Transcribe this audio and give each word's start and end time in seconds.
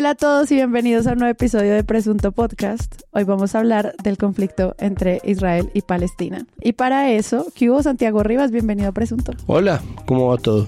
Hola 0.00 0.10
a 0.10 0.14
todos 0.14 0.50
y 0.50 0.54
bienvenidos 0.54 1.06
a 1.06 1.12
un 1.12 1.18
nuevo 1.18 1.30
episodio 1.30 1.74
de 1.74 1.84
Presunto 1.84 2.32
Podcast. 2.32 3.02
Hoy 3.10 3.24
vamos 3.24 3.54
a 3.54 3.58
hablar 3.58 3.94
del 4.02 4.16
conflicto 4.16 4.74
entre 4.78 5.20
Israel 5.24 5.70
y 5.74 5.82
Palestina. 5.82 6.46
Y 6.58 6.72
para 6.72 7.10
eso, 7.10 7.44
¿qué 7.54 7.68
hubo 7.68 7.82
Santiago 7.82 8.22
Rivas? 8.22 8.50
Bienvenido 8.50 8.88
a 8.88 8.92
Presunto. 8.92 9.32
Hola, 9.46 9.82
¿cómo 10.06 10.28
va 10.28 10.38
todo? 10.38 10.66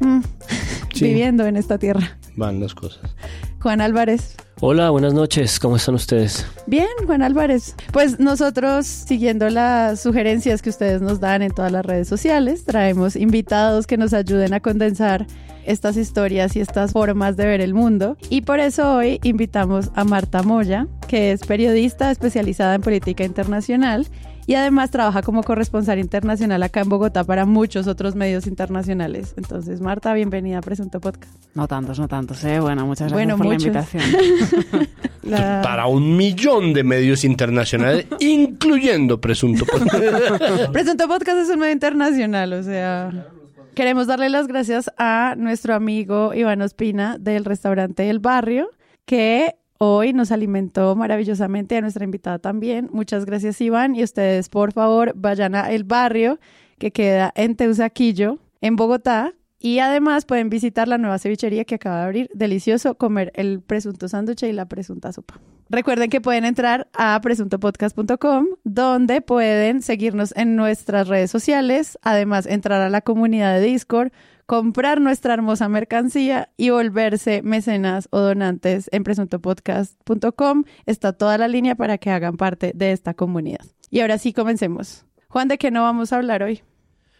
Mm, 0.00 0.20
Viviendo 1.00 1.46
en 1.46 1.56
esta 1.56 1.78
tierra. 1.78 2.18
Van 2.36 2.60
las 2.60 2.74
cosas. 2.74 3.16
Juan 3.58 3.80
Álvarez. 3.80 4.36
Hola, 4.60 4.90
buenas 4.90 5.12
noches, 5.12 5.58
¿cómo 5.58 5.76
están 5.76 5.96
ustedes? 5.96 6.46
Bien, 6.66 6.86
Juan 7.06 7.22
Álvarez. 7.22 7.74
Pues 7.92 8.20
nosotros, 8.20 8.86
siguiendo 8.86 9.50
las 9.50 10.00
sugerencias 10.00 10.62
que 10.62 10.70
ustedes 10.70 11.02
nos 11.02 11.18
dan 11.18 11.42
en 11.42 11.50
todas 11.50 11.72
las 11.72 11.84
redes 11.84 12.06
sociales, 12.06 12.64
traemos 12.64 13.16
invitados 13.16 13.86
que 13.86 13.96
nos 13.96 14.14
ayuden 14.14 14.54
a 14.54 14.60
condensar 14.60 15.26
estas 15.66 15.96
historias 15.96 16.54
y 16.54 16.60
estas 16.60 16.92
formas 16.92 17.36
de 17.36 17.46
ver 17.46 17.60
el 17.60 17.74
mundo. 17.74 18.16
Y 18.30 18.42
por 18.42 18.60
eso 18.60 18.96
hoy 18.96 19.18
invitamos 19.24 19.90
a 19.94 20.04
Marta 20.04 20.42
Moya, 20.42 20.86
que 21.08 21.32
es 21.32 21.40
periodista 21.40 22.10
especializada 22.10 22.76
en 22.76 22.82
política 22.82 23.24
internacional 23.24 24.06
y 24.46 24.54
además 24.54 24.90
trabaja 24.90 25.22
como 25.22 25.42
corresponsal 25.42 25.98
internacional 25.98 26.62
acá 26.62 26.80
en 26.80 26.88
Bogotá 26.88 27.24
para 27.24 27.46
muchos 27.46 27.86
otros 27.86 28.14
medios 28.14 28.46
internacionales. 28.46 29.34
Entonces, 29.36 29.80
Marta, 29.80 30.12
bienvenida 30.14 30.58
a 30.58 30.60
Presunto 30.60 31.00
Podcast. 31.00 31.34
No 31.54 31.66
tantos, 31.66 31.98
no 31.98 32.08
tantos, 32.08 32.44
¿eh? 32.44 32.60
Bueno, 32.60 32.86
muchas 32.86 33.12
gracias 33.12 33.36
por 33.36 33.46
la 33.46 33.54
invitación. 33.54 34.02
Para 35.62 35.86
un 35.86 36.16
millón 36.16 36.74
de 36.74 36.84
medios 36.84 37.24
internacionales, 37.24 38.06
incluyendo 38.20 39.20
Presunto 39.20 39.64
Podcast. 39.64 40.72
Presunto 40.72 41.08
Podcast 41.08 41.38
es 41.38 41.48
un 41.48 41.60
medio 41.60 41.72
internacional, 41.72 42.52
o 42.52 42.62
sea... 42.62 43.28
Queremos 43.74 44.06
darle 44.06 44.28
las 44.28 44.46
gracias 44.46 44.88
a 44.98 45.34
nuestro 45.36 45.74
amigo 45.74 46.32
Iván 46.32 46.62
Ospina 46.62 47.18
del 47.18 47.44
restaurante 47.44 48.08
El 48.08 48.20
Barrio, 48.20 48.70
que 49.04 49.56
hoy 49.84 50.12
nos 50.12 50.32
alimentó 50.32 50.96
maravillosamente, 50.96 51.76
a 51.76 51.80
nuestra 51.80 52.04
invitada 52.04 52.38
también. 52.38 52.88
Muchas 52.92 53.24
gracias, 53.24 53.60
Iván. 53.60 53.94
Y 53.96 54.02
ustedes, 54.02 54.48
por 54.48 54.72
favor, 54.72 55.12
vayan 55.16 55.54
a 55.54 55.70
El 55.70 55.84
Barrio, 55.84 56.38
que 56.78 56.90
queda 56.90 57.32
en 57.36 57.56
Teusaquillo, 57.56 58.38
en 58.60 58.76
Bogotá. 58.76 59.34
Y 59.58 59.78
además 59.78 60.26
pueden 60.26 60.50
visitar 60.50 60.88
la 60.88 60.98
nueva 60.98 61.18
cevichería 61.18 61.64
que 61.64 61.76
acaba 61.76 62.00
de 62.00 62.04
abrir. 62.04 62.30
Delicioso 62.34 62.96
comer 62.96 63.32
el 63.34 63.62
presunto 63.62 64.08
sándwich 64.08 64.42
y 64.42 64.52
la 64.52 64.66
presunta 64.66 65.10
sopa. 65.10 65.40
Recuerden 65.70 66.10
que 66.10 66.20
pueden 66.20 66.44
entrar 66.44 66.88
a 66.92 67.18
presuntopodcast.com, 67.22 68.46
donde 68.64 69.22
pueden 69.22 69.80
seguirnos 69.80 70.34
en 70.36 70.56
nuestras 70.56 71.08
redes 71.08 71.30
sociales, 71.30 71.98
además 72.02 72.44
entrar 72.44 72.82
a 72.82 72.90
la 72.90 73.00
comunidad 73.00 73.58
de 73.58 73.66
Discord, 73.66 74.12
comprar 74.46 75.00
nuestra 75.00 75.34
hermosa 75.34 75.68
mercancía 75.68 76.50
y 76.56 76.70
volverse 76.70 77.42
mecenas 77.42 78.08
o 78.10 78.20
donantes 78.20 78.88
en 78.92 79.04
presuntopodcast.com. 79.04 80.64
Está 80.86 81.12
toda 81.12 81.38
la 81.38 81.48
línea 81.48 81.74
para 81.74 81.98
que 81.98 82.10
hagan 82.10 82.36
parte 82.36 82.72
de 82.74 82.92
esta 82.92 83.14
comunidad. 83.14 83.66
Y 83.90 84.00
ahora 84.00 84.18
sí, 84.18 84.32
comencemos. 84.32 85.04
Juan, 85.28 85.48
¿de 85.48 85.58
qué 85.58 85.70
no 85.70 85.82
vamos 85.82 86.12
a 86.12 86.16
hablar 86.16 86.42
hoy? 86.42 86.62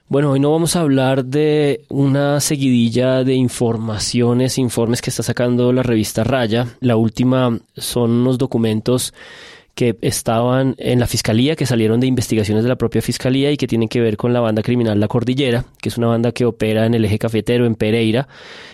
Bueno, 0.06 0.32
hoy 0.32 0.40
no 0.40 0.52
vamos 0.52 0.76
a 0.76 0.80
hablar 0.80 1.24
de 1.24 1.86
una 1.88 2.38
seguidilla 2.40 3.24
de 3.24 3.34
informaciones, 3.34 4.58
informes 4.58 5.00
que 5.00 5.08
está 5.08 5.22
sacando 5.22 5.72
la 5.72 5.82
revista 5.82 6.24
Raya. 6.24 6.66
La 6.80 6.96
última 6.96 7.58
son 7.74 8.10
unos 8.10 8.36
documentos 8.36 9.14
que 9.74 9.96
estaban 10.02 10.74
en 10.78 11.00
la 11.00 11.06
fiscalía, 11.06 11.56
que 11.56 11.66
salieron 11.66 12.00
de 12.00 12.06
investigaciones 12.06 12.62
de 12.62 12.68
la 12.68 12.76
propia 12.76 13.02
fiscalía 13.02 13.50
y 13.50 13.56
que 13.56 13.66
tienen 13.66 13.88
que 13.88 14.00
ver 14.00 14.16
con 14.16 14.32
la 14.32 14.40
banda 14.40 14.62
criminal 14.62 15.00
La 15.00 15.08
Cordillera, 15.08 15.64
que 15.80 15.88
es 15.88 15.98
una 15.98 16.06
banda 16.06 16.32
que 16.32 16.44
opera 16.44 16.86
en 16.86 16.94
el 16.94 17.04
eje 17.04 17.18
cafetero 17.18 17.66
en 17.66 17.74
Pereira. 17.74 18.28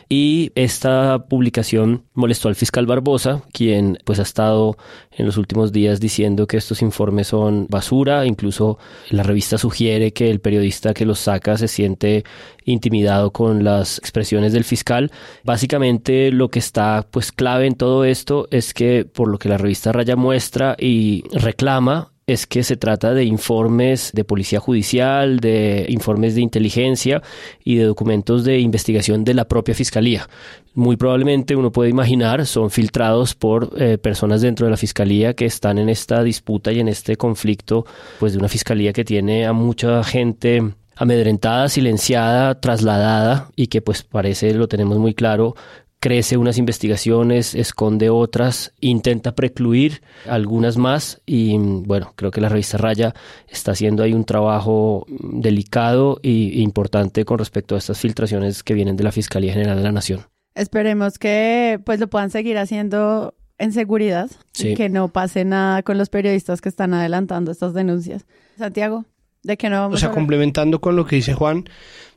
Y 0.08 0.52
esta 0.56 1.26
publicación 1.28 2.04
molestó 2.14 2.48
al 2.48 2.56
fiscal 2.56 2.84
Barbosa, 2.84 3.42
quien 3.52 3.98
pues 4.04 4.18
ha 4.18 4.22
estado 4.22 4.76
en 5.12 5.24
los 5.24 5.36
últimos 5.36 5.72
días 5.72 6.00
diciendo 6.00 6.46
que 6.46 6.56
estos 6.56 6.82
informes 6.82 7.28
son 7.28 7.66
basura. 7.68 8.26
Incluso 8.26 8.78
la 9.10 9.22
revista 9.22 9.56
sugiere 9.56 10.12
que 10.12 10.30
el 10.30 10.40
periodista 10.40 10.94
que 10.94 11.06
los 11.06 11.20
saca 11.20 11.56
se 11.56 11.68
siente 11.68 12.24
intimidado 12.70 13.30
con 13.30 13.64
las 13.64 13.98
expresiones 13.98 14.52
del 14.52 14.64
fiscal. 14.64 15.10
Básicamente 15.44 16.30
lo 16.32 16.48
que 16.48 16.58
está 16.58 17.06
pues 17.10 17.32
clave 17.32 17.66
en 17.66 17.74
todo 17.74 18.04
esto 18.04 18.48
es 18.50 18.74
que 18.74 19.04
por 19.04 19.28
lo 19.28 19.38
que 19.38 19.48
la 19.48 19.58
revista 19.58 19.92
Raya 19.92 20.16
muestra 20.16 20.76
y 20.78 21.24
reclama 21.32 22.12
es 22.32 22.46
que 22.46 22.62
se 22.62 22.76
trata 22.76 23.12
de 23.12 23.24
informes 23.24 24.12
de 24.14 24.24
policía 24.24 24.60
judicial, 24.60 25.40
de 25.40 25.86
informes 25.88 26.36
de 26.36 26.42
inteligencia 26.42 27.22
y 27.64 27.76
de 27.76 27.84
documentos 27.84 28.44
de 28.44 28.60
investigación 28.60 29.24
de 29.24 29.34
la 29.34 29.46
propia 29.46 29.74
fiscalía. 29.74 30.28
Muy 30.74 30.96
probablemente 30.96 31.56
uno 31.56 31.72
puede 31.72 31.90
imaginar 31.90 32.46
son 32.46 32.70
filtrados 32.70 33.34
por 33.34 33.72
eh, 33.76 33.98
personas 33.98 34.42
dentro 34.42 34.66
de 34.66 34.70
la 34.70 34.76
fiscalía 34.76 35.34
que 35.34 35.44
están 35.44 35.78
en 35.78 35.88
esta 35.88 36.22
disputa 36.22 36.70
y 36.70 36.78
en 36.78 36.88
este 36.88 37.16
conflicto, 37.16 37.84
pues 38.20 38.32
de 38.32 38.38
una 38.38 38.48
fiscalía 38.48 38.92
que 38.92 39.04
tiene 39.04 39.46
a 39.46 39.52
mucha 39.52 40.04
gente 40.04 40.62
amedrentada, 41.00 41.70
silenciada, 41.70 42.60
trasladada 42.60 43.48
y 43.56 43.68
que 43.68 43.80
pues 43.80 44.02
parece, 44.02 44.52
lo 44.52 44.68
tenemos 44.68 44.98
muy 44.98 45.14
claro, 45.14 45.54
crece 45.98 46.36
unas 46.36 46.58
investigaciones, 46.58 47.54
esconde 47.54 48.10
otras, 48.10 48.74
intenta 48.80 49.34
precluir 49.34 50.02
algunas 50.28 50.76
más 50.76 51.22
y 51.24 51.56
bueno, 51.56 52.12
creo 52.16 52.30
que 52.30 52.42
la 52.42 52.50
revista 52.50 52.76
Raya 52.76 53.14
está 53.48 53.72
haciendo 53.72 54.02
ahí 54.02 54.12
un 54.12 54.26
trabajo 54.26 55.06
delicado 55.08 56.20
e 56.22 56.60
importante 56.60 57.24
con 57.24 57.38
respecto 57.38 57.76
a 57.76 57.78
estas 57.78 57.98
filtraciones 57.98 58.62
que 58.62 58.74
vienen 58.74 58.98
de 58.98 59.04
la 59.04 59.12
Fiscalía 59.12 59.54
General 59.54 59.78
de 59.78 59.82
la 59.82 59.92
Nación. 59.92 60.26
Esperemos 60.54 61.18
que 61.18 61.80
pues 61.82 61.98
lo 61.98 62.08
puedan 62.08 62.28
seguir 62.28 62.58
haciendo 62.58 63.32
en 63.56 63.72
seguridad 63.72 64.30
y 64.58 64.74
que 64.74 64.90
no 64.90 65.08
pase 65.08 65.46
nada 65.46 65.82
con 65.82 65.96
los 65.96 66.10
periodistas 66.10 66.60
que 66.60 66.68
están 66.68 66.92
adelantando 66.92 67.52
estas 67.52 67.72
denuncias. 67.72 68.26
Santiago. 68.58 69.06
¿De 69.42 69.56
qué 69.56 69.70
no 69.70 69.80
vamos 69.80 69.96
O 69.96 69.98
sea, 69.98 70.10
complementando 70.10 70.80
con 70.80 70.96
lo 70.96 71.06
que 71.06 71.16
dice 71.16 71.34
Juan, 71.34 71.64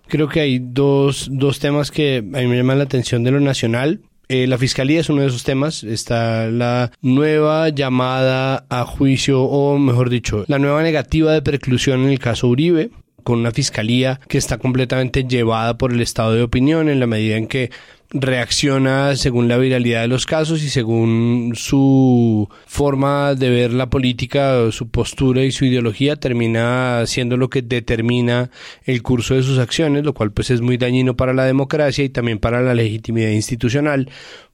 creo 0.07 0.27
que 0.27 0.41
hay 0.41 0.59
dos, 0.59 1.27
dos 1.31 1.59
temas 1.59 1.91
que 1.91 2.17
a 2.17 2.21
mí 2.39 2.47
me 2.47 2.57
llaman 2.57 2.77
la 2.77 2.83
atención 2.83 3.23
de 3.23 3.31
lo 3.31 3.39
nacional. 3.39 4.01
Eh, 4.29 4.47
la 4.47 4.57
fiscalía 4.57 4.99
es 4.99 5.09
uno 5.09 5.21
de 5.21 5.27
esos 5.27 5.43
temas. 5.43 5.83
Está 5.83 6.47
la 6.47 6.91
nueva 7.01 7.69
llamada 7.69 8.65
a 8.69 8.85
juicio, 8.85 9.43
o 9.43 9.77
mejor 9.77 10.09
dicho, 10.09 10.45
la 10.47 10.59
nueva 10.59 10.81
negativa 10.83 11.31
de 11.31 11.41
preclusión 11.41 12.03
en 12.03 12.09
el 12.09 12.19
caso 12.19 12.47
Uribe 12.47 12.91
con 13.23 13.39
una 13.39 13.51
fiscalía 13.51 14.19
que 14.27 14.37
está 14.37 14.57
completamente 14.57 15.23
llevada 15.23 15.77
por 15.77 15.91
el 15.91 16.01
estado 16.01 16.33
de 16.33 16.43
opinión 16.43 16.89
en 16.89 16.99
la 16.99 17.07
medida 17.07 17.37
en 17.37 17.47
que 17.47 17.71
reacciona 18.13 19.15
según 19.15 19.47
la 19.47 19.57
viralidad 19.57 20.01
de 20.01 20.07
los 20.07 20.27
casos 20.27 20.61
y 20.63 20.69
según 20.69 21.53
su 21.55 22.47
forma 22.67 23.33
de 23.33 23.49
ver 23.49 23.73
la 23.73 23.89
política, 23.89 24.71
su 24.71 24.87
postura 24.89 25.43
y 25.43 25.51
su 25.51 25.65
ideología 25.65 26.15
termina 26.15 27.03
siendo 27.07 27.37
lo 27.37 27.49
que 27.49 27.63
determina 27.63 28.51
el 28.85 29.01
curso 29.01 29.33
de 29.33 29.41
sus 29.41 29.57
acciones, 29.57 30.03
lo 30.03 30.13
cual 30.13 30.31
pues 30.31 30.51
es 30.51 30.61
muy 30.61 30.77
dañino 30.77 31.15
para 31.15 31.33
la 31.33 31.45
democracia 31.45 32.03
y 32.03 32.09
también 32.09 32.37
para 32.37 32.61
la 32.61 32.75
legitimidad 32.75 33.29
institucional 33.29 34.09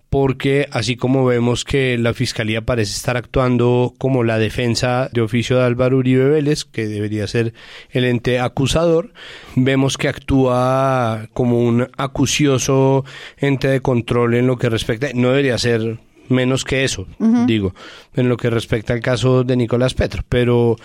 porque 0.09 0.67
así 0.71 0.95
como 0.95 1.25
vemos 1.25 1.63
que 1.63 1.97
la 1.97 2.13
Fiscalía 2.13 2.61
parece 2.61 2.93
estar 2.93 3.15
actuando 3.17 3.93
como 3.97 4.23
la 4.23 4.39
defensa 4.39 5.09
de 5.13 5.21
oficio 5.21 5.57
de 5.57 5.63
Álvaro 5.63 5.97
Uribe 5.97 6.29
Vélez, 6.29 6.65
que 6.65 6.87
debería 6.87 7.27
ser 7.27 7.53
el 7.91 8.05
ente 8.05 8.39
acusador, 8.39 9.13
vemos 9.55 9.97
que 9.97 10.07
actúa 10.07 11.27
como 11.33 11.59
un 11.59 11.89
acucioso 11.97 13.05
ente 13.37 13.67
de 13.67 13.81
control 13.81 14.33
en 14.33 14.47
lo 14.47 14.57
que 14.57 14.69
respecta, 14.69 15.09
no 15.13 15.29
debería 15.29 15.57
ser 15.57 15.99
menos 16.29 16.63
que 16.63 16.83
eso, 16.83 17.07
digo, 17.45 17.73
en 18.13 18.29
lo 18.29 18.37
que 18.37 18.49
respecta 18.49 18.93
al 18.93 19.01
caso 19.01 19.43
de 19.43 19.55
Nicolás 19.55 19.93
Petro, 19.93 20.23
pero 20.27 20.75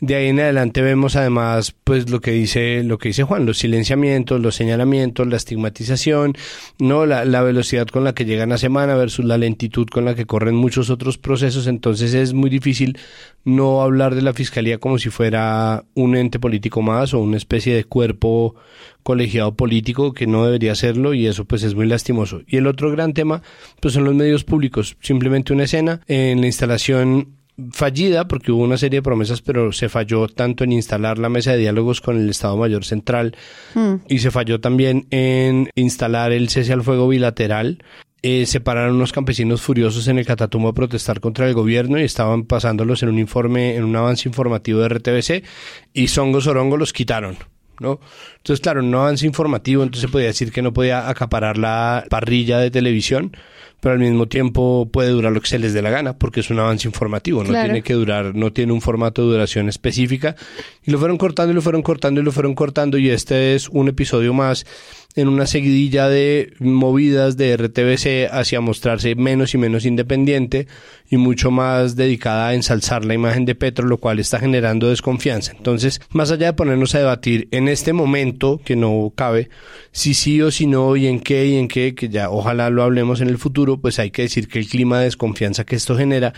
de 0.00 0.16
ahí 0.16 0.28
en 0.28 0.40
adelante 0.40 0.82
vemos 0.82 1.14
además 1.14 1.74
pues 1.84 2.10
lo 2.10 2.20
que 2.20 2.32
dice 2.32 2.82
lo 2.82 2.98
que 2.98 3.10
dice 3.10 3.22
Juan, 3.22 3.46
los 3.46 3.58
silenciamientos, 3.58 4.40
los 4.40 4.56
señalamientos, 4.56 5.26
la 5.26 5.36
estigmatización, 5.36 6.34
no 6.78 7.06
la, 7.06 7.24
la 7.24 7.42
velocidad 7.42 7.86
con 7.86 8.04
la 8.04 8.14
que 8.14 8.24
llegan 8.24 8.52
a 8.52 8.58
semana 8.58 8.94
versus 8.94 9.24
la 9.24 9.38
lentitud 9.38 9.86
con 9.86 10.04
la 10.04 10.14
que 10.14 10.26
corren 10.26 10.54
muchos 10.54 10.90
otros 10.90 11.18
procesos, 11.18 11.66
entonces 11.66 12.14
es 12.14 12.32
muy 12.32 12.50
difícil 12.50 12.98
no 13.44 13.82
hablar 13.82 14.14
de 14.14 14.22
la 14.22 14.32
fiscalía 14.32 14.78
como 14.78 14.98
si 14.98 15.10
fuera 15.10 15.84
un 15.94 16.16
ente 16.16 16.38
político 16.38 16.82
más 16.82 17.14
o 17.14 17.20
una 17.20 17.36
especie 17.36 17.74
de 17.74 17.84
cuerpo 17.84 18.54
colegiado 19.02 19.54
político 19.56 20.12
que 20.12 20.26
no 20.26 20.44
debería 20.44 20.74
serlo 20.74 21.14
y 21.14 21.26
eso 21.26 21.44
pues 21.44 21.62
es 21.62 21.74
muy 21.74 21.86
lastimoso. 21.86 22.42
Y 22.46 22.56
el 22.56 22.66
otro 22.66 22.90
gran 22.90 23.14
tema 23.14 23.42
pues 23.80 23.94
son 23.94 24.04
los 24.04 24.14
medios 24.14 24.44
públicos, 24.44 24.96
simplemente 25.00 25.52
una 25.52 25.64
escena 25.64 26.00
en 26.06 26.40
la 26.40 26.46
instalación 26.46 27.42
fallida 27.70 28.28
porque 28.28 28.50
hubo 28.50 28.62
una 28.62 28.76
serie 28.76 28.98
de 28.98 29.02
promesas, 29.02 29.42
pero 29.42 29.72
se 29.72 29.88
falló 29.88 30.28
tanto 30.28 30.64
en 30.64 30.72
instalar 30.72 31.18
la 31.18 31.28
mesa 31.28 31.52
de 31.52 31.58
diálogos 31.58 32.00
con 32.00 32.18
el 32.18 32.28
Estado 32.30 32.56
Mayor 32.56 32.84
Central 32.84 33.36
hmm. 33.74 33.94
y 34.08 34.18
se 34.20 34.30
falló 34.30 34.60
también 34.60 35.06
en 35.10 35.68
instalar 35.74 36.32
el 36.32 36.48
cese 36.48 36.72
al 36.72 36.82
fuego 36.82 37.08
bilateral. 37.08 37.82
Eh, 38.24 38.46
se 38.46 38.60
pararon 38.60 38.94
unos 38.94 39.12
campesinos 39.12 39.62
furiosos 39.62 40.06
en 40.06 40.18
el 40.18 40.26
Catatumbo 40.26 40.68
a 40.68 40.74
protestar 40.74 41.20
contra 41.20 41.48
el 41.48 41.54
gobierno 41.54 41.98
y 41.98 42.04
estaban 42.04 42.44
pasándolos 42.44 43.02
en 43.02 43.08
un 43.08 43.18
informe, 43.18 43.74
en 43.74 43.82
un 43.82 43.96
avance 43.96 44.28
informativo 44.28 44.80
de 44.80 44.88
RTBC 44.90 45.44
y 45.92 46.06
Songo 46.06 46.40
Sorongo 46.40 46.76
los 46.76 46.92
quitaron 46.92 47.36
¿no? 47.82 48.00
Entonces, 48.36 48.62
claro, 48.62 48.80
no 48.80 49.02
avance 49.02 49.26
informativo, 49.26 49.82
entonces 49.82 50.08
se 50.08 50.12
podía 50.12 50.28
decir 50.28 50.52
que 50.52 50.62
no 50.62 50.72
podía 50.72 51.08
acaparar 51.08 51.58
la 51.58 52.06
parrilla 52.08 52.58
de 52.58 52.70
televisión, 52.70 53.36
pero 53.80 53.94
al 53.94 53.98
mismo 53.98 54.28
tiempo 54.28 54.88
puede 54.90 55.10
durar 55.10 55.32
lo 55.32 55.40
que 55.40 55.48
se 55.48 55.58
les 55.58 55.74
dé 55.74 55.82
la 55.82 55.90
gana, 55.90 56.16
porque 56.16 56.40
es 56.40 56.50
un 56.50 56.60
avance 56.60 56.86
informativo, 56.88 57.42
no 57.42 57.50
tiene 57.50 57.82
que 57.82 57.94
durar, 57.94 58.34
no 58.34 58.52
tiene 58.52 58.72
un 58.72 58.80
formato 58.80 59.22
de 59.22 59.32
duración 59.32 59.68
específica. 59.68 60.36
Y 60.84 60.92
lo 60.92 60.98
fueron 60.98 61.18
cortando 61.18 61.52
y 61.52 61.54
lo 61.54 61.62
fueron 61.62 61.82
cortando 61.82 62.20
y 62.20 62.24
lo 62.24 62.32
fueron 62.32 62.54
cortando 62.54 62.96
y 62.96 63.10
este 63.10 63.54
es 63.54 63.68
un 63.68 63.88
episodio 63.88 64.32
más 64.32 64.64
en 65.14 65.28
una 65.28 65.46
seguidilla 65.46 66.08
de 66.08 66.54
movidas 66.58 67.36
de 67.36 67.56
RTBC 67.56 68.32
hacia 68.32 68.60
mostrarse 68.60 69.14
menos 69.14 69.54
y 69.54 69.58
menos 69.58 69.84
independiente 69.84 70.66
y 71.10 71.18
mucho 71.18 71.50
más 71.50 71.96
dedicada 71.96 72.48
a 72.48 72.54
ensalzar 72.54 73.04
la 73.04 73.14
imagen 73.14 73.44
de 73.44 73.54
Petro, 73.54 73.86
lo 73.86 73.98
cual 73.98 74.18
está 74.18 74.38
generando 74.38 74.88
desconfianza. 74.88 75.52
Entonces, 75.56 76.00
más 76.10 76.30
allá 76.30 76.46
de 76.46 76.52
ponernos 76.54 76.94
a 76.94 77.00
debatir 77.00 77.48
en 77.50 77.68
este 77.68 77.92
momento, 77.92 78.60
que 78.64 78.76
no 78.76 79.12
cabe, 79.14 79.50
si 79.90 80.14
sí 80.14 80.40
o 80.40 80.50
si 80.50 80.66
no 80.66 80.96
y 80.96 81.06
en 81.06 81.20
qué 81.20 81.46
y 81.46 81.56
en 81.56 81.68
qué, 81.68 81.94
que 81.94 82.08
ya 82.08 82.30
ojalá 82.30 82.70
lo 82.70 82.82
hablemos 82.82 83.20
en 83.20 83.28
el 83.28 83.38
futuro, 83.38 83.78
pues 83.78 83.98
hay 83.98 84.10
que 84.10 84.22
decir 84.22 84.48
que 84.48 84.58
el 84.58 84.68
clima 84.68 84.98
de 84.98 85.04
desconfianza 85.04 85.64
que 85.64 85.76
esto 85.76 85.96
genera 85.96 86.32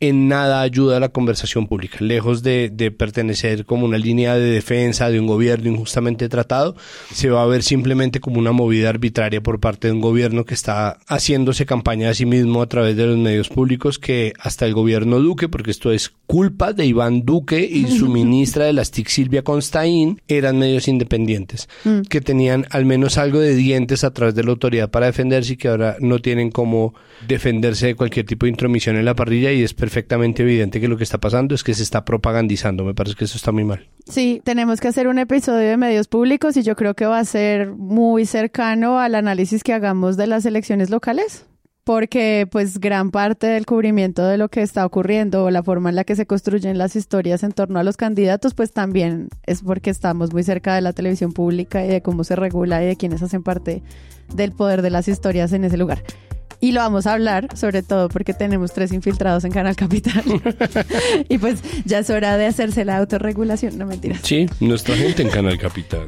en 0.00 0.28
nada 0.28 0.62
ayuda 0.62 0.96
a 0.96 1.00
la 1.00 1.10
conversación 1.10 1.66
pública. 1.66 1.98
Lejos 2.00 2.42
de, 2.42 2.70
de 2.72 2.90
pertenecer 2.90 3.64
como 3.66 3.86
una 3.86 3.98
línea 3.98 4.34
de 4.34 4.50
defensa 4.50 5.10
de 5.10 5.20
un 5.20 5.26
gobierno 5.26 5.70
injustamente 5.70 6.28
tratado, 6.28 6.74
se 7.12 7.30
va 7.30 7.42
a 7.42 7.46
ver 7.46 7.62
simplemente 7.62 8.20
como 8.20 8.38
una 8.38 8.52
movida 8.52 8.88
arbitraria 8.88 9.42
por 9.42 9.60
parte 9.60 9.88
de 9.88 9.92
un 9.92 10.00
gobierno 10.00 10.44
que 10.44 10.54
está 10.54 10.98
haciéndose 11.06 11.66
campaña 11.66 12.10
a 12.10 12.14
sí 12.14 12.26
mismo 12.26 12.62
a 12.62 12.68
través 12.68 12.96
de 12.96 13.06
los 13.06 13.18
medios 13.18 13.48
públicos 13.48 13.98
que 13.98 14.32
hasta 14.40 14.66
el 14.66 14.74
gobierno 14.74 15.20
Duque, 15.20 15.48
porque 15.48 15.70
esto 15.70 15.92
es 15.92 16.12
culpa 16.26 16.72
de 16.72 16.86
Iván 16.86 17.24
Duque 17.24 17.60
y 17.60 17.86
su 17.86 18.08
ministra 18.12 18.64
de 18.64 18.72
las 18.72 18.90
TIC 18.90 19.08
Silvia 19.08 19.42
Constaín, 19.42 20.20
eran 20.28 20.58
medios 20.58 20.88
independientes, 20.88 21.68
mm. 21.84 22.02
que 22.02 22.20
tenían 22.20 22.66
al 22.70 22.84
menos 22.84 23.18
algo 23.18 23.40
de 23.40 23.54
dientes 23.54 24.04
a 24.04 24.12
través 24.12 24.34
de 24.34 24.44
la 24.44 24.50
autoridad 24.50 24.90
para 24.90 25.06
defenderse 25.06 25.54
y 25.54 25.56
que 25.56 25.68
ahora 25.68 25.96
no 26.00 26.20
tienen 26.20 26.50
cómo 26.50 26.94
defenderse 27.26 27.88
de 27.88 27.94
cualquier 27.94 28.26
tipo 28.26 28.46
de 28.46 28.50
intromisión 28.50 28.96
en 28.96 29.04
la 29.04 29.14
parrilla 29.14 29.52
y 29.52 29.62
es 29.62 29.74
perfectamente 29.90 30.44
evidente 30.44 30.80
que 30.80 30.86
lo 30.86 30.96
que 30.96 31.02
está 31.02 31.18
pasando 31.18 31.52
es 31.52 31.64
que 31.64 31.74
se 31.74 31.82
está 31.82 32.04
propagandizando. 32.04 32.84
Me 32.84 32.94
parece 32.94 33.16
que 33.16 33.24
eso 33.24 33.36
está 33.36 33.50
muy 33.50 33.64
mal. 33.64 33.88
Sí, 34.08 34.40
tenemos 34.44 34.80
que 34.80 34.86
hacer 34.86 35.08
un 35.08 35.18
episodio 35.18 35.68
de 35.68 35.76
medios 35.76 36.06
públicos 36.06 36.56
y 36.56 36.62
yo 36.62 36.76
creo 36.76 36.94
que 36.94 37.06
va 37.06 37.18
a 37.18 37.24
ser 37.24 37.72
muy 37.72 38.24
cercano 38.24 39.00
al 39.00 39.16
análisis 39.16 39.64
que 39.64 39.72
hagamos 39.72 40.16
de 40.16 40.28
las 40.28 40.46
elecciones 40.46 40.90
locales 40.90 41.44
porque 41.82 42.46
pues 42.48 42.78
gran 42.78 43.10
parte 43.10 43.48
del 43.48 43.66
cubrimiento 43.66 44.24
de 44.24 44.36
lo 44.36 44.48
que 44.48 44.62
está 44.62 44.86
ocurriendo 44.86 45.44
o 45.44 45.50
la 45.50 45.64
forma 45.64 45.88
en 45.88 45.96
la 45.96 46.04
que 46.04 46.14
se 46.14 46.24
construyen 46.24 46.78
las 46.78 46.94
historias 46.94 47.42
en 47.42 47.50
torno 47.50 47.80
a 47.80 47.82
los 47.82 47.96
candidatos 47.96 48.54
pues 48.54 48.72
también 48.72 49.28
es 49.44 49.62
porque 49.62 49.90
estamos 49.90 50.32
muy 50.32 50.44
cerca 50.44 50.76
de 50.76 50.82
la 50.82 50.92
televisión 50.92 51.32
pública 51.32 51.84
y 51.84 51.88
de 51.88 52.00
cómo 52.00 52.22
se 52.22 52.36
regula 52.36 52.80
y 52.84 52.86
de 52.86 52.96
quienes 52.96 53.22
hacen 53.22 53.42
parte 53.42 53.82
del 54.32 54.52
poder 54.52 54.82
de 54.82 54.90
las 54.90 55.08
historias 55.08 55.52
en 55.52 55.64
ese 55.64 55.78
lugar. 55.78 56.04
Y 56.62 56.72
lo 56.72 56.80
vamos 56.80 57.06
a 57.06 57.14
hablar, 57.14 57.48
sobre 57.56 57.82
todo 57.82 58.10
porque 58.10 58.34
tenemos 58.34 58.72
tres 58.72 58.92
infiltrados 58.92 59.44
en 59.44 59.52
Canal 59.52 59.76
Capital. 59.76 60.22
y 61.28 61.38
pues 61.38 61.60
ya 61.86 62.00
es 62.00 62.10
hora 62.10 62.36
de 62.36 62.46
hacerse 62.46 62.84
la 62.84 62.98
autorregulación, 62.98 63.78
no 63.78 63.86
mentira. 63.86 64.18
Sí, 64.22 64.46
nuestra 64.60 64.94
gente 64.94 65.22
en 65.22 65.30
Canal 65.30 65.58
Capital. 65.58 66.06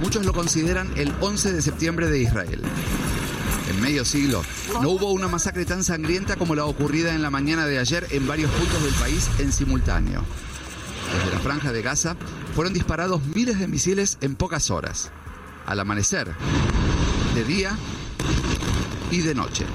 Muchos 0.00 0.24
lo 0.24 0.32
consideran 0.32 0.88
el 0.96 1.12
11 1.20 1.52
de 1.52 1.60
septiembre 1.60 2.08
de 2.08 2.22
Israel. 2.22 2.62
En 3.68 3.82
medio 3.82 4.06
siglo, 4.06 4.42
no 4.80 4.90
hubo 4.90 5.12
una 5.12 5.28
masacre 5.28 5.66
tan 5.66 5.84
sangrienta 5.84 6.36
como 6.36 6.54
la 6.54 6.64
ocurrida 6.64 7.14
en 7.14 7.20
la 7.20 7.28
mañana 7.28 7.66
de 7.66 7.78
ayer 7.78 8.06
en 8.10 8.26
varios 8.26 8.50
puntos 8.52 8.82
del 8.82 8.94
país 8.94 9.28
en 9.38 9.52
simultáneo. 9.52 10.24
Desde 11.14 11.30
la 11.32 11.40
franja 11.40 11.72
de 11.72 11.82
Gaza 11.82 12.16
fueron 12.54 12.72
disparados 12.72 13.22
miles 13.34 13.58
de 13.58 13.68
misiles 13.68 14.18
en 14.20 14.36
pocas 14.36 14.70
horas. 14.70 15.10
Al 15.66 15.80
amanecer, 15.80 16.32
de 17.34 17.44
día 17.44 17.76
y 19.10 19.20
de 19.20 19.34
noche. 19.34 19.66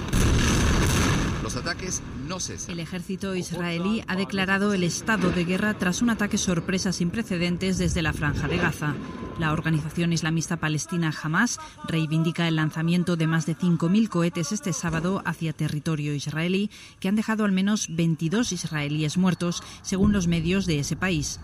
Los 1.44 1.56
ataques 1.56 2.02
no. 2.32 2.38
El 2.70 2.80
ejército 2.80 3.36
israelí 3.36 4.04
ha 4.08 4.16
declarado 4.16 4.74
el 4.74 4.84
estado 4.84 5.32
de 5.32 5.44
guerra 5.44 5.74
tras 5.74 6.02
un 6.02 6.10
ataque 6.10 6.38
sorpresa 6.38 6.94
sin 6.94 7.10
precedentes 7.10 7.78
desde 7.78 8.02
la 8.02 8.14
franja 8.14 8.48
de 8.48 8.58
Gaza. 8.58 8.96
La 9.38 9.52
organización 9.52 10.14
islamista 10.14 10.58
palestina 10.58 11.14
Hamas 11.22 11.60
reivindica 11.88 12.48
el 12.48 12.56
lanzamiento 12.56 13.18
de 13.18 13.28
más 13.28 13.46
de 13.46 13.58
5.000 13.58 14.08
cohetes 14.08 14.52
este 14.54 14.72
sábado 14.72 15.22
hacia 15.26 15.52
territorio 15.52 16.14
israelí, 16.14 16.70
que 17.00 17.10
han 17.10 17.16
dejado 17.16 17.44
al 17.44 17.52
menos 17.52 17.88
22 17.90 18.54
israelíes 18.54 19.18
muertos, 19.18 19.62
según 19.82 20.14
los 20.14 20.28
medios 20.28 20.66
de 20.66 20.80
ese 20.80 20.96
país. 20.96 21.40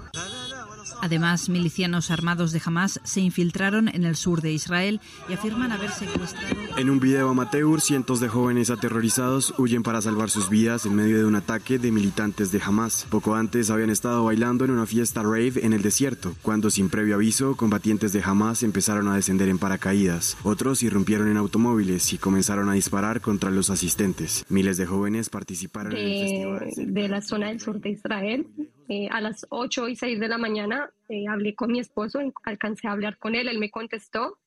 Además, 1.02 1.50
milicianos 1.50 2.12
armados 2.12 2.52
de 2.52 2.62
Hamas 2.66 3.00
se 3.04 3.22
infiltraron 3.22 3.88
en 3.88 4.04
el 4.04 4.16
sur 4.16 4.42
de 4.42 4.52
Israel 4.52 5.00
y 5.30 5.34
afirman 5.34 5.72
haber 5.72 5.92
secuestrado. 5.92 6.56
En 6.78 6.90
un 6.90 7.00
video 7.00 7.30
amateur, 7.30 7.82
cientos 7.82 8.20
de 8.20 8.28
jóvenes 8.28 8.70
aterrorizados 8.70 9.54
huyen 9.58 9.84
para 9.84 10.02
salvar 10.02 10.30
sus 10.30 10.50
vidas 10.50 10.86
en 10.86 10.96
medio 10.96 11.18
de 11.18 11.26
un 11.26 11.36
ataque 11.36 11.80
de 11.80 11.92
militantes 11.92 12.52
de 12.52 12.62
Hamas. 12.64 13.08
Poco 13.10 13.36
antes 13.36 13.70
habían 13.70 13.90
estado 13.90 14.24
bailando 14.24 14.66
en 14.66 14.72
una 14.72 14.86
fiesta 14.86 15.22
rave 15.22 15.54
en 15.64 15.74
el 15.74 15.82
desierto, 15.82 16.36
cuando 16.42 16.70
sin 16.70 16.90
previo 16.90 17.16
aviso, 17.16 17.56
combatientes 17.56 18.14
de 18.14 18.22
Hamas 18.24 18.64
empezaron 18.64 19.08
a 19.08 19.16
descender 19.16 19.50
en 19.50 19.60
paracaídas. 19.60 20.38
Otros 20.44 20.84
irrumpieron 20.84 21.30
en 21.30 21.38
automóviles 21.38 22.14
y 22.14 22.18
comenzaron 22.18 22.70
a 22.70 22.74
disparar 22.74 23.22
contra 23.22 23.52
los 23.52 23.70
asistentes. 23.70 24.46
Miles 24.50 24.78
de 24.78 24.86
jóvenes 24.86 25.30
participaron 25.30 25.96
en 25.96 25.98
el 25.98 26.22
festival. 26.22 26.94
De 26.94 27.08
la 27.08 27.22
zona 27.22 27.48
del 27.48 27.60
sur 27.60 27.80
de 27.80 27.92
Israel, 27.92 28.48
eh, 28.90 29.10
a 29.12 29.20
las 29.20 29.46
8 29.50 29.90
y 29.90 29.96
6 29.96 30.20
de 30.20 30.28
la 30.30 30.38
mañana 30.38 30.90
eh, 31.10 31.26
hablé 31.28 31.56
con 31.56 31.72
mi 31.72 31.80
esposo, 31.80 32.20
alcancé 32.44 32.88
a 32.88 32.92
hablar 32.92 33.18
con 33.18 33.36
él, 33.36 33.50
él 33.50 33.60
me 33.60 33.70
contestó. 33.70 34.38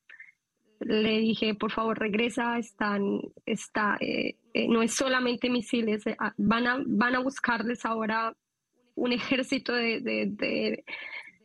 Le 0.80 1.18
dije, 1.18 1.54
por 1.54 1.72
favor, 1.72 1.98
regresa, 1.98 2.58
están, 2.58 3.20
está, 3.44 3.98
eh, 4.00 4.36
no 4.68 4.80
es 4.80 4.94
solamente 4.94 5.50
misiles, 5.50 6.04
van, 6.38 6.66
a, 6.66 6.82
van 6.86 7.14
a 7.16 7.20
buscarles 7.20 7.84
ahora 7.84 8.34
un 8.94 9.12
ejército 9.12 9.74
de, 9.74 10.00
de, 10.00 10.84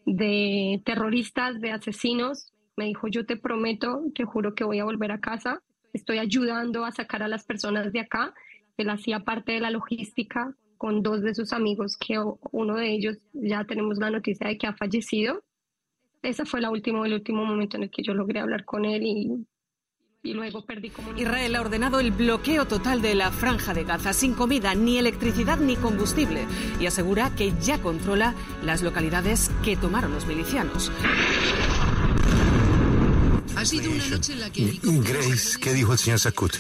de 0.06 0.81
terroristas, 0.86 1.59
de 1.59 1.71
asesinos. 1.71 2.53
Me 2.77 2.86
dijo, 2.86 3.09
yo 3.09 3.25
te 3.25 3.36
prometo, 3.36 4.03
te 4.15 4.24
juro 4.24 4.56
que 4.56 4.63
voy 4.63 4.80
a 4.80 4.86
volver 4.86 5.12
a 5.12 5.19
casa, 5.19 5.62
estoy 5.91 6.19
ayudando 6.19 6.86
a 6.86 6.94
sacar 6.94 7.21
a 7.24 7.27
las 7.27 7.45
personas 7.45 7.91
de 7.91 8.00
acá. 8.00 8.33
Él 8.77 8.89
hacía 8.89 9.22
parte 9.22 9.51
de 9.51 9.60
la 9.60 9.70
logística 9.70 10.55
con 10.77 11.01
dos 11.01 11.22
de 11.22 11.34
sus 11.34 11.53
amigos, 11.53 11.98
que 11.98 12.20
uno 12.51 12.75
de 12.75 12.91
ellos 12.91 13.17
ya 13.34 13.63
tenemos 13.65 13.98
la 13.98 14.10
noticia 14.10 14.48
de 14.48 14.58
que 14.58 14.67
ha 14.67 14.74
fallecido. 14.74 15.44
Ese 16.22 16.46
fue 16.46 16.62
la 16.62 16.70
última, 16.72 17.05
el 17.05 17.13
último 17.13 17.46
momento 17.46 17.77
en 17.77 17.84
el 17.84 17.89
que 17.89 18.03
yo 18.03 18.13
logré 18.13 18.39
hablar 18.39 18.65
con 18.65 18.86
él 18.86 19.03
y, 19.03 19.46
y 20.24 20.34
luego 20.34 20.65
perdí 20.65 20.89
comunicación. 20.89 21.27
Israel 21.27 21.55
ha 21.55 21.62
ordenado 21.62 22.00
el 22.00 22.12
bloqueo 22.12 22.65
total 22.65 23.01
de 23.01 23.13
la 23.13 23.32
franja 23.32 23.74
de 23.74 23.84
Gaza, 23.84 24.12
sin 24.12 24.34
comida, 24.34 24.74
ni 24.74 24.98
electricidad, 24.98 25.58
ni 25.58 25.75
combustible, 25.75 26.46
y 26.79 26.88
asegura 26.88 27.36
que 27.36 27.53
ya 27.62 27.79
controla 27.82 28.34
las 28.63 28.82
localidades 28.82 29.51
que 29.63 29.77
tomaron 29.77 30.13
los 30.13 30.25
milicianos. 30.25 30.91
Ha 33.55 33.63
sido 33.63 33.91
una 33.91 34.08
noche 34.08 34.34
en 34.34 34.39
la 34.39 34.51
que... 34.51 34.79
Grace, 34.84 35.60
¿qué 35.62 35.74
dijo 35.74 35.94
el 35.94 36.00
señor 36.00 36.20
Sakut? 36.20 36.53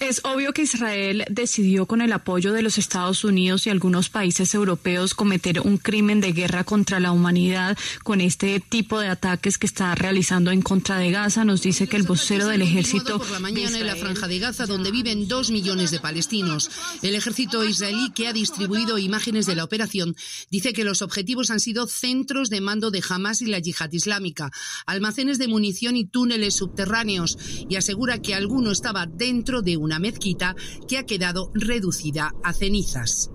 Es 0.00 0.22
obvio 0.24 0.54
que 0.54 0.62
Israel 0.62 1.24
decidió 1.28 1.84
con 1.84 2.00
el 2.00 2.14
apoyo 2.14 2.54
de 2.54 2.62
los 2.62 2.78
Estados 2.78 3.22
Unidos 3.22 3.66
y 3.66 3.70
algunos 3.70 4.08
países 4.08 4.54
europeos 4.54 5.12
cometer 5.12 5.60
un 5.60 5.76
crimen 5.76 6.22
de 6.22 6.32
guerra 6.32 6.64
contra 6.64 7.00
la 7.00 7.12
humanidad 7.12 7.76
con 8.02 8.22
este 8.22 8.60
tipo 8.60 8.98
de 8.98 9.08
ataques 9.08 9.58
que 9.58 9.66
está 9.66 9.94
realizando 9.94 10.52
en 10.52 10.62
contra 10.62 10.96
de 10.96 11.10
Gaza. 11.10 11.44
Nos 11.44 11.60
dice 11.60 11.86
que 11.86 11.98
el 11.98 12.04
vocero 12.04 12.48
del 12.48 12.62
ejército 12.62 13.18
por 13.18 13.30
la 13.30 13.40
mañana 13.40 13.78
en 13.78 13.86
la 13.86 13.94
franja 13.94 14.26
de 14.26 14.38
Gaza 14.38 14.64
donde 14.64 14.90
viven 14.90 15.28
dos 15.28 15.50
millones 15.50 15.90
de 15.90 16.00
palestinos. 16.00 16.70
El 17.02 17.14
ejército 17.14 17.62
israelí 17.62 18.10
que 18.14 18.26
ha 18.26 18.32
distribuido 18.32 18.96
imágenes 18.96 19.44
de 19.44 19.54
la 19.54 19.64
operación 19.64 20.16
dice 20.50 20.72
que 20.72 20.84
los 20.84 21.02
objetivos 21.02 21.50
han 21.50 21.60
sido 21.60 21.86
centros 21.86 22.48
de 22.48 22.62
mando 22.62 22.90
de 22.90 23.02
Hamas 23.06 23.42
y 23.42 23.46
la 23.46 23.58
yihad 23.58 23.92
islámica, 23.92 24.50
almacenes 24.86 25.38
de 25.38 25.48
munición 25.48 25.94
y 25.96 26.06
túneles 26.06 26.54
subterráneos 26.54 27.36
y 27.68 27.76
asegura 27.76 28.22
que 28.22 28.34
alguno 28.34 28.70
estaba 28.70 29.04
dentro 29.06 29.60
de 29.60 29.76
un 29.76 29.89
una 29.90 29.98
mezquita 29.98 30.54
que 30.86 30.98
ha 30.98 31.04
quedado 31.04 31.50
reducida 31.52 32.32
a 32.44 32.52
cenizas. 32.52 33.28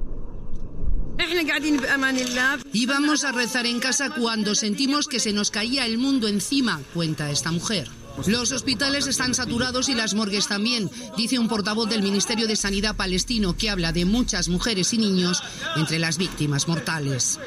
Íbamos 2.71 3.25
a 3.25 3.31
rezar 3.33 3.65
en 3.65 3.79
casa 3.81 4.09
cuando 4.09 4.55
sentimos 4.55 5.07
que 5.07 5.19
se 5.19 5.33
nos 5.33 5.51
caía 5.51 5.85
el 5.85 5.97
mundo 5.97 6.29
encima, 6.29 6.79
cuenta 6.93 7.29
esta 7.29 7.51
mujer. 7.51 7.89
Los 8.25 8.53
hospitales 8.53 9.07
están 9.07 9.33
saturados 9.33 9.89
y 9.89 9.95
las 9.95 10.13
morgues 10.13 10.47
también, 10.47 10.89
dice 11.17 11.39
un 11.39 11.49
portavoz 11.49 11.89
del 11.89 12.01
Ministerio 12.01 12.47
de 12.47 12.55
Sanidad 12.55 12.95
palestino 12.95 13.57
que 13.57 13.69
habla 13.69 13.91
de 13.91 14.05
muchas 14.05 14.47
mujeres 14.47 14.93
y 14.93 14.97
niños 14.97 15.43
entre 15.75 15.99
las 15.99 16.17
víctimas 16.17 16.69
mortales. 16.69 17.37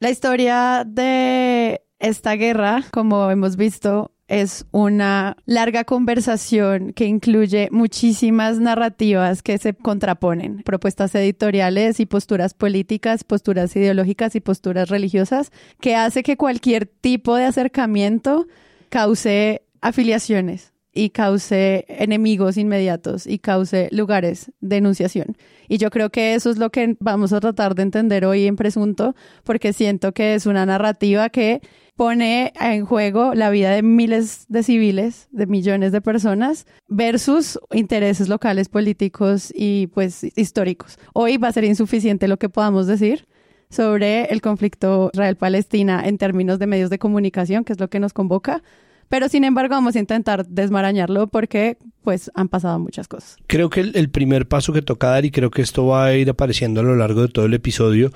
La 0.00 0.10
historia 0.10 0.82
de 0.84 1.82
esta 2.00 2.32
guerra, 2.32 2.84
como 2.90 3.30
hemos 3.30 3.56
visto, 3.56 4.15
es 4.28 4.66
una 4.72 5.36
larga 5.46 5.84
conversación 5.84 6.92
que 6.92 7.06
incluye 7.06 7.68
muchísimas 7.70 8.58
narrativas 8.58 9.42
que 9.42 9.58
se 9.58 9.74
contraponen, 9.74 10.62
propuestas 10.62 11.14
editoriales 11.14 12.00
y 12.00 12.06
posturas 12.06 12.54
políticas, 12.54 13.24
posturas 13.24 13.74
ideológicas 13.76 14.34
y 14.34 14.40
posturas 14.40 14.88
religiosas, 14.88 15.52
que 15.80 15.94
hace 15.96 16.22
que 16.22 16.36
cualquier 16.36 16.86
tipo 16.86 17.36
de 17.36 17.44
acercamiento 17.44 18.46
cause 18.88 19.62
afiliaciones 19.80 20.72
y 20.96 21.10
cause 21.10 21.84
enemigos 21.88 22.56
inmediatos 22.56 23.26
y 23.26 23.38
cause 23.38 23.88
lugares 23.92 24.50
de 24.60 24.78
enunciación. 24.78 25.36
Y 25.68 25.78
yo 25.78 25.90
creo 25.90 26.10
que 26.10 26.34
eso 26.34 26.50
es 26.50 26.56
lo 26.56 26.70
que 26.70 26.96
vamos 26.98 27.32
a 27.32 27.40
tratar 27.40 27.74
de 27.74 27.82
entender 27.82 28.24
hoy 28.24 28.46
en 28.46 28.56
Presunto, 28.56 29.14
porque 29.44 29.72
siento 29.72 30.12
que 30.12 30.34
es 30.34 30.46
una 30.46 30.64
narrativa 30.64 31.28
que 31.28 31.60
pone 31.96 32.52
en 32.60 32.86
juego 32.86 33.34
la 33.34 33.50
vida 33.50 33.70
de 33.70 33.82
miles 33.82 34.46
de 34.48 34.62
civiles, 34.62 35.28
de 35.30 35.46
millones 35.46 35.92
de 35.92 36.00
personas, 36.00 36.66
versus 36.88 37.58
intereses 37.72 38.28
locales, 38.28 38.68
políticos 38.68 39.52
y 39.54 39.88
pues 39.88 40.24
históricos. 40.36 40.98
Hoy 41.12 41.36
va 41.36 41.48
a 41.48 41.52
ser 41.52 41.64
insuficiente 41.64 42.28
lo 42.28 42.38
que 42.38 42.48
podamos 42.48 42.86
decir 42.86 43.26
sobre 43.68 44.26
el 44.26 44.40
conflicto 44.40 45.10
Israel-Palestina 45.12 46.06
en 46.06 46.18
términos 46.18 46.58
de 46.58 46.66
medios 46.66 46.90
de 46.90 46.98
comunicación, 46.98 47.64
que 47.64 47.72
es 47.72 47.80
lo 47.80 47.88
que 47.88 48.00
nos 48.00 48.12
convoca. 48.12 48.62
Pero 49.08 49.28
sin 49.28 49.44
embargo 49.44 49.74
vamos 49.74 49.96
a 49.96 49.98
intentar 49.98 50.46
desmarañarlo 50.46 51.28
porque 51.28 51.78
pues 52.02 52.30
han 52.34 52.48
pasado 52.48 52.78
muchas 52.78 53.08
cosas. 53.08 53.36
Creo 53.46 53.70
que 53.70 53.80
el, 53.80 53.96
el 53.96 54.10
primer 54.10 54.46
paso 54.48 54.72
que 54.72 54.82
toca 54.82 55.08
dar 55.08 55.24
y 55.24 55.30
creo 55.30 55.50
que 55.50 55.62
esto 55.62 55.86
va 55.86 56.06
a 56.06 56.14
ir 56.14 56.30
apareciendo 56.30 56.80
a 56.80 56.84
lo 56.84 56.96
largo 56.96 57.22
de 57.22 57.28
todo 57.28 57.46
el 57.46 57.54
episodio 57.54 58.12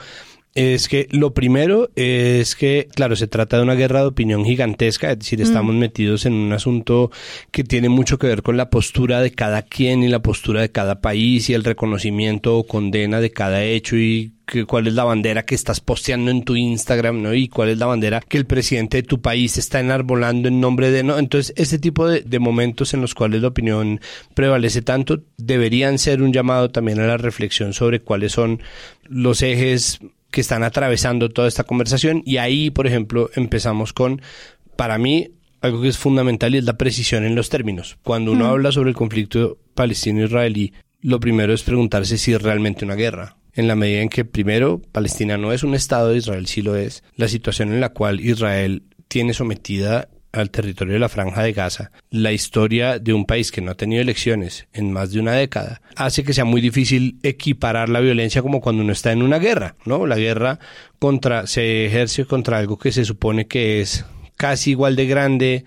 es 0.55 0.89
que 0.89 1.07
lo 1.11 1.33
primero 1.33 1.91
es 1.95 2.57
que, 2.57 2.89
claro, 2.95 3.15
se 3.15 3.29
trata 3.29 3.57
de 3.57 3.63
una 3.63 3.75
guerra 3.75 4.01
de 4.01 4.07
opinión 4.07 4.45
gigantesca, 4.45 5.13
es 5.13 5.21
decir, 5.21 5.39
mm. 5.39 5.43
estamos 5.43 5.75
metidos 5.75 6.27
en 6.27 6.33
un 6.33 6.53
asunto 6.53 7.11
que 7.51 7.63
tiene 7.63 7.89
mucho 7.89 8.19
que 8.19 8.27
ver 8.27 8.43
con 8.43 8.57
la 8.57 8.69
postura 8.69 9.21
de 9.21 9.31
cada 9.31 9.63
quien 9.63 10.03
y 10.03 10.09
la 10.09 10.23
postura 10.23 10.61
de 10.61 10.73
cada 10.73 11.01
país 11.01 11.49
y 11.49 11.55
el 11.55 11.65
reconocimiento 11.65 12.59
o 12.59 12.67
condena 12.67 13.21
de 13.21 13.31
cada 13.31 13.63
hecho 13.63 13.97
y 13.97 14.33
cuál 14.67 14.89
es 14.89 14.95
la 14.95 15.05
bandera 15.05 15.45
que 15.45 15.55
estás 15.55 15.81
posteando 15.81 16.33
en 16.33 16.43
tu 16.43 16.57
Instagram, 16.57 17.23
¿no? 17.23 17.33
Y 17.33 17.47
cuál 17.47 17.69
es 17.69 17.79
la 17.79 17.87
bandera 17.87 18.21
que 18.21 18.37
el 18.37 18.47
presidente 18.47 18.97
de 18.97 19.03
tu 19.05 19.21
país 19.21 19.57
está 19.57 19.79
enarbolando 19.79 20.49
en 20.49 20.61
nombre 20.61 20.91
de, 20.91 21.05
¿no? 21.05 21.19
Entonces, 21.19 21.55
ese 21.57 21.79
tipo 21.79 22.09
de, 22.09 22.23
de 22.23 22.39
momentos 22.41 22.93
en 22.93 23.01
los 23.01 23.15
cuales 23.15 23.43
la 23.43 23.49
opinión 23.49 24.01
prevalece 24.35 24.83
tanto 24.83 25.23
deberían 25.37 25.99
ser 25.99 26.21
un 26.23 26.33
llamado 26.33 26.71
también 26.71 26.99
a 26.99 27.07
la 27.07 27.17
reflexión 27.17 27.73
sobre 27.73 28.01
cuáles 28.01 28.33
son 28.33 28.61
los 29.09 29.43
ejes 29.43 30.01
que 30.31 30.41
están 30.41 30.63
atravesando 30.63 31.29
toda 31.29 31.49
esta 31.49 31.65
conversación 31.65 32.23
y 32.25 32.37
ahí, 32.39 32.71
por 32.71 32.87
ejemplo, 32.87 33.31
empezamos 33.35 33.93
con, 33.93 34.23
para 34.77 34.99
mí, 34.99 35.33
algo 35.61 35.83
que 35.83 35.89
es 35.89 35.99
fundamental 35.99 36.55
y 36.55 36.59
es 36.59 36.65
la 36.65 36.79
precisión 36.79 37.25
en 37.25 37.35
los 37.35 37.51
términos. 37.51 37.99
Cuando 38.03 38.33
uno 38.33 38.47
habla 38.47 38.73
sobre 38.73 38.91
el 38.91 38.97
conflicto 38.97 39.59
palestino-israelí, 39.75 40.73
lo 41.01 41.21
primero 41.21 41.53
es 41.53 41.63
preguntarse 41.63 42.19
si 42.19 42.33
es 42.33 42.43
realmente 42.43 42.85
una 42.85 42.95
guerra. 42.95 43.37
En 43.53 43.69
la 43.69 43.75
medida 43.75 44.01
en 44.01 44.09
que, 44.09 44.25
primero, 44.25 44.81
Palestina 44.93 45.37
no 45.37 45.53
es 45.53 45.65
un 45.65 45.75
Estado, 45.75 46.15
Israel 46.15 46.47
sí 46.47 46.63
lo 46.63 46.77
es, 46.77 47.03
la 47.17 47.29
situación 47.29 47.73
en 47.73 47.81
la 47.81 47.91
cual 47.91 48.21
Israel 48.21 48.85
tiene 49.09 49.35
sometida 49.35 50.09
al 50.33 50.51
territorio 50.51 50.95
de 50.95 51.01
la 51.01 51.09
franja 51.09 51.43
de 51.43 51.53
Gaza, 51.53 51.91
la 52.11 52.33
historia 52.33 52.99
de 52.99 53.13
un 53.13 53.27
país 53.27 53.51
que 53.51 53.61
no 53.61 53.73
ha 53.73 53.77
tenido 53.77 54.01
elecciones 54.01 54.69
en 54.73 54.93
más 54.93 55.13
de 55.13 55.21
una 55.21 55.33
década, 55.33 55.83
hace 55.97 56.23
que 56.23 56.33
sea 56.33 56.45
muy 56.45 56.61
difícil 56.61 57.19
equiparar 57.23 57.89
la 57.89 58.01
violencia 58.01 58.43
como 58.43 58.61
cuando 58.61 58.83
uno 58.83 58.93
está 58.93 59.13
en 59.13 59.23
una 59.23 59.39
guerra, 59.39 59.77
¿no? 59.85 60.07
La 60.07 60.17
guerra 60.17 60.59
contra 60.99 61.47
se 61.47 61.87
ejerce 61.87 62.25
contra 62.25 62.59
algo 62.59 62.79
que 62.79 62.93
se 62.93 63.05
supone 63.05 63.47
que 63.47 63.81
es 63.81 64.05
casi 64.37 64.71
igual 64.71 64.97
de 64.97 65.07
grande, 65.07 65.65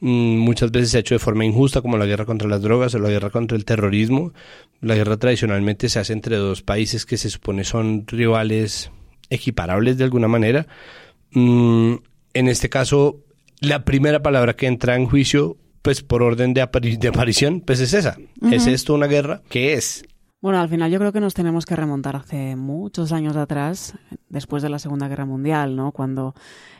mm, 0.00 0.38
muchas 0.38 0.72
veces 0.72 0.90
se 0.90 0.96
ha 0.98 1.00
hecho 1.00 1.14
de 1.14 1.20
forma 1.20 1.44
injusta, 1.44 1.80
como 1.80 1.96
la 1.96 2.06
guerra 2.06 2.26
contra 2.26 2.48
las 2.48 2.62
drogas 2.62 2.94
o 2.94 2.98
la 2.98 3.10
guerra 3.10 3.30
contra 3.30 3.56
el 3.56 3.64
terrorismo. 3.64 4.32
La 4.80 4.94
guerra 4.94 5.16
tradicionalmente 5.16 5.88
se 5.88 6.00
hace 6.00 6.12
entre 6.12 6.36
dos 6.36 6.62
países 6.62 7.06
que 7.06 7.16
se 7.16 7.30
supone 7.30 7.64
son 7.64 8.04
rivales 8.06 8.90
equiparables 9.30 9.96
de 9.96 10.04
alguna 10.04 10.28
manera. 10.28 10.66
Mm, 11.32 11.94
en 12.34 12.48
este 12.48 12.68
caso, 12.68 13.20
la 13.60 13.84
primera 13.84 14.22
palabra 14.22 14.54
que 14.54 14.66
entra 14.66 14.96
en 14.96 15.06
juicio, 15.06 15.56
pues 15.82 16.02
por 16.02 16.22
orden 16.22 16.54
de, 16.54 16.62
aparición, 16.62 17.60
pues 17.60 17.80
es 17.80 17.94
esa. 17.94 18.16
¿Es 18.50 18.66
esto 18.66 18.94
una 18.94 19.06
guerra? 19.06 19.42
¿Qué 19.48 19.74
es? 19.74 20.04
Bueno, 20.42 20.58
al 20.58 20.70
final 20.70 20.90
yo 20.90 20.98
creo 20.98 21.12
que 21.12 21.20
nos 21.20 21.34
tenemos 21.34 21.66
que 21.66 21.76
remontar 21.76 22.16
hace 22.16 22.56
muchos 22.56 23.12
años 23.12 23.36
atrás, 23.36 23.94
después 24.30 24.62
de 24.62 24.70
la 24.70 24.78
Segunda 24.78 25.06
Guerra 25.06 25.26
Mundial, 25.26 25.76
¿no? 25.76 25.92
Cuando 25.92 26.34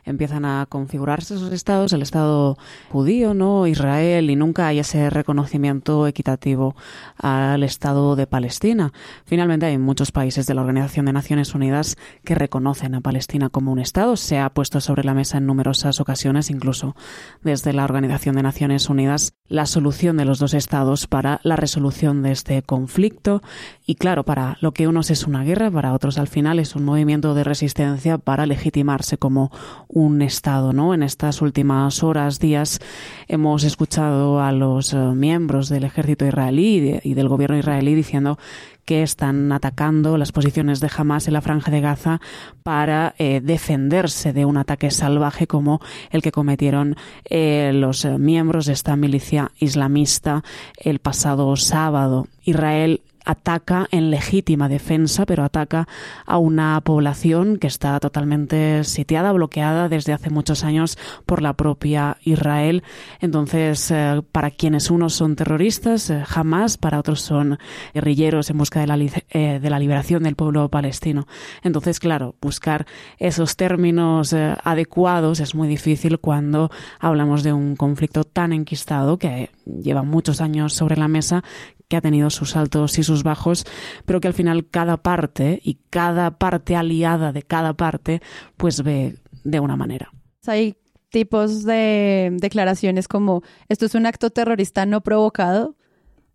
empiezan 0.04 0.46
a 0.46 0.64
configurarse 0.66 1.34
esos 1.34 1.52
estados, 1.52 1.92
el 1.92 2.00
estado 2.00 2.56
judío, 2.90 3.34
¿no? 3.34 3.66
Israel, 3.66 4.30
y 4.30 4.36
nunca 4.36 4.66
hay 4.66 4.78
ese 4.78 5.10
reconocimiento 5.10 6.06
equitativo 6.06 6.74
al 7.18 7.62
estado 7.62 8.16
de 8.16 8.26
Palestina. 8.26 8.94
Finalmente 9.26 9.66
hay 9.66 9.76
muchos 9.76 10.10
países 10.10 10.46
de 10.46 10.54
la 10.54 10.62
Organización 10.62 11.04
de 11.04 11.12
Naciones 11.12 11.54
Unidas 11.54 11.98
que 12.24 12.34
reconocen 12.34 12.94
a 12.94 13.02
Palestina 13.02 13.50
como 13.50 13.72
un 13.72 13.78
estado. 13.78 14.16
Se 14.16 14.38
ha 14.38 14.48
puesto 14.48 14.80
sobre 14.80 15.04
la 15.04 15.12
mesa 15.12 15.36
en 15.36 15.44
numerosas 15.44 16.00
ocasiones, 16.00 16.48
incluso 16.48 16.96
desde 17.42 17.74
la 17.74 17.84
Organización 17.84 18.36
de 18.36 18.42
Naciones 18.42 18.88
Unidas, 18.88 19.34
la 19.48 19.66
solución 19.66 20.16
de 20.16 20.24
los 20.24 20.38
dos 20.38 20.54
estados 20.54 21.06
para 21.06 21.40
la 21.42 21.56
resolución 21.56 22.22
de 22.22 22.32
este 22.32 22.62
conflicto. 22.62 23.42
Y 23.86 23.96
claro, 23.96 24.24
para 24.24 24.56
lo 24.60 24.72
que 24.72 24.86
unos 24.86 25.10
es 25.10 25.26
una 25.26 25.42
guerra, 25.42 25.70
para 25.70 25.92
otros 25.92 26.18
al 26.18 26.28
final 26.28 26.58
es 26.60 26.76
un 26.76 26.84
movimiento 26.84 27.34
de 27.34 27.42
resistencia 27.42 28.18
para 28.18 28.46
legitimarse 28.46 29.18
como 29.18 29.50
un 29.88 30.22
Estado, 30.22 30.72
¿no? 30.72 30.94
En 30.94 31.02
estas 31.02 31.42
últimas 31.42 32.02
horas, 32.02 32.38
días, 32.38 32.80
hemos 33.26 33.64
escuchado 33.64 34.40
a 34.40 34.52
los 34.52 34.92
eh, 34.92 34.96
miembros 34.96 35.68
del 35.68 35.84
ejército 35.84 36.24
israelí 36.24 37.00
y, 37.02 37.14
del 37.14 37.28
gobierno 37.28 37.58
israelí 37.58 37.94
diciendo 37.94 38.38
que 38.84 39.02
están 39.02 39.52
atacando 39.52 40.16
las 40.18 40.32
posiciones 40.32 40.80
de 40.80 40.90
Hamas 40.96 41.28
en 41.28 41.34
la 41.34 41.40
franja 41.40 41.70
de 41.70 41.80
Gaza 41.80 42.20
para 42.62 43.14
eh, 43.18 43.40
defenderse 43.42 44.32
de 44.32 44.44
un 44.44 44.56
ataque 44.56 44.90
salvaje 44.90 45.46
como 45.46 45.80
el 46.10 46.22
que 46.22 46.32
cometieron 46.32 46.96
eh, 47.24 47.72
los 47.74 48.04
miembros 48.04 48.66
de 48.66 48.72
esta 48.72 48.96
milicia 48.96 49.52
islamista 49.58 50.42
el 50.76 50.98
pasado 50.98 51.54
sábado. 51.56 52.26
Israel 52.42 53.02
ataca 53.24 53.86
en 53.90 54.10
legítima 54.10 54.68
defensa, 54.68 55.26
pero 55.26 55.44
ataca 55.44 55.88
a 56.26 56.38
una 56.38 56.80
población 56.80 57.58
que 57.58 57.66
está 57.66 57.98
totalmente 58.00 58.84
sitiada, 58.84 59.32
bloqueada 59.32 59.88
desde 59.88 60.12
hace 60.12 60.30
muchos 60.30 60.64
años 60.64 60.98
por 61.26 61.42
la 61.42 61.54
propia 61.54 62.16
Israel. 62.22 62.82
Entonces, 63.20 63.90
eh, 63.90 64.22
para 64.32 64.50
quienes 64.50 64.90
unos 64.90 65.14
son 65.14 65.36
terroristas, 65.36 66.10
eh, 66.10 66.22
jamás, 66.26 66.76
para 66.76 66.98
otros 66.98 67.20
son 67.20 67.58
guerrilleros 67.94 68.50
en 68.50 68.58
busca 68.58 68.80
de 68.80 68.86
la, 68.86 68.98
eh, 68.98 69.58
de 69.60 69.70
la 69.70 69.78
liberación 69.78 70.22
del 70.22 70.36
pueblo 70.36 70.68
palestino. 70.68 71.26
Entonces, 71.62 72.00
claro, 72.00 72.34
buscar 72.40 72.86
esos 73.18 73.56
términos 73.56 74.32
adecuados 74.32 75.40
es 75.40 75.54
muy 75.54 75.68
difícil 75.68 76.18
cuando 76.18 76.70
hablamos 76.98 77.42
de 77.42 77.52
un 77.52 77.76
conflicto 77.76 78.24
tan 78.24 78.52
enquistado 78.52 79.18
que 79.18 79.50
lleva 79.64 80.02
muchos 80.02 80.40
años 80.40 80.72
sobre 80.74 80.96
la 80.96 81.08
mesa 81.08 81.44
que 81.90 81.96
ha 81.96 82.00
tenido 82.00 82.30
sus 82.30 82.56
altos 82.56 82.98
y 82.98 83.02
sus 83.02 83.24
bajos, 83.24 83.66
pero 84.06 84.20
que 84.20 84.28
al 84.28 84.34
final 84.34 84.68
cada 84.70 84.96
parte 84.96 85.60
y 85.62 85.80
cada 85.90 86.38
parte 86.38 86.76
aliada 86.76 87.32
de 87.32 87.42
cada 87.42 87.74
parte 87.74 88.22
pues 88.56 88.82
ve 88.84 89.16
de 89.42 89.60
una 89.60 89.76
manera. 89.76 90.12
Hay 90.46 90.76
tipos 91.10 91.64
de 91.64 92.30
declaraciones 92.40 93.08
como 93.08 93.42
esto 93.68 93.86
es 93.86 93.96
un 93.96 94.06
acto 94.06 94.30
terrorista 94.30 94.86
no 94.86 95.00
provocado, 95.00 95.74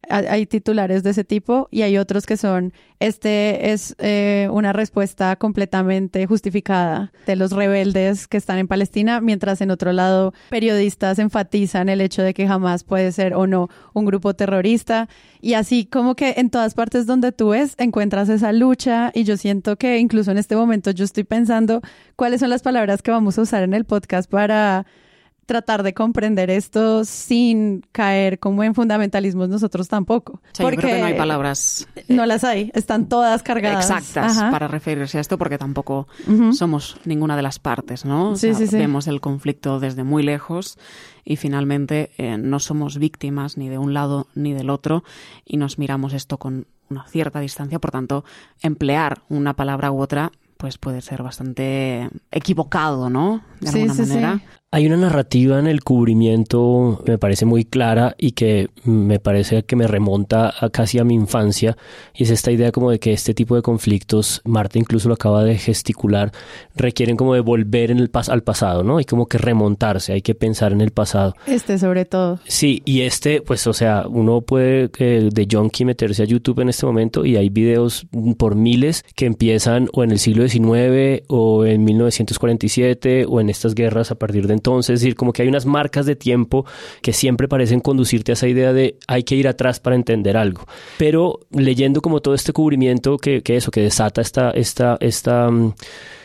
hay 0.10 0.46
titulares 0.46 1.04
de 1.04 1.12
ese 1.12 1.24
tipo 1.24 1.68
y 1.72 1.82
hay 1.82 1.98
otros 1.98 2.26
que 2.26 2.38
son, 2.38 2.74
este 3.00 3.72
es 3.72 3.96
eh, 4.00 4.48
una 4.52 4.74
respuesta 4.74 5.36
completamente 5.36 6.26
justificada 6.26 7.12
de 7.26 7.36
los 7.36 7.52
rebeldes 7.52 8.28
que 8.28 8.38
están 8.38 8.58
en 8.58 8.68
Palestina, 8.68 9.22
mientras 9.22 9.62
en 9.62 9.72
otro 9.72 9.94
lado 9.94 10.34
periodistas 10.50 11.20
enfatizan 11.20 11.90
el 11.90 12.02
hecho 12.02 12.22
de 12.22 12.34
que 12.34 12.48
jamás 12.48 12.84
puede 12.84 13.12
ser 13.12 13.34
o 13.34 13.48
no 13.48 13.70
un 13.94 14.06
grupo 14.06 14.34
terrorista. 14.34 15.08
Y 15.42 15.54
así 15.54 15.86
como 15.86 16.16
que 16.16 16.36
en 16.38 16.50
todas 16.50 16.74
partes 16.74 17.06
donde 17.06 17.32
tú 17.32 17.50
ves 17.50 17.76
encuentras 17.78 18.30
esa 18.30 18.52
lucha 18.52 19.12
y 19.14 19.24
yo 19.24 19.38
siento 19.38 19.76
que 19.76 20.00
incluso 20.00 20.32
en 20.32 20.38
este 20.38 20.56
momento 20.56 20.92
yo 20.92 21.06
estoy 21.06 21.24
pensando 21.24 21.82
cuáles 22.16 22.40
son 22.40 22.50
las 22.50 22.64
palabras 22.64 23.02
que 23.02 23.12
vamos 23.12 23.38
a 23.38 23.42
usar 23.42 23.64
en 23.64 23.74
el 23.74 23.86
podcast 23.86 24.30
para 24.30 24.86
tratar 25.46 25.84
de 25.84 25.94
comprender 25.94 26.50
esto 26.50 27.06
sin 27.06 27.86
caer 27.92 28.40
como 28.40 28.64
en 28.64 28.74
fundamentalismos 28.74 29.50
nosotros 29.50 29.88
tampoco. 29.88 30.42
porque 30.60 31.00
no 31.00 31.06
hay 31.06 31.14
palabras. 31.14 31.88
No 32.08 32.25
las 32.25 32.44
hay, 32.44 32.72
están 32.74 33.08
todas 33.08 33.44
cargadas. 33.44 33.86
Exactas 33.90 34.38
para 34.52 34.68
referirse 34.68 35.18
a 35.18 35.22
esto 35.22 35.38
porque 35.38 35.58
tampoco 35.58 36.08
somos 36.54 36.98
ninguna 37.06 37.36
de 37.36 37.42
las 37.44 37.60
partes, 37.60 38.06
¿no? 38.06 38.36
sí, 38.36 38.54
sí, 38.54 38.66
Vemos 38.75 39.08
el 39.08 39.22
conflicto 39.22 39.80
desde 39.80 40.04
muy 40.04 40.24
lejos 40.24 40.78
y 41.24 41.38
finalmente 41.38 42.12
eh, 42.18 42.38
no 42.38 42.60
somos 42.60 42.98
víctimas 42.98 43.58
ni 43.58 43.70
de 43.70 43.78
un 43.78 43.94
lado 43.94 44.28
ni 44.36 44.54
del 44.54 44.70
otro 44.70 45.04
y 45.46 45.58
nos 45.58 45.78
miramos 45.78 46.14
esto 46.14 46.38
con 46.38 46.68
una 46.90 47.08
cierta 47.08 47.40
distancia, 47.40 47.80
por 47.80 47.92
tanto, 47.92 48.25
emplear 48.62 49.24
una 49.30 49.56
palabra 49.56 49.92
u 49.92 50.02
otra 50.02 50.32
pues 50.58 50.78
puede 50.78 51.02
ser 51.02 51.22
bastante 51.22 52.10
equivocado, 52.32 53.10
¿no? 53.10 53.44
De 53.60 53.70
alguna 53.70 53.94
manera. 53.94 54.42
Hay 54.75 54.88
una 54.88 54.98
narrativa 54.98 55.58
en 55.58 55.67
el 55.67 55.86
cubrimiento, 55.86 57.01
me 57.08 57.17
parece 57.17 57.46
muy 57.46 57.63
clara 57.63 58.13
y 58.17 58.34
que 58.34 58.72
me 58.84 59.22
parece 59.22 59.63
que 59.63 59.77
me 59.77 59.88
remonta 59.88 60.53
a 60.60 60.70
casi 60.70 61.00
a 61.00 61.05
mi 61.05 61.13
infancia, 61.13 61.77
y 62.13 62.24
es 62.24 62.29
esta 62.29 62.51
idea 62.51 62.74
como 62.74 62.91
de 62.91 63.00
que 63.00 63.13
este 63.13 63.34
tipo 63.34 63.55
de 63.55 63.62
conflictos, 63.62 64.41
Marta 64.44 64.77
incluso 64.77 65.08
lo 65.08 65.13
acaba 65.13 65.46
de 65.46 65.58
gesticular, 65.58 66.34
requieren 66.75 67.15
como 67.15 67.36
de 67.36 67.39
volver 67.39 67.89
en 67.89 68.00
el 68.00 68.10
pas 68.10 68.27
al 68.27 68.44
pasado, 68.44 68.84
¿no? 68.84 68.98
Hay 68.98 69.05
como 69.05 69.27
que 69.27 69.38
remontarse, 69.38 70.12
hay 70.12 70.22
que 70.22 70.36
pensar 70.36 70.74
en 70.74 70.82
el 70.82 70.91
pasado. 70.91 71.38
Este 71.48 71.79
sobre 71.79 72.03
todo. 72.03 72.41
Sí, 72.46 72.82
y 72.84 73.03
este, 73.03 73.39
pues, 73.39 73.65
o 73.67 73.74
sea, 73.74 74.03
uno 74.10 74.41
puede 74.41 74.89
eh, 75.00 75.29
de 75.32 75.48
Jonky 75.50 75.86
meterse 75.86 76.24
a 76.24 76.25
YouTube 76.25 76.60
en 76.60 76.67
este 76.67 76.86
momento 76.86 77.25
y 77.25 77.38
hay 77.38 77.48
videos 77.48 78.08
por 78.38 78.55
miles 78.55 79.05
que 79.15 79.25
empiezan 79.25 79.88
o 79.94 80.03
en 80.03 80.12
el 80.12 80.20
siglo 80.20 80.46
XIX 80.50 81.24
o 81.29 81.65
en 81.65 81.86
1947 81.86 83.25
o 83.25 83.39
en 83.39 83.50
estas 83.50 83.74
guerras 83.74 84.12
a 84.12 84.15
partir 84.15 84.48
de 84.48 84.64
entonces, 84.65 84.95
es 84.95 85.01
decir, 85.01 85.15
como 85.15 85.31
que 85.31 85.43
hay 85.43 85.48
unas 85.48 85.67
marcas 85.67 86.07
de 86.07 86.15
tiempo 86.15 86.65
que 87.03 87.13
siempre 87.13 87.48
parecen 87.48 87.81
conducirte 87.81 88.31
a 88.31 88.34
esa 88.34 88.48
idea 88.48 88.74
de 88.74 88.98
hay 89.07 89.22
que 89.22 89.36
ir 89.36 89.48
atrás 89.48 89.79
para 89.79 89.95
entender 89.95 90.36
algo. 90.38 90.65
Pero 90.98 91.41
leyendo 91.51 92.01
como 92.01 92.19
todo 92.19 92.34
este 92.34 92.51
cubrimiento 92.51 93.19
que, 93.19 93.43
que 93.43 93.57
eso, 93.57 93.69
que 93.69 93.81
desata 93.81 94.22
esta, 94.22 94.50
esta, 94.50 94.98
esta 95.01 95.51
mm, 95.51 95.75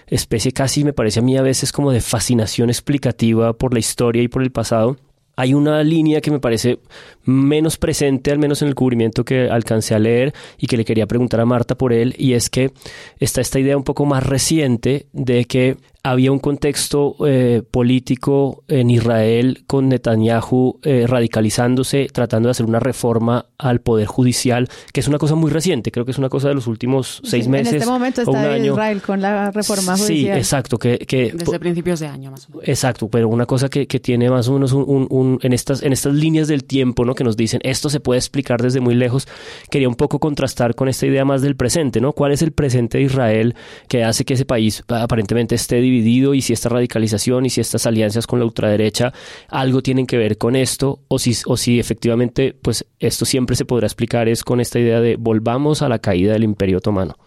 especie 0.07 0.53
casi 0.53 0.85
me 0.85 0.95
parece 0.95 1.21
a 1.21 1.23
mí 1.23 1.37
a 1.37 1.43
veces 1.43 1.71
como 1.71 1.93
de 1.93 2.01
fascinación 2.01 2.71
explicativa 2.71 3.53
por 3.53 3.75
la 3.75 3.81
historia 3.81 4.23
y 4.23 4.29
por 4.29 4.43
el 4.43 4.51
pasado, 4.51 4.97
hay 5.37 5.53
una 5.53 5.83
línea 5.85 6.23
que 6.23 6.31
me 6.31 6.41
parece 6.41 6.79
menos 7.25 7.77
presente, 7.77 8.31
al 8.31 8.39
menos 8.39 8.63
en 8.63 8.69
el 8.69 8.75
cubrimiento 8.75 9.25
que 9.25 9.49
alcancé 9.49 9.95
a 9.95 9.99
leer 9.99 10.33
y 10.59 10.67
que 10.67 10.77
le 10.77 10.85
quería 10.85 11.07
preguntar 11.07 11.41
a 11.41 11.47
Marta 11.47 11.77
por 11.77 11.93
él, 11.93 12.15
y 12.19 12.33
es 12.35 12.51
que 12.51 12.73
está 13.19 13.41
esta 13.41 13.59
idea 13.59 13.77
un 13.77 13.85
poco 13.85 14.07
más 14.07 14.25
reciente 14.25 15.07
de 15.13 15.45
que 15.45 15.77
había 16.03 16.33
un 16.33 16.39
contexto 16.39 17.15
eh, 17.27 17.63
político 17.71 18.65
en 18.69 18.91
Israel 18.91 19.65
con 19.67 19.89
Netanyahu 19.89 20.81
eh, 20.83 21.05
radicalizándose, 21.07 22.09
tratando 22.11 22.47
de 22.49 22.53
hacer 22.53 22.67
una 22.67 22.81
reforma 22.81 23.47
al 23.59 23.81
poder 23.81 24.07
judicial, 24.07 24.69
que 24.93 25.01
es 25.01 25.09
una 25.09 25.19
cosa 25.19 25.35
muy 25.35 25.51
reciente, 25.51 25.91
creo 25.91 26.07
que 26.07 26.13
es 26.13 26.19
una 26.19 26.31
cosa 26.31 26.49
de 26.49 26.55
los 26.55 26.67
últimos 26.67 27.21
seis 27.25 27.49
meses. 27.49 27.75
En 27.75 27.79
este 27.81 27.91
momento 27.91 28.23
está 28.23 28.57
Israel 28.57 29.03
con 29.03 29.21
la 29.21 29.51
reforma 29.51 29.97
judicial. 29.97 30.37
Sí, 30.37 30.39
exacto. 30.39 30.79
Que, 30.79 30.99
que, 30.99 31.33
Desde 31.35 31.59
principios 31.59 32.01
de 32.01 32.07
año 32.07 32.31
más 32.31 32.49
o 32.49 32.53
menos. 32.53 32.69
Exacto, 32.69 33.09
pero 33.09 33.29
una 33.29 33.45
cosa 33.45 33.69
que, 33.69 33.87
que 33.87 34.01
tiene 34.01 34.31
más 34.31 34.49
o 34.49 34.55
menos 34.55 34.73
un, 34.73 35.07
un, 35.11 35.39
en, 35.43 35.53
estas, 35.53 35.83
en 35.83 35.93
estas 35.93 36.15
líneas 36.15 36.49
del 36.49 36.65
tiempo, 36.65 37.05
¿no? 37.05 37.15
Que 37.21 37.25
nos 37.25 37.37
dicen 37.37 37.61
esto 37.65 37.91
se 37.91 38.01
puede 38.01 38.19
explicar 38.19 38.63
desde 38.63 38.81
muy 38.81 38.95
lejos, 38.95 39.29
quería 39.71 39.91
un 39.91 39.95
poco 39.95 40.19
contrastar 40.19 40.75
con 40.75 40.89
esta 40.89 41.05
idea 41.05 41.27
más 41.27 41.43
del 41.43 41.55
presente, 41.55 42.01
¿no? 42.01 42.15
¿Cuál 42.15 42.33
es 42.33 42.41
el 42.41 42.53
presente 42.53 42.97
de 42.97 43.05
Israel 43.05 43.55
que 43.89 44.05
hace 44.05 44.25
que 44.25 44.33
ese 44.33 44.47
país 44.47 44.83
aparentemente 44.89 45.55
esté 45.55 45.83
dividido 45.83 46.33
y 46.33 46.41
si 46.41 46.55
esta 46.55 46.71
radicalización 46.71 47.45
y 47.45 47.51
si 47.51 47.61
estas 47.61 47.85
alianzas 47.85 48.27
con 48.27 48.39
la 48.39 48.47
ultraderecha 48.47 49.13
algo 49.49 49.83
tienen 49.83 50.07
que 50.07 50.17
ver 50.17 50.39
con 50.39 50.57
esto 50.57 51.01
o 51.09 51.19
si, 51.19 51.37
o 51.45 51.59
si 51.59 51.79
efectivamente 51.79 52.55
pues 52.55 52.87
esto 52.99 53.27
siempre 53.27 53.55
se 53.55 53.67
podrá 53.67 53.87
explicar 53.87 54.27
es 54.27 54.43
con 54.43 54.59
esta 54.59 54.79
idea 54.79 55.03
de 55.03 55.17
volvamos 55.17 55.83
a 55.83 55.91
la 55.91 55.99
caída 55.99 56.33
del 56.33 56.45
imperio 56.45 56.79
otomano 56.79 57.19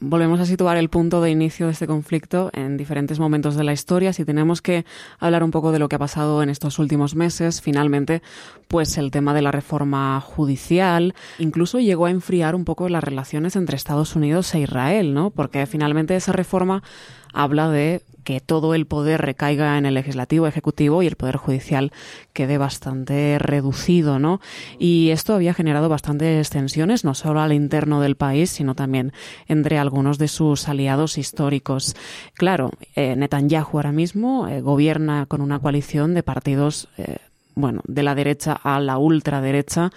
volvemos 0.00 0.40
a 0.40 0.46
situar 0.46 0.78
el 0.78 0.88
punto 0.88 1.20
de 1.20 1.30
inicio 1.30 1.66
de 1.66 1.72
este 1.72 1.86
conflicto 1.86 2.50
en 2.54 2.76
diferentes 2.76 3.20
momentos 3.20 3.54
de 3.54 3.64
la 3.64 3.72
historia. 3.72 4.12
Si 4.12 4.24
tenemos 4.24 4.62
que 4.62 4.84
hablar 5.18 5.44
un 5.44 5.50
poco 5.50 5.72
de 5.72 5.78
lo 5.78 5.88
que 5.88 5.96
ha 5.96 5.98
pasado 6.00 6.42
en 6.42 6.48
estos 6.48 6.78
últimos 6.78 7.14
meses, 7.14 7.60
finalmente, 7.60 8.22
pues 8.66 8.96
el 8.98 9.10
tema 9.10 9.34
de 9.34 9.42
la 9.42 9.52
reforma 9.52 10.20
judicial 10.20 11.14
incluso 11.38 11.78
llegó 11.78 12.06
a 12.06 12.10
enfriar 12.10 12.54
un 12.54 12.64
poco 12.64 12.88
las 12.88 13.04
relaciones 13.04 13.56
entre 13.56 13.76
Estados 13.76 14.16
Unidos 14.16 14.54
e 14.54 14.60
Israel, 14.60 15.12
¿no? 15.12 15.30
Porque 15.30 15.66
finalmente 15.66 16.16
esa 16.16 16.32
reforma 16.32 16.82
habla 17.32 17.70
de 17.70 18.02
que 18.24 18.40
todo 18.40 18.74
el 18.74 18.86
poder 18.86 19.20
recaiga 19.20 19.78
en 19.78 19.86
el 19.86 19.94
legislativo, 19.94 20.46
ejecutivo 20.46 21.02
y 21.02 21.06
el 21.06 21.16
poder 21.16 21.36
judicial 21.36 21.92
quede 22.32 22.58
bastante 22.58 23.38
reducido, 23.38 24.18
¿no? 24.18 24.40
Y 24.78 25.10
esto 25.10 25.34
había 25.34 25.54
generado 25.54 25.88
bastantes 25.88 26.50
tensiones, 26.50 27.04
no 27.04 27.14
solo 27.14 27.40
al 27.40 27.52
interno 27.52 28.00
del 28.00 28.16
país, 28.16 28.50
sino 28.50 28.74
también 28.74 29.12
entre 29.48 29.78
algunos 29.78 30.18
de 30.18 30.28
sus 30.28 30.68
aliados 30.68 31.18
históricos. 31.18 31.96
Claro, 32.34 32.70
eh, 32.94 33.16
Netanyahu 33.16 33.78
ahora 33.78 33.92
mismo 33.92 34.48
eh, 34.48 34.60
gobierna 34.60 35.26
con 35.26 35.40
una 35.40 35.58
coalición 35.58 36.14
de 36.14 36.22
partidos 36.22 36.88
eh, 36.98 37.16
bueno, 37.54 37.82
de 37.86 38.02
la 38.02 38.14
derecha 38.14 38.52
a 38.52 38.80
la 38.80 38.98
ultraderecha 38.98 39.90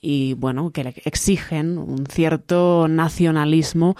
y 0.00 0.34
bueno, 0.34 0.70
que 0.70 0.94
exigen 1.04 1.78
un 1.78 2.06
cierto 2.06 2.86
nacionalismo 2.88 3.96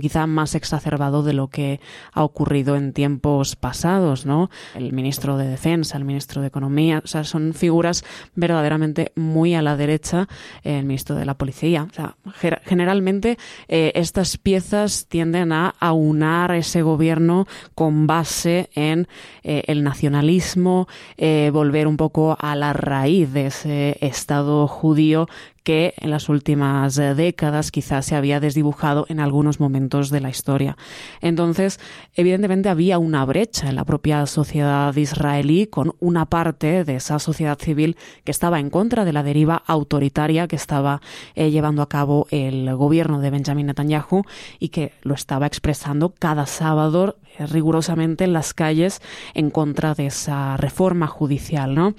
quizá 0.00 0.26
más 0.26 0.54
exacerbado 0.54 1.22
de 1.22 1.32
lo 1.32 1.48
que 1.48 1.80
ha 2.12 2.22
ocurrido 2.22 2.76
en 2.76 2.92
tiempos 2.92 3.56
pasados, 3.56 4.26
¿no? 4.26 4.50
El 4.74 4.92
ministro 4.92 5.36
de 5.36 5.48
Defensa, 5.48 5.96
el 5.96 6.04
ministro 6.04 6.40
de 6.42 6.48
Economía, 6.48 7.02
o 7.04 7.06
sea, 7.06 7.24
son 7.24 7.54
figuras 7.54 8.04
verdaderamente 8.34 9.12
muy 9.16 9.54
a 9.54 9.62
la 9.62 9.76
derecha, 9.76 10.28
el 10.62 10.84
ministro 10.84 11.16
de 11.16 11.24
la 11.24 11.34
Policía. 11.34 11.86
O 11.90 11.94
sea, 11.94 12.16
generalmente 12.64 13.38
eh, 13.68 13.92
estas 13.94 14.36
piezas 14.36 15.06
tienden 15.08 15.52
a 15.52 15.74
aunar 15.80 16.52
ese 16.52 16.82
gobierno 16.82 17.46
con 17.74 18.06
base 18.06 18.70
en 18.74 19.08
eh, 19.42 19.64
el 19.66 19.82
nacionalismo, 19.82 20.88
eh, 21.16 21.50
volver 21.52 21.86
un 21.86 21.96
poco 21.96 22.36
a 22.38 22.54
la 22.56 22.72
raíz 22.72 23.32
de 23.32 23.46
ese 23.46 23.98
Estado 24.00 24.66
judío 24.66 25.28
que 25.62 25.94
en 25.98 26.10
las 26.10 26.28
últimas 26.28 26.96
eh, 26.98 27.14
décadas 27.14 27.70
quizás 27.70 28.06
se 28.06 28.16
había 28.16 28.40
desdibujado 28.40 29.06
en 29.08 29.20
algunos 29.20 29.60
momentos 29.60 30.10
de 30.10 30.20
la 30.20 30.30
historia. 30.30 30.76
Entonces, 31.20 31.80
evidentemente 32.14 32.68
había 32.68 32.98
una 32.98 33.24
brecha 33.24 33.68
en 33.68 33.76
la 33.76 33.84
propia 33.84 34.26
sociedad 34.26 34.94
israelí 34.96 35.66
con 35.66 35.94
una 36.00 36.26
parte 36.26 36.84
de 36.84 36.96
esa 36.96 37.18
sociedad 37.18 37.58
civil 37.58 37.96
que 38.24 38.30
estaba 38.30 38.60
en 38.60 38.70
contra 38.70 39.04
de 39.04 39.12
la 39.12 39.22
deriva 39.22 39.62
autoritaria 39.66 40.48
que 40.48 40.56
estaba 40.56 41.00
eh, 41.34 41.50
llevando 41.50 41.82
a 41.82 41.88
cabo 41.88 42.26
el 42.30 42.74
gobierno 42.74 43.20
de 43.20 43.30
Benjamin 43.30 43.66
Netanyahu 43.66 44.22
y 44.58 44.68
que 44.68 44.92
lo 45.02 45.14
estaba 45.14 45.46
expresando 45.46 46.14
cada 46.18 46.46
sábado 46.46 47.16
rigurosamente 47.46 48.24
en 48.24 48.32
las 48.32 48.54
calles 48.54 49.00
en 49.34 49.50
contra 49.50 49.94
de 49.94 50.06
esa 50.06 50.56
reforma 50.56 51.06
judicial, 51.06 51.74
¿no? 51.74 51.94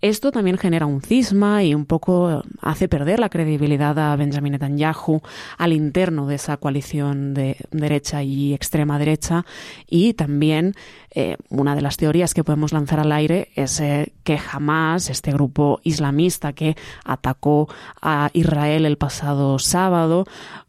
Esto 0.00 0.32
también 0.32 0.58
genera 0.58 0.86
un 0.86 1.02
cisma 1.02 1.62
y 1.64 1.74
un 1.74 1.86
poco 1.86 2.42
hace 2.60 2.88
perder 2.88 3.20
la 3.20 3.28
credibilidad 3.28 3.98
a 3.98 4.16
Benjamin 4.16 4.52
Netanyahu 4.52 5.20
al 5.58 5.72
interno 5.72 6.26
de 6.26 6.36
esa 6.36 6.56
coalición 6.56 7.34
de 7.34 7.56
derecha 7.70 8.22
y 8.22 8.54
extrema 8.54 8.98
derecha 8.98 9.44
y 9.88 10.14
también 10.14 10.74
eh, 11.10 11.36
una 11.48 11.74
de 11.74 11.82
las 11.82 11.96
teorías 11.96 12.34
que 12.34 12.44
podemos 12.44 12.72
lanzar 12.72 13.00
al 13.00 13.12
aire 13.12 13.48
es 13.54 13.80
eh, 13.80 14.12
que 14.22 14.36
jamás 14.36 15.08
este 15.08 15.32
grupo 15.32 15.80
islamista 15.82 16.52
que 16.52 16.76
atacó 17.04 17.68
a 18.02 18.30
Israel 18.34 18.84
el 18.84 18.98
pasado 18.98 19.58
sábado 19.58 20.26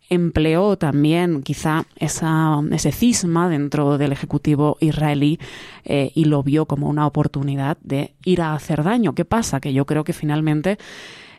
empleó 0.09 0.77
también 0.77 1.43
quizá 1.43 1.85
esa, 1.97 2.61
ese 2.71 2.91
cisma 2.91 3.49
dentro 3.49 3.97
del 3.97 4.11
Ejecutivo 4.11 4.77
israelí 4.79 5.39
eh, 5.83 6.11
y 6.15 6.25
lo 6.25 6.43
vio 6.43 6.65
como 6.65 6.87
una 6.87 7.05
oportunidad 7.05 7.77
de 7.81 8.13
ir 8.23 8.41
a 8.41 8.53
hacer 8.53 8.83
daño. 8.83 9.13
¿Qué 9.15 9.25
pasa? 9.25 9.59
Que 9.59 9.73
yo 9.73 9.85
creo 9.85 10.03
que 10.03 10.13
finalmente 10.13 10.77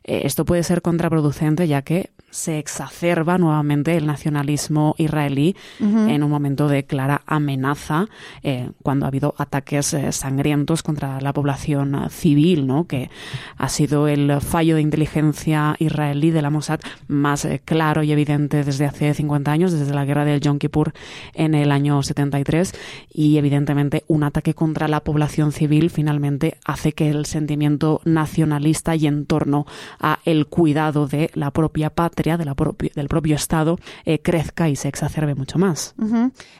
eh, 0.05 0.23
esto 0.25 0.45
puede 0.45 0.63
ser 0.63 0.83
contraproducente 0.83 1.67
ya 1.67 1.83
que 1.83 2.11
se 2.31 2.59
exacerba 2.59 3.39
nuevamente 3.39 3.97
el 3.97 4.07
nacionalismo 4.07 4.95
israelí 4.99 5.57
en 5.81 6.23
un 6.23 6.31
momento 6.31 6.69
de 6.69 6.85
clara 6.85 7.23
amenaza 7.27 8.07
eh, 8.43 8.71
cuando 8.83 9.07
ha 9.07 9.09
habido 9.09 9.35
ataques 9.39 9.95
eh, 9.95 10.13
sangrientos 10.13 10.83
contra 10.83 11.21
la 11.21 11.33
población 11.33 12.09
civil, 12.11 12.67
¿no? 12.67 12.87
que 12.87 13.11
ha 13.57 13.69
sido 13.69 14.09
el 14.09 14.41
fallo 14.41 14.77
de 14.77 14.83
inteligencia 14.83 15.75
israelí 15.79 16.31
de 16.31 16.43
la 16.43 16.51
Mossad 16.51 16.81
más 17.07 17.47
claro 17.65 18.03
y 18.03 18.13
evidente 18.13 18.65
desde 18.65 18.87
hace 18.87 19.15
50 19.15 19.51
años, 19.51 19.73
desde 19.73 19.95
la 19.95 20.05
guerra 20.05 20.25
del 20.25 20.41
Yom 20.41 20.59
Kippur 20.59 20.93
en 21.35 21.55
el 21.55 21.73
año 21.73 22.03
73 22.03 22.75
y 23.13 23.39
evidentemente 23.39 24.05
un 24.07 24.23
ataque 24.23 24.55
contra 24.55 24.89
la 24.89 25.01
población 25.01 25.53
civil 25.53 25.91
finalmente 25.91 26.59
hace 26.65 26.93
que 26.93 27.09
el 27.09 27.27
sentimiento 27.27 28.01
nacionalista 28.05 28.97
y 28.97 29.07
en 29.07 29.27
torno 29.27 29.67
a 30.01 30.19
el 30.25 30.47
cuidado 30.47 31.07
de 31.07 31.31
la 31.35 31.51
propia 31.51 31.91
patria, 31.91 32.18
de 32.23 32.45
la 32.45 32.55
del 32.95 33.09
propio 33.09 33.37
Estado, 33.37 33.79
eh, 34.05 34.21
crezca 34.21 34.69
y 34.69 34.77
se 34.77 34.89
exacerbe 34.89 35.35
mucho 35.35 35.59
más. 35.59 35.95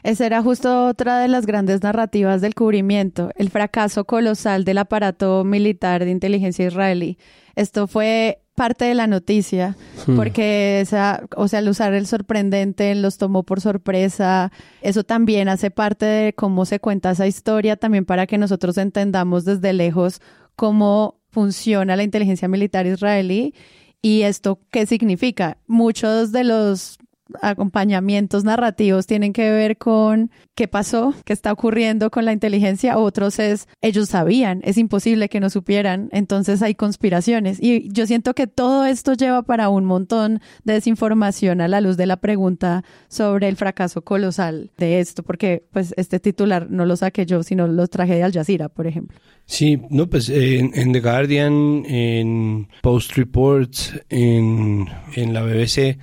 Esa 0.03 0.25
era 0.25 0.41
justo 0.41 0.87
otra 0.87 1.19
de 1.19 1.27
las 1.27 1.45
grandes 1.45 1.83
narrativas 1.83 2.41
del 2.41 2.55
cubrimiento, 2.55 3.31
el 3.35 3.49
fracaso 3.49 4.05
colosal 4.05 4.63
del 4.63 4.77
aparato 4.77 5.43
militar 5.43 6.05
de 6.05 6.11
inteligencia 6.11 6.67
israelí. 6.67 7.17
Esto 7.55 7.87
fue 7.87 8.41
parte 8.55 8.85
de 8.85 8.93
la 8.93 9.07
noticia, 9.07 9.75
hmm. 10.05 10.15
porque 10.15 10.81
esa, 10.81 11.23
o 11.35 11.47
sea, 11.47 11.59
al 11.59 11.69
usar 11.69 11.93
el 11.93 12.07
sorprendente 12.07 12.93
los 12.95 13.17
tomó 13.17 13.43
por 13.43 13.61
sorpresa. 13.61 14.51
Eso 14.81 15.03
también 15.03 15.47
hace 15.47 15.71
parte 15.71 16.05
de 16.05 16.33
cómo 16.33 16.65
se 16.65 16.79
cuenta 16.79 17.11
esa 17.11 17.27
historia, 17.27 17.77
también 17.77 18.05
para 18.05 18.27
que 18.27 18.37
nosotros 18.37 18.77
entendamos 18.77 19.45
desde 19.45 19.71
lejos 19.73 20.21
cómo 20.55 21.19
funciona 21.31 21.95
la 21.95 22.03
inteligencia 22.03 22.47
militar 22.47 22.85
israelí 22.85 23.53
y 24.01 24.21
esto 24.23 24.59
qué 24.71 24.85
significa. 24.85 25.57
Muchos 25.67 26.31
de 26.31 26.43
los 26.43 26.97
acompañamientos 27.41 28.43
narrativos 28.43 29.07
tienen 29.07 29.33
que 29.33 29.49
ver 29.51 29.77
con 29.77 30.31
qué 30.55 30.67
pasó, 30.67 31.13
qué 31.25 31.33
está 31.33 31.51
ocurriendo 31.51 32.11
con 32.11 32.25
la 32.25 32.33
inteligencia, 32.33 32.97
otros 32.97 33.39
es 33.39 33.67
ellos 33.81 34.09
sabían, 34.09 34.61
es 34.63 34.77
imposible 34.77 35.29
que 35.29 35.39
no 35.39 35.49
supieran, 35.49 36.09
entonces 36.11 36.61
hay 36.61 36.75
conspiraciones. 36.75 37.57
Y 37.61 37.89
yo 37.91 38.05
siento 38.07 38.33
que 38.33 38.47
todo 38.47 38.85
esto 38.85 39.13
lleva 39.13 39.43
para 39.43 39.69
un 39.69 39.85
montón 39.85 40.41
de 40.63 40.73
desinformación 40.73 41.61
a 41.61 41.67
la 41.67 41.81
luz 41.81 41.97
de 41.97 42.05
la 42.05 42.17
pregunta 42.17 42.83
sobre 43.07 43.47
el 43.47 43.55
fracaso 43.55 44.03
colosal 44.03 44.71
de 44.77 44.99
esto, 44.99 45.23
porque 45.23 45.63
pues 45.71 45.93
este 45.97 46.19
titular 46.19 46.69
no 46.69 46.85
lo 46.85 46.95
saqué 46.95 47.25
yo, 47.25 47.43
sino 47.43 47.67
lo 47.67 47.87
traje 47.87 48.15
de 48.15 48.23
Al 48.23 48.33
Jazeera, 48.33 48.69
por 48.69 48.87
ejemplo. 48.87 49.17
Sí, 49.45 49.81
no, 49.89 50.07
pues 50.07 50.29
en, 50.29 50.91
The 50.91 50.99
Guardian, 50.99 51.83
en 51.87 52.67
Post 52.83 53.13
Reports, 53.13 53.99
en, 54.09 54.87
en 55.15 55.33
la 55.33 55.41
BBC, 55.41 55.97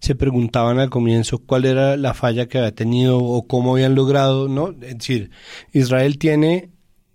se 0.00 0.14
preguntaban 0.14 0.78
al 0.78 0.90
comienzo 0.90 1.38
cuál 1.38 1.66
era 1.66 1.96
la 1.96 2.14
falla 2.14 2.46
que 2.46 2.58
había 2.58 2.74
tenido 2.74 3.18
o 3.18 3.46
cómo 3.46 3.74
habían 3.74 3.94
logrado, 3.94 4.48
¿no? 4.48 4.70
Es 4.70 4.98
decir, 4.98 5.30
Israel 5.72 6.18
tiene 6.18 6.70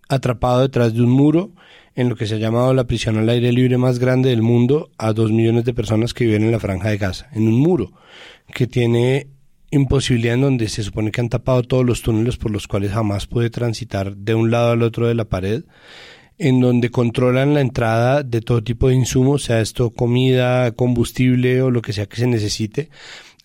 atrapado 0.08 0.62
detrás 0.62 0.93
de 0.93 1.02
un 1.02 1.10
muro 1.10 1.52
en 1.95 2.10
lo 2.10 2.15
que 2.15 2.28
se 2.28 2.36
ha 2.36 2.38
llamado 2.38 2.74
la 2.74 2.86
prisión 2.86 3.17
al 3.17 3.30
aire 3.30 3.52
libre 3.52 3.78
más 3.78 4.00
grande 4.00 4.30
del 4.30 4.41
mundo 4.41 4.91
a 4.98 5.13
dos 5.13 5.32
millones 5.32 5.65
de 5.65 5.74
personas 5.74 6.13
que 6.13 6.26
viven 6.26 6.43
en 6.43 6.52
la 6.52 6.60
franja 6.60 6.89
de 6.89 6.98
Gaza, 6.98 7.28
en 7.34 7.48
un 7.48 7.60
muro 7.60 7.91
que 8.54 8.67
tiene 8.67 9.28
imposibilidad 9.71 10.36
en 10.36 10.41
donde 10.41 10.69
se 10.69 10.84
supone 10.84 11.12
que 11.12 11.21
han 11.21 11.30
tapado 11.30 11.63
todos 11.63 11.86
los 11.86 12.02
túneles 12.02 12.38
por 12.38 12.52
los 12.52 12.67
cuales 12.67 12.91
jamás 12.91 13.28
puede 13.28 13.50
transitar 13.50 14.15
de 14.15 14.36
un 14.36 14.52
lado 14.52 14.71
al 14.71 14.84
otro 14.84 15.08
de 15.08 15.15
la 15.15 15.26
pared 15.26 15.63
en 16.38 16.60
donde 16.60 16.91
controlan 16.91 17.54
la 17.54 17.62
entrada 17.62 18.24
de 18.24 18.41
todo 18.41 18.63
tipo 18.63 18.89
de 18.89 18.95
insumos, 18.95 19.43
sea 19.43 19.62
esto 19.62 19.91
comida, 19.91 20.71
combustible 20.74 21.62
o 21.62 21.71
lo 21.71 21.82
que 21.82 21.93
sea 21.93 22.08
que 22.08 22.17
se 22.17 22.28
necesite, 22.28 22.89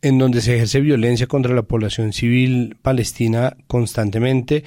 en 0.02 0.18
donde 0.18 0.40
se 0.40 0.54
ejerce 0.54 0.80
violencia 0.80 1.26
contra 1.26 1.54
la 1.54 1.62
población 1.62 2.12
civil 2.12 2.76
palestina 2.82 3.56
constantemente. 3.66 4.64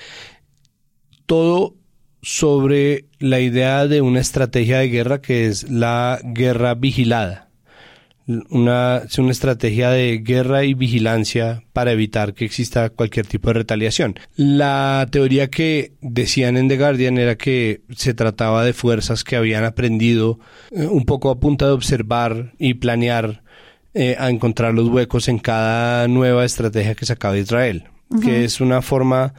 Todo 1.26 1.76
sobre 2.22 3.06
la 3.20 3.40
idea 3.40 3.88
de 3.88 4.02
una 4.02 4.22
estrategia 4.22 4.80
de 4.80 4.90
guerra 4.90 5.22
que 5.22 5.48
es 5.48 5.70
la 5.70 6.20
guerra 6.24 6.76
vigilada 6.76 7.53
una, 8.28 8.98
es 9.06 9.18
una 9.18 9.32
estrategia 9.32 9.90
de 9.90 10.20
guerra 10.20 10.64
y 10.64 10.74
vigilancia 10.74 11.64
para 11.74 11.92
evitar 11.92 12.34
que 12.34 12.46
exista 12.46 12.90
cualquier 12.90 13.26
tipo 13.26 13.50
de 13.50 13.54
retaliación. 13.54 14.20
La 14.36 15.08
teoría 15.12 15.50
que 15.50 15.94
decían 16.02 16.58
en 16.58 16.68
The 16.68 16.78
Guardian 16.78 17.18
era 17.18 17.36
que 17.36 17.82
se 17.96 18.14
trataba 18.14 18.64
de 18.64 18.74
fuerzas 18.74 19.24
que 19.24 19.36
habían 19.36 19.64
aprendido 19.64 20.40
eh, 20.72 20.86
un 20.86 21.06
poco 21.06 21.30
a 21.30 21.40
punta 21.40 21.66
de 21.66 21.74
observar 21.74 22.54
y 22.58 22.76
planear 22.76 23.44
eh, 23.94 24.16
a 24.18 24.30
encontrar 24.30 24.74
los 24.74 24.90
huecos 24.90 25.28
en 25.28 25.40
cada 25.40 26.08
nueva 26.08 26.46
estrategia 26.46 26.96
que 26.96 27.06
sacaba 27.06 27.38
Israel, 27.38 27.86
que 28.24 28.44
es 28.44 28.62
una 28.62 28.82
forma 28.82 29.34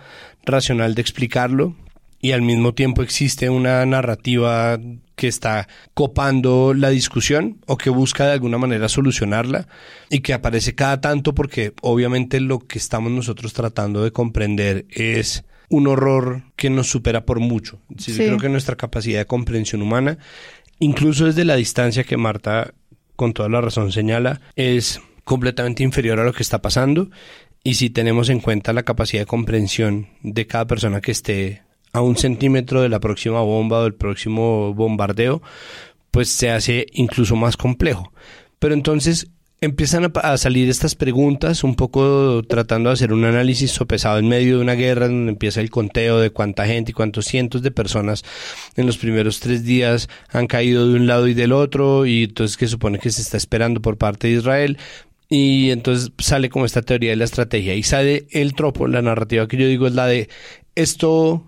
racional 0.45 0.95
de 0.95 1.03
explicarlo 1.03 1.75
y 2.21 2.33
al 2.33 2.41
mismo 2.43 2.73
tiempo 2.73 3.03
existe 3.03 3.51
una 3.51 3.85
narrativa 3.85 4.79
que 5.17 5.29
está 5.29 5.69
copando 5.95 6.75
la 6.75 6.91
discusión 6.91 7.59
o 7.67 7.77
que 7.77 7.91
busca 7.91 8.27
de 8.27 8.33
alguna 8.33 8.59
manera 8.59 8.89
solucionarla 8.89 9.69
y 10.11 10.21
que 10.21 10.35
aparece 10.35 10.75
cada 10.75 11.01
tanto 11.01 11.35
porque 11.35 11.73
obviamente 11.83 12.41
lo 12.41 12.59
que 12.59 12.79
estamos 12.79 13.13
nosotros 13.13 13.53
tratando 13.53 14.03
de 14.03 14.13
comprender 14.13 14.87
es 14.91 15.45
un 15.69 15.87
horror 15.87 16.43
que 16.57 16.71
nos 16.71 16.89
supera 16.89 17.25
por 17.25 17.41
mucho. 17.41 17.79
Yo 17.89 18.15
creo 18.17 18.39
que 18.39 18.49
nuestra 18.49 18.77
capacidad 18.77 19.19
de 19.21 19.27
comprensión 19.27 19.83
humana, 19.83 20.19
incluso 20.79 21.27
desde 21.27 21.45
la 21.45 21.57
distancia 21.57 22.05
que 22.05 22.17
Marta 22.17 22.75
con 23.17 23.33
toda 23.33 23.49
la 23.49 23.61
razón 23.61 23.93
señala, 23.93 24.41
es 24.57 25.01
completamente 25.25 25.83
inferior 25.83 26.21
a 26.21 26.25
lo 26.25 26.33
que 26.33 26.43
está 26.43 26.61
pasando 26.61 27.11
y 27.63 27.75
si 27.75 27.89
tenemos 27.89 28.29
en 28.29 28.41
cuenta 28.41 28.73
la 28.73 28.83
capacidad 28.83 29.23
de 29.23 29.27
comprensión 29.27 30.09
de 30.23 30.47
cada 30.47 30.67
persona 30.67 31.01
que 31.01 31.13
esté 31.13 31.63
a 31.95 32.03
un 32.03 32.17
centímetro 32.17 32.83
de 32.83 32.91
la 32.91 33.01
próxima 33.01 33.41
bomba 33.41 33.79
o 33.79 33.85
del 33.85 33.95
próximo 33.95 34.75
bombardeo, 34.75 35.41
pues 36.11 36.29
se 36.29 36.51
hace 36.51 36.87
incluso 36.93 37.37
más 37.37 37.57
complejo. 37.57 38.13
Pero 38.59 38.75
entonces 38.75 39.29
empiezan 39.61 40.13
a, 40.15 40.37
salir 40.37 40.69
estas 40.69 40.97
preguntas, 40.97 41.63
un 41.63 41.77
poco 41.77 42.43
tratando 42.49 42.91
de 42.91 42.95
hacer 42.95 43.13
un 43.13 43.25
análisis 43.25 43.71
sopesado 43.71 44.19
en 44.19 44.29
medio 44.29 44.57
de 44.57 44.63
una 44.63 44.75
guerra 44.75 45.07
donde 45.07 45.33
empieza 45.33 45.61
el 45.61 45.71
conteo 45.71 46.19
de 46.19 46.31
cuánta 46.31 46.67
gente 46.67 46.91
y 46.91 46.95
cuántos 46.95 47.27
cientos 47.27 47.63
de 47.63 47.71
personas 47.71 48.25
en 48.77 48.87
los 48.87 48.99
primeros 48.99 49.39
tres 49.39 49.65
días 49.65 50.09
han 50.31 50.49
caído 50.49 50.89
de 50.89 50.97
un 50.97 51.07
lado 51.07 51.29
y 51.29 51.35
del 51.35 51.53
otro 51.53 52.07
y 52.07 52.25
entonces 52.25 52.57
que 52.57 52.67
supone 52.67 52.99
que 52.99 53.11
se 53.11 53.23
está 53.23 53.37
esperando 53.37 53.81
por 53.81 53.99
parte 53.99 54.27
de 54.27 54.35
Israel. 54.35 54.79
Y 55.29 55.71
entonces 55.71 56.11
sale 56.19 56.51
como 56.51 56.67
esta 56.67 56.83
teoría 56.83 57.11
de 57.11 57.17
la 57.17 57.25
estrategia 57.25 57.75
y 57.75 57.85
sale 57.85 58.27
el 58.31 58.55
tropo, 58.55 58.89
la 58.89 59.01
narrativa 59.01 59.47
que 59.47 59.57
yo 59.57 59.67
digo 59.67 59.87
es 59.87 59.95
la 59.95 60.07
de 60.07 60.29
esto 60.75 61.45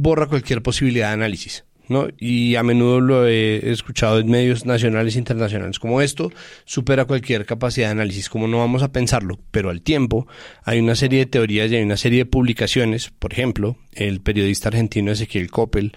borra 0.00 0.26
cualquier 0.26 0.62
posibilidad 0.62 1.08
de 1.08 1.14
análisis. 1.14 1.64
¿no? 1.88 2.06
Y 2.18 2.54
a 2.54 2.62
menudo 2.62 3.00
lo 3.00 3.26
he 3.26 3.72
escuchado 3.72 4.20
en 4.20 4.30
medios 4.30 4.64
nacionales 4.64 5.16
e 5.16 5.18
internacionales 5.18 5.80
como 5.80 6.00
esto 6.00 6.30
supera 6.64 7.04
cualquier 7.04 7.44
capacidad 7.46 7.88
de 7.88 7.92
análisis, 7.92 8.28
como 8.28 8.46
no 8.46 8.58
vamos 8.58 8.84
a 8.84 8.92
pensarlo, 8.92 9.40
pero 9.50 9.70
al 9.70 9.82
tiempo 9.82 10.28
hay 10.62 10.78
una 10.78 10.94
serie 10.94 11.18
de 11.18 11.26
teorías 11.26 11.70
y 11.70 11.76
hay 11.76 11.82
una 11.82 11.96
serie 11.96 12.20
de 12.20 12.26
publicaciones, 12.26 13.10
por 13.10 13.32
ejemplo, 13.32 13.76
el 13.92 14.20
periodista 14.20 14.68
argentino 14.68 15.10
Ezequiel 15.10 15.50
Coppel 15.50 15.92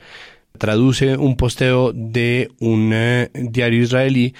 traduce 0.57 1.17
un 1.17 1.35
posteo 1.35 1.93
de 1.93 2.49
un 2.59 2.91
eh, 2.93 3.29
diario 3.33 3.83
israelí 3.83 4.33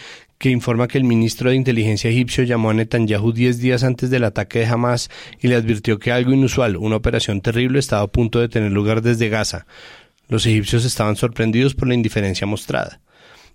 que 0.44 0.50
informa 0.50 0.90
que 0.90 0.98
el 0.98 1.06
ministro 1.06 1.50
de 1.50 1.56
Inteligencia 1.56 2.10
egipcio 2.10 2.44
llamó 2.44 2.70
a 2.70 2.74
Netanyahu 2.74 3.32
10 3.32 3.60
días 3.60 3.86
antes 3.86 4.10
del 4.10 4.26
ataque 4.26 4.60
de 4.60 4.66
Hamas 4.66 5.10
y 5.42 5.48
le 5.48 5.56
advirtió 5.56 6.00
que 6.00 6.12
algo 6.12 6.34
inusual, 6.34 6.76
una 6.76 6.98
operación 6.98 7.40
terrible, 7.40 7.80
estaba 7.80 8.02
a 8.02 8.12
punto 8.12 8.42
de 8.42 8.50
tener 8.50 8.74
lugar 8.74 9.02
desde 9.02 9.30
Gaza. 9.30 9.66
Los 10.28 10.46
egipcios 10.46 10.84
estaban 10.84 11.16
sorprendidos 11.16 11.76
por 11.76 11.88
la 11.88 11.94
indiferencia 11.94 12.46
mostrada. 12.46 13.00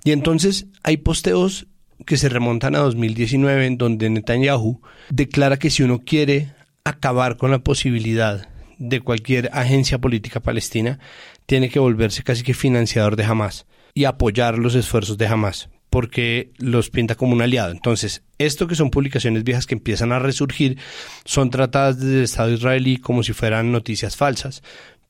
Y 0.03 0.13
entonces 0.13 0.67
hay 0.83 0.97
posteos 0.97 1.67
que 2.07 2.17
se 2.17 2.31
remontan 2.31 2.75
a 2.75 2.79
2019 2.79 3.67
en 3.67 3.77
donde 3.77 4.09
Netanyahu 4.09 4.81
declara 5.11 5.59
que 5.59 5.69
si 5.69 5.83
uno 5.83 5.99
quiere 5.99 6.55
acabar 6.85 7.37
con 7.37 7.51
la 7.51 7.59
posibilidad 7.59 8.49
de 8.79 9.03
cualquier 9.03 9.51
agencia 9.53 9.99
política 9.99 10.41
palestina, 10.41 11.01
tiene 11.45 11.69
que 11.69 11.81
volverse 11.81 12.23
casi 12.23 12.43
que 12.43 12.55
financiador 12.55 13.17
de 13.17 13.25
Hamas 13.25 13.67
y 13.93 14.05
apoyar 14.05 14.57
los 14.57 14.75
esfuerzos 14.75 15.19
de 15.19 15.27
Hamas 15.27 15.69
porque 15.91 16.51
los 16.59 16.91
pinta 16.91 17.15
como 17.15 17.33
un 17.33 17.43
aliado. 17.43 17.73
Entonces, 17.73 18.23
esto 18.39 18.67
que 18.67 18.75
son 18.75 18.91
publicaciones 18.91 19.45
viejas 19.45 19.67
que 19.67 19.75
empiezan 19.75 20.13
a 20.13 20.19
resurgir, 20.19 20.79
son 21.25 21.51
tratadas 21.51 21.99
desde 21.99 22.19
el 22.19 22.25
Estado 22.25 22.53
israelí 22.53 22.99
como 22.99 23.23
si 23.23 23.33
fueran 23.33 23.73
noticias 23.73 24.17
falsas, 24.17 24.63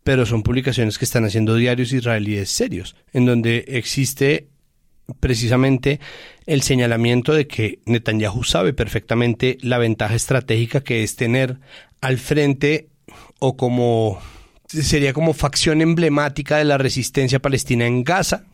pero 0.05 0.25
son 0.25 0.43
publicaciones 0.43 0.99
que 0.99 1.05
están 1.05 1.25
haciendo 1.25 1.57
diarios 1.57 1.93
israelíes 1.93 2.51
serios, 2.51 2.97
en 3.13 3.27
donde 3.27 3.65
existe 3.69 4.49
precisamente 5.21 6.01
el 6.47 6.63
señalamiento 6.63 7.33
de 7.33 7.47
que 7.47 7.81
Netanyahu 7.87 8.45
sabe 8.45 8.73
perfectamente 8.73 9.59
la 9.63 9.79
ventaja 9.79 10.15
estratégica 10.15 10.83
que 10.83 11.03
es 11.03 11.17
tener 11.17 11.59
al 12.01 12.19
frente 12.19 12.89
o 13.39 13.57
como 13.57 14.21
sería 14.69 15.13
como 15.13 15.33
facción 15.33 15.81
emblemática 15.81 16.59
de 16.59 16.65
la 16.65 16.79
resistencia 16.79 17.41
palestina 17.41 17.87
en 17.87 18.05
Gaza, 18.05 18.45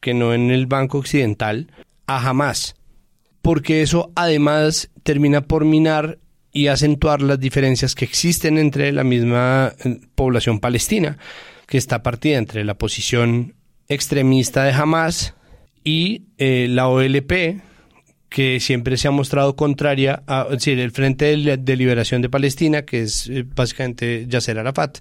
que 0.00 0.14
no 0.14 0.34
en 0.34 0.50
el 0.50 0.66
Banco 0.66 0.98
Occidental, 0.98 1.68
a 2.06 2.20
jamás. 2.20 2.76
Porque 3.42 3.82
eso 3.82 4.12
además 4.14 4.90
termina 5.02 5.42
por 5.42 5.64
minar 5.64 6.18
y 6.52 6.68
acentuar 6.68 7.20
las 7.20 7.38
diferencias 7.38 7.94
que 7.94 8.04
existen 8.04 8.56
entre 8.56 8.90
la 8.92 9.04
misma 9.04 9.74
eh, 9.84 10.00
población 10.14 10.58
palestina, 10.58 11.18
que 11.66 11.78
está 11.78 12.02
partida 12.02 12.38
entre 12.38 12.64
la 12.64 12.74
posición 12.74 13.54
extremista 13.88 14.64
de 14.64 14.72
Hamas 14.72 15.34
y 15.84 16.22
eh, 16.38 16.66
la 16.68 16.88
OLP, 16.88 17.60
que 18.28 18.58
siempre 18.60 18.96
se 18.96 19.08
ha 19.08 19.10
mostrado 19.10 19.54
contraria 19.54 20.22
a 20.26 20.46
decir, 20.50 20.78
el 20.80 20.90
Frente 20.90 21.36
de 21.36 21.76
Liberación 21.76 22.22
de 22.22 22.28
Palestina, 22.28 22.82
que 22.82 23.02
es 23.02 23.28
eh, 23.28 23.44
básicamente 23.46 24.26
Yasser 24.28 24.58
Arafat, 24.58 24.98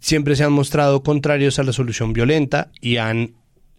siempre 0.00 0.36
se 0.36 0.44
han 0.44 0.52
mostrado 0.52 1.02
contrarios 1.02 1.58
a 1.58 1.64
la 1.64 1.72
solución 1.72 2.12
violenta 2.12 2.70
y 2.80 2.96
han 2.96 3.34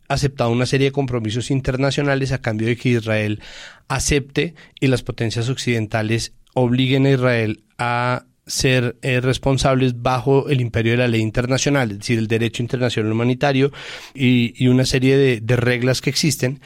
aceptado 0.10 0.50
una 0.50 0.66
serie 0.66 0.88
de 0.88 0.92
compromisos 0.92 1.52
internacionales 1.52 2.32
a 2.32 2.42
cambio 2.42 2.68
de 2.68 2.76
que 2.76 2.90
Israel 2.90 3.42
acepte 3.88 4.56
y 4.80 4.88
las 4.88 5.04
potencias 5.04 5.48
occidentales 5.50 6.34
obliguen 6.54 7.06
a 7.06 7.12
Israel 7.12 7.64
a 7.78 8.26
ser 8.46 8.98
eh, 9.02 9.22
responsables 9.22 10.02
bajo 10.02 10.50
el 10.50 10.60
imperio 10.60 10.94
de 10.94 10.98
la 10.98 11.08
ley 11.08 11.22
internacional, 11.22 11.92
es 11.92 12.00
decir, 12.00 12.20
el 12.20 12.28
derecho 12.28 12.64
internacional 12.64 13.12
humanitario 13.12 13.72
y, 14.14 14.68
una 14.68 14.86
serie 14.86 15.16
de, 15.18 15.40
de 15.40 15.56
reglas 15.56 16.02
que 16.02 16.10
existen. 16.10 16.60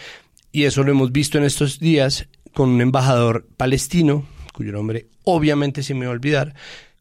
Y 0.51 0.63
eso 0.63 0.83
lo 0.83 0.91
hemos 0.91 1.11
visto 1.11 1.37
en 1.37 1.43
estos 1.43 1.79
días 1.79 2.27
con 2.53 2.69
un 2.69 2.81
embajador 2.81 3.45
palestino, 3.57 4.25
cuyo 4.53 4.71
nombre 4.71 5.07
obviamente 5.23 5.83
se 5.83 5.93
me 5.93 6.05
va 6.05 6.11
a 6.11 6.15
olvidar, 6.15 6.53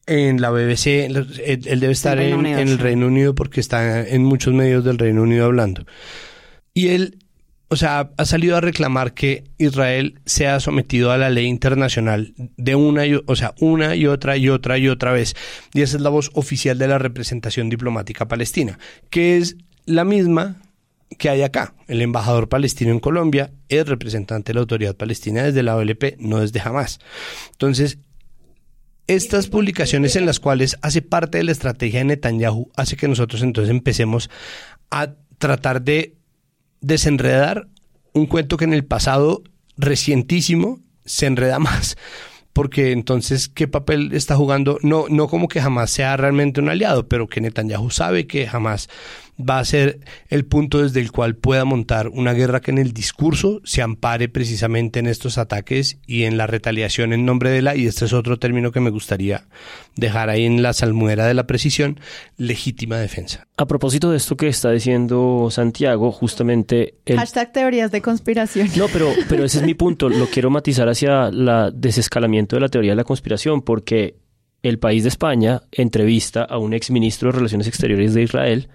en 0.06 0.40
la 0.40 0.50
BBC, 0.50 1.06
él, 1.06 1.80
debe 1.80 1.92
estar 1.92 2.18
en, 2.20 2.44
el 2.44 2.78
Reino 2.78 3.06
Unido 3.06 3.34
porque 3.34 3.60
está 3.60 4.06
en 4.06 4.24
muchos 4.24 4.52
medios 4.52 4.84
del 4.84 4.98
Reino 4.98 5.22
Unido 5.22 5.46
hablando. 5.46 5.84
Y 6.74 6.88
él 6.88 7.18
o 7.72 7.76
sea, 7.76 8.10
ha 8.18 8.24
salido 8.26 8.58
a 8.58 8.60
reclamar 8.60 9.14
que 9.14 9.44
Israel 9.56 10.20
sea 10.26 10.60
sometido 10.60 11.10
a 11.10 11.16
la 11.16 11.30
ley 11.30 11.46
internacional 11.46 12.34
de 12.36 12.74
una 12.74 13.06
y, 13.06 13.18
o 13.24 13.34
sea, 13.34 13.54
una 13.60 13.96
y 13.96 14.06
otra 14.06 14.36
y 14.36 14.50
otra 14.50 14.76
y 14.76 14.90
otra 14.90 15.10
vez. 15.12 15.34
Y 15.72 15.80
esa 15.80 15.96
es 15.96 16.02
la 16.02 16.10
voz 16.10 16.30
oficial 16.34 16.76
de 16.76 16.86
la 16.86 16.98
representación 16.98 17.70
diplomática 17.70 18.28
palestina, 18.28 18.78
que 19.08 19.38
es 19.38 19.56
la 19.86 20.04
misma 20.04 20.60
que 21.18 21.30
hay 21.30 21.40
acá. 21.40 21.74
El 21.88 22.02
embajador 22.02 22.50
palestino 22.50 22.90
en 22.92 23.00
Colombia 23.00 23.52
es 23.70 23.88
representante 23.88 24.50
de 24.52 24.56
la 24.56 24.60
autoridad 24.60 24.94
palestina 24.94 25.42
desde 25.42 25.62
la 25.62 25.74
OLP, 25.74 26.18
no 26.18 26.40
desde 26.40 26.60
jamás. 26.60 26.98
Entonces, 27.52 27.96
estas 29.06 29.46
publicaciones 29.46 30.14
en 30.16 30.26
las 30.26 30.40
cuales 30.40 30.76
hace 30.82 31.00
parte 31.00 31.38
de 31.38 31.44
la 31.44 31.52
estrategia 31.52 32.00
de 32.00 32.04
Netanyahu 32.04 32.70
hace 32.76 32.98
que 32.98 33.08
nosotros 33.08 33.42
entonces 33.42 33.70
empecemos 33.70 34.28
a 34.90 35.14
tratar 35.38 35.80
de 35.80 36.18
desenredar 36.82 37.68
un 38.12 38.26
cuento 38.26 38.58
que 38.58 38.64
en 38.64 38.74
el 38.74 38.84
pasado 38.84 39.42
recientísimo 39.78 40.80
se 41.04 41.26
enreda 41.26 41.58
más. 41.60 41.96
Porque 42.52 42.92
entonces, 42.92 43.48
¿qué 43.48 43.66
papel 43.66 44.10
está 44.12 44.36
jugando? 44.36 44.78
No, 44.82 45.06
no 45.08 45.26
como 45.26 45.48
que 45.48 45.62
jamás 45.62 45.90
sea 45.90 46.18
realmente 46.18 46.60
un 46.60 46.68
aliado, 46.68 47.08
pero 47.08 47.26
que 47.26 47.40
Netanyahu 47.40 47.90
sabe 47.90 48.26
que 48.26 48.46
jamás 48.46 48.90
va 49.38 49.58
a 49.58 49.64
ser 49.64 50.00
el 50.28 50.44
punto 50.44 50.82
desde 50.82 51.00
el 51.00 51.10
cual 51.10 51.34
pueda 51.34 51.64
montar 51.64 52.08
una 52.08 52.32
guerra 52.32 52.60
que 52.60 52.70
en 52.70 52.78
el 52.78 52.92
discurso 52.92 53.60
se 53.64 53.82
ampare 53.82 54.28
precisamente 54.28 55.00
en 55.00 55.06
estos 55.06 55.38
ataques 55.38 55.98
y 56.06 56.24
en 56.24 56.36
la 56.36 56.46
retaliación 56.46 57.12
en 57.12 57.24
nombre 57.24 57.50
de 57.50 57.62
la, 57.62 57.76
y 57.76 57.86
este 57.86 58.04
es 58.04 58.12
otro 58.12 58.38
término 58.38 58.72
que 58.72 58.80
me 58.80 58.90
gustaría 58.90 59.44
dejar 59.96 60.30
ahí 60.30 60.44
en 60.44 60.62
la 60.62 60.72
salmuera 60.72 61.26
de 61.26 61.34
la 61.34 61.46
precisión, 61.46 61.98
legítima 62.36 62.98
defensa. 62.98 63.46
A 63.56 63.66
propósito 63.66 64.10
de 64.10 64.16
esto 64.16 64.36
que 64.36 64.48
está 64.48 64.70
diciendo 64.70 65.48
Santiago, 65.50 66.12
justamente... 66.12 66.94
El... 67.04 67.18
Hashtag 67.18 67.52
teorías 67.52 67.90
de 67.90 68.00
conspiración. 68.02 68.68
No, 68.76 68.86
pero, 68.88 69.12
pero 69.28 69.44
ese 69.44 69.58
es 69.58 69.64
mi 69.64 69.74
punto. 69.74 70.08
Lo 70.08 70.26
quiero 70.26 70.50
matizar 70.50 70.88
hacia 70.88 71.28
el 71.28 71.72
desescalamiento 71.74 72.56
de 72.56 72.60
la 72.60 72.68
teoría 72.68 72.92
de 72.92 72.96
la 72.96 73.04
conspiración, 73.04 73.62
porque 73.62 74.16
el 74.62 74.78
país 74.78 75.02
de 75.02 75.08
España 75.08 75.62
entrevista 75.72 76.42
a 76.44 76.58
un 76.58 76.72
exministro 76.72 77.30
de 77.30 77.38
Relaciones 77.38 77.66
Exteriores 77.66 78.14
de 78.14 78.22
Israel, 78.22 78.68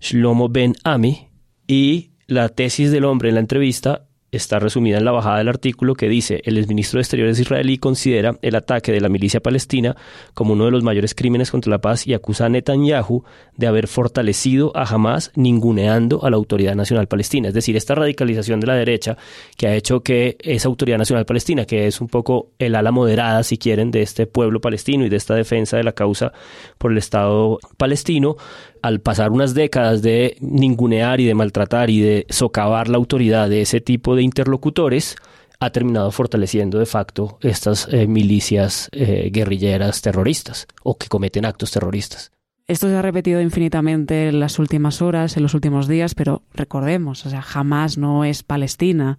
Shlomo 0.00 0.48
Ben 0.48 0.74
Ami, 0.82 1.28
y 1.66 2.10
la 2.26 2.48
tesis 2.48 2.90
del 2.90 3.04
hombre 3.04 3.28
en 3.28 3.34
la 3.34 3.40
entrevista 3.40 4.06
está 4.32 4.58
resumida 4.58 4.98
en 4.98 5.04
la 5.04 5.10
bajada 5.10 5.38
del 5.38 5.48
artículo 5.48 5.94
que 5.94 6.08
dice 6.08 6.40
el 6.44 6.56
exministro 6.56 6.98
de 6.98 7.02
Exteriores 7.02 7.38
israelí 7.38 7.78
considera 7.78 8.38
el 8.42 8.54
ataque 8.54 8.92
de 8.92 9.00
la 9.00 9.08
milicia 9.08 9.40
palestina 9.40 9.96
como 10.34 10.52
uno 10.52 10.66
de 10.66 10.70
los 10.70 10.84
mayores 10.84 11.14
crímenes 11.14 11.50
contra 11.50 11.70
la 11.70 11.80
paz 11.80 12.06
y 12.06 12.14
acusa 12.14 12.46
a 12.46 12.48
Netanyahu 12.48 13.24
de 13.56 13.66
haber 13.66 13.88
fortalecido 13.88 14.72
a 14.76 14.84
Hamas 14.84 15.32
ninguneando 15.34 16.24
a 16.24 16.30
la 16.30 16.36
Autoridad 16.36 16.74
Nacional 16.74 17.08
Palestina. 17.08 17.48
Es 17.48 17.54
decir, 17.54 17.76
esta 17.76 17.94
radicalización 17.94 18.60
de 18.60 18.66
la 18.68 18.74
derecha 18.74 19.16
que 19.56 19.66
ha 19.66 19.74
hecho 19.74 20.02
que 20.02 20.36
esa 20.40 20.68
Autoridad 20.68 20.98
Nacional 20.98 21.26
Palestina, 21.26 21.64
que 21.64 21.86
es 21.86 22.00
un 22.00 22.08
poco 22.08 22.52
el 22.58 22.74
ala 22.74 22.92
moderada, 22.92 23.42
si 23.42 23.58
quieren, 23.58 23.90
de 23.90 24.02
este 24.02 24.26
pueblo 24.26 24.60
palestino 24.60 25.04
y 25.04 25.08
de 25.08 25.16
esta 25.16 25.34
defensa 25.34 25.76
de 25.76 25.84
la 25.84 25.92
causa 25.92 26.32
por 26.78 26.92
el 26.92 26.98
Estado 26.98 27.58
palestino, 27.76 28.36
al 28.82 29.00
pasar 29.00 29.30
unas 29.30 29.54
décadas 29.54 30.02
de 30.02 30.36
ningunear 30.40 31.20
y 31.20 31.26
de 31.26 31.34
maltratar 31.34 31.90
y 31.90 32.00
de 32.00 32.26
socavar 32.28 32.88
la 32.88 32.96
autoridad 32.96 33.48
de 33.48 33.62
ese 33.62 33.80
tipo 33.80 34.16
de 34.16 34.22
interlocutores, 34.22 35.16
ha 35.60 35.70
terminado 35.70 36.10
fortaleciendo 36.10 36.78
de 36.78 36.86
facto 36.86 37.38
estas 37.42 37.86
eh, 37.92 38.06
milicias 38.06 38.88
eh, 38.92 39.30
guerrilleras 39.30 40.00
terroristas 40.00 40.66
o 40.82 40.96
que 40.96 41.08
cometen 41.08 41.44
actos 41.44 41.70
terroristas. 41.70 42.32
Esto 42.66 42.88
se 42.88 42.94
ha 42.94 43.02
repetido 43.02 43.40
infinitamente 43.40 44.28
en 44.28 44.38
las 44.40 44.58
últimas 44.58 45.02
horas, 45.02 45.36
en 45.36 45.42
los 45.42 45.54
últimos 45.54 45.88
días, 45.88 46.14
pero 46.14 46.42
recordemos, 46.54 47.26
o 47.26 47.30
sea, 47.30 47.42
jamás 47.42 47.98
no 47.98 48.24
es 48.24 48.44
Palestina. 48.44 49.18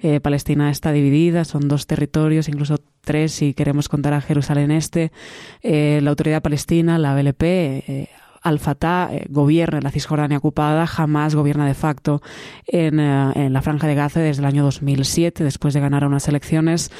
Eh, 0.00 0.20
Palestina 0.20 0.70
está 0.70 0.92
dividida, 0.92 1.44
son 1.44 1.68
dos 1.68 1.86
territorios, 1.86 2.48
incluso 2.48 2.78
tres 3.02 3.32
si 3.32 3.52
queremos 3.52 3.88
contar 3.88 4.14
a 4.14 4.22
Jerusalén 4.22 4.70
Este. 4.70 5.12
la 5.62 6.08
autoridad 6.08 6.42
palestina, 6.42 6.98
la 6.98 7.14
BLP, 7.14 8.08
al-Fatah 8.46 9.08
eh, 9.10 9.26
gobierna 9.28 9.78
en 9.78 9.84
la 9.84 9.90
Cisjordania 9.90 10.38
ocupada, 10.38 10.86
jamás 10.86 11.34
gobierna 11.34 11.66
de 11.66 11.74
facto 11.74 12.22
en, 12.66 13.00
eh, 13.00 13.32
en, 13.34 13.52
la 13.52 13.60
Franja 13.60 13.88
de 13.88 13.96
Gaza 13.96 14.20
desde 14.20 14.40
el 14.40 14.46
año 14.46 14.62
2007, 14.62 15.42
después 15.42 15.74
de 15.74 15.80
ganar 15.80 16.06
unas 16.06 16.28
elecciones. 16.28 16.92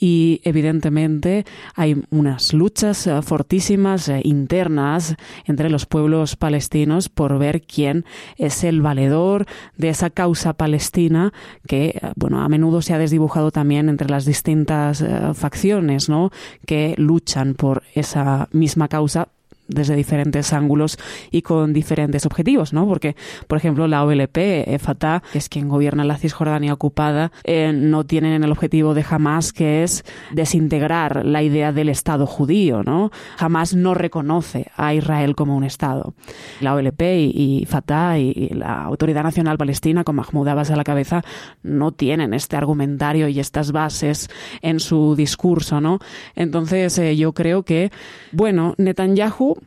Y 0.00 0.40
evidentemente 0.44 1.44
hay 1.74 2.02
unas 2.10 2.52
luchas 2.52 3.06
eh, 3.06 3.22
fortísimas 3.22 4.10
internas 4.24 5.14
entre 5.44 5.70
los 5.70 5.86
pueblos 5.86 6.34
palestinos 6.34 7.08
por 7.08 7.38
ver 7.38 7.62
quién 7.62 8.04
es 8.36 8.64
el 8.64 8.80
valedor 8.80 9.46
de 9.76 9.90
esa 9.90 10.10
causa 10.10 10.52
palestina 10.54 11.32
que, 11.66 12.00
bueno, 12.16 12.42
a 12.42 12.48
menudo 12.48 12.82
se 12.82 12.94
ha 12.94 12.98
desdibujado 12.98 13.50
también 13.50 13.88
entre 13.88 14.08
las 14.08 14.24
distintas 14.24 15.04
facciones, 15.34 16.08
¿no? 16.08 16.30
Que 16.64 16.94
luchan 16.96 17.54
por 17.54 17.82
esa 17.94 18.48
misma 18.52 18.88
causa 18.88 19.28
desde 19.68 19.94
diferentes 19.94 20.52
ángulos 20.52 20.98
y 21.30 21.42
con 21.42 21.72
diferentes 21.72 22.26
objetivos, 22.26 22.72
¿no? 22.72 22.86
Porque, 22.86 23.16
por 23.46 23.58
ejemplo, 23.58 23.86
la 23.86 24.04
OLP, 24.04 24.36
eh, 24.38 24.78
Fatah, 24.78 25.22
que 25.32 25.38
es 25.38 25.48
quien 25.48 25.68
gobierna 25.68 26.04
la 26.04 26.16
Cisjordania 26.16 26.72
ocupada, 26.72 27.30
eh, 27.44 27.72
no 27.72 28.04
tienen 28.04 28.42
el 28.42 28.50
objetivo 28.50 28.94
de 28.94 29.04
Hamas, 29.08 29.52
que 29.52 29.82
es 29.82 30.04
desintegrar 30.32 31.24
la 31.24 31.42
idea 31.42 31.72
del 31.72 31.88
Estado 31.88 32.26
judío, 32.26 32.82
¿no? 32.82 33.10
Hamas 33.38 33.74
no 33.74 33.94
reconoce 33.94 34.70
a 34.76 34.94
Israel 34.94 35.34
como 35.34 35.56
un 35.56 35.64
Estado. 35.64 36.14
La 36.60 36.74
OLP 36.74 37.02
y, 37.32 37.66
Fatah 37.68 38.18
y, 38.18 38.48
la 38.48 38.82
Autoridad 38.82 39.22
Nacional 39.22 39.58
Palestina, 39.58 40.04
con 40.04 40.16
Mahmoud 40.16 40.48
Abbas 40.48 40.70
a 40.70 40.76
la 40.76 40.84
cabeza, 40.84 41.22
no 41.62 41.92
tienen 41.92 42.34
este 42.34 42.56
argumentario 42.56 43.28
y 43.28 43.40
estas 43.40 43.72
bases 43.72 44.28
en 44.62 44.80
su 44.80 45.14
discurso, 45.16 45.80
¿no? 45.80 45.98
Entonces, 46.34 46.98
eh, 46.98 47.16
yo 47.16 47.32
creo 47.32 47.62
que, 47.62 47.90
bueno, 48.32 48.74
Netanyahu 48.78 49.57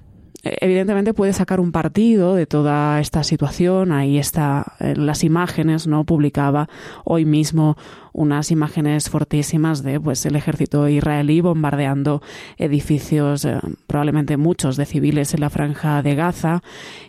evidentemente 0.43 1.13
puede 1.13 1.33
sacar 1.33 1.59
un 1.59 1.71
partido 1.71 2.35
de 2.35 2.45
toda 2.45 2.99
esta 2.99 3.23
situación. 3.23 3.91
Ahí 3.91 4.17
está 4.17 4.73
las 4.79 5.23
imágenes, 5.23 5.87
¿no? 5.87 6.03
Publicaba 6.03 6.69
hoy 7.03 7.25
mismo 7.25 7.77
unas 8.13 8.51
imágenes 8.51 9.09
fortísimas 9.09 9.83
de 9.83 9.99
pues 9.99 10.25
el 10.25 10.35
ejército 10.35 10.87
israelí 10.87 11.41
bombardeando 11.41 12.21
edificios, 12.57 13.45
eh, 13.45 13.59
probablemente 13.87 14.37
muchos 14.37 14.77
de 14.77 14.85
civiles 14.85 15.33
en 15.33 15.41
la 15.41 15.49
franja 15.49 16.01
de 16.01 16.15
Gaza. 16.15 16.61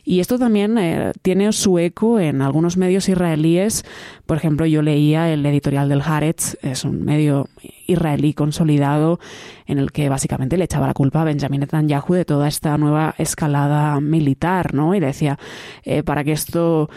Y 0.04 0.20
esto 0.20 0.38
también 0.38 0.78
eh, 0.78 1.12
tiene 1.22 1.52
su 1.52 1.78
eco 1.78 2.20
en 2.20 2.42
algunos 2.42 2.76
medios 2.76 3.08
israelíes. 3.08 3.84
Por 4.26 4.36
ejemplo, 4.36 4.66
yo 4.66 4.82
leía 4.82 5.32
el 5.32 5.44
editorial 5.44 5.88
del 5.88 6.02
Haaretz, 6.02 6.56
es 6.62 6.84
un 6.84 7.04
medio 7.04 7.48
israelí 7.86 8.34
consolidado 8.34 9.20
en 9.66 9.78
el 9.78 9.92
que 9.92 10.08
básicamente 10.08 10.56
le 10.56 10.64
echaba 10.64 10.86
la 10.86 10.94
culpa 10.94 11.22
a 11.22 11.24
Benjamin 11.24 11.60
Netanyahu 11.60 12.14
de 12.14 12.24
toda 12.24 12.48
esta 12.48 12.76
nueva 12.78 13.14
escalada 13.18 14.00
militar, 14.00 14.74
¿no? 14.74 14.94
Y 14.94 15.00
decía, 15.00 15.38
eh, 15.84 16.02
para 16.02 16.24
que 16.24 16.32
esto 16.32 16.90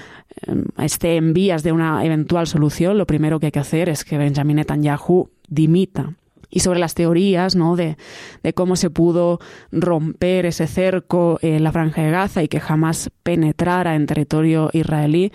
esté 0.78 1.16
en 1.16 1.34
vías 1.34 1.64
de 1.64 1.72
una 1.72 2.04
eventual 2.06 2.48
solución, 2.48 2.98
lo 2.98 3.08
primero 3.08 3.40
que 3.40 3.48
hay 3.48 3.52
que 3.52 3.60
hacer 3.60 3.90
es 3.90 4.04
que 4.04 4.18
Benjamin 4.18 4.58
Netanyahu 4.58 5.30
dimita 5.48 6.14
y 6.50 6.62
sobre 6.62 6.80
las 6.80 6.94
teorías 6.94 7.56
¿no? 7.56 7.76
de, 7.76 7.98
de, 8.44 8.54
cómo 8.54 8.76
se 8.76 8.90
pudo 8.90 9.40
romper 9.72 10.46
ese 10.46 10.68
cerco 10.68 11.38
en 11.42 11.64
la 11.64 11.72
franja 11.72 12.02
de 12.02 12.12
Gaza 12.12 12.44
y 12.44 12.48
que 12.48 12.60
jamás 12.60 13.12
penetrara 13.24 13.96
en 13.96 14.06
territorio 14.06 14.70
israelí. 14.72 15.32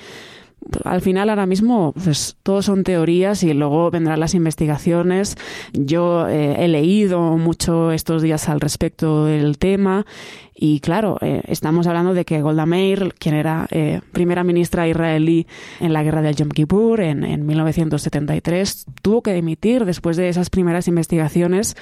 Al 0.84 1.00
final, 1.00 1.30
ahora 1.30 1.46
mismo, 1.46 1.92
pues 1.92 2.36
todos 2.42 2.66
son 2.66 2.84
teorías 2.84 3.42
y 3.42 3.52
luego 3.54 3.90
vendrán 3.90 4.20
las 4.20 4.34
investigaciones. 4.34 5.36
Yo 5.72 6.28
eh, 6.28 6.64
he 6.64 6.68
leído 6.68 7.36
mucho 7.38 7.92
estos 7.92 8.22
días 8.22 8.48
al 8.48 8.60
respecto 8.60 9.24
del 9.24 9.58
tema 9.58 10.04
y 10.62 10.80
claro, 10.80 11.16
eh, 11.22 11.40
estamos 11.46 11.86
hablando 11.86 12.12
de 12.12 12.26
que 12.26 12.42
Golda 12.42 12.66
Meir, 12.66 13.14
quien 13.18 13.34
era 13.34 13.66
eh, 13.70 14.02
primera 14.12 14.44
ministra 14.44 14.86
israelí 14.86 15.46
en 15.80 15.94
la 15.94 16.02
guerra 16.02 16.20
del 16.20 16.36
Yom 16.36 16.50
Kippur 16.50 17.00
en, 17.00 17.24
en 17.24 17.46
1973, 17.46 18.84
tuvo 19.00 19.22
que 19.22 19.32
dimitir 19.32 19.86
después 19.86 20.18
de 20.18 20.28
esas 20.28 20.50
primeras 20.50 20.86
investigaciones 20.86 21.76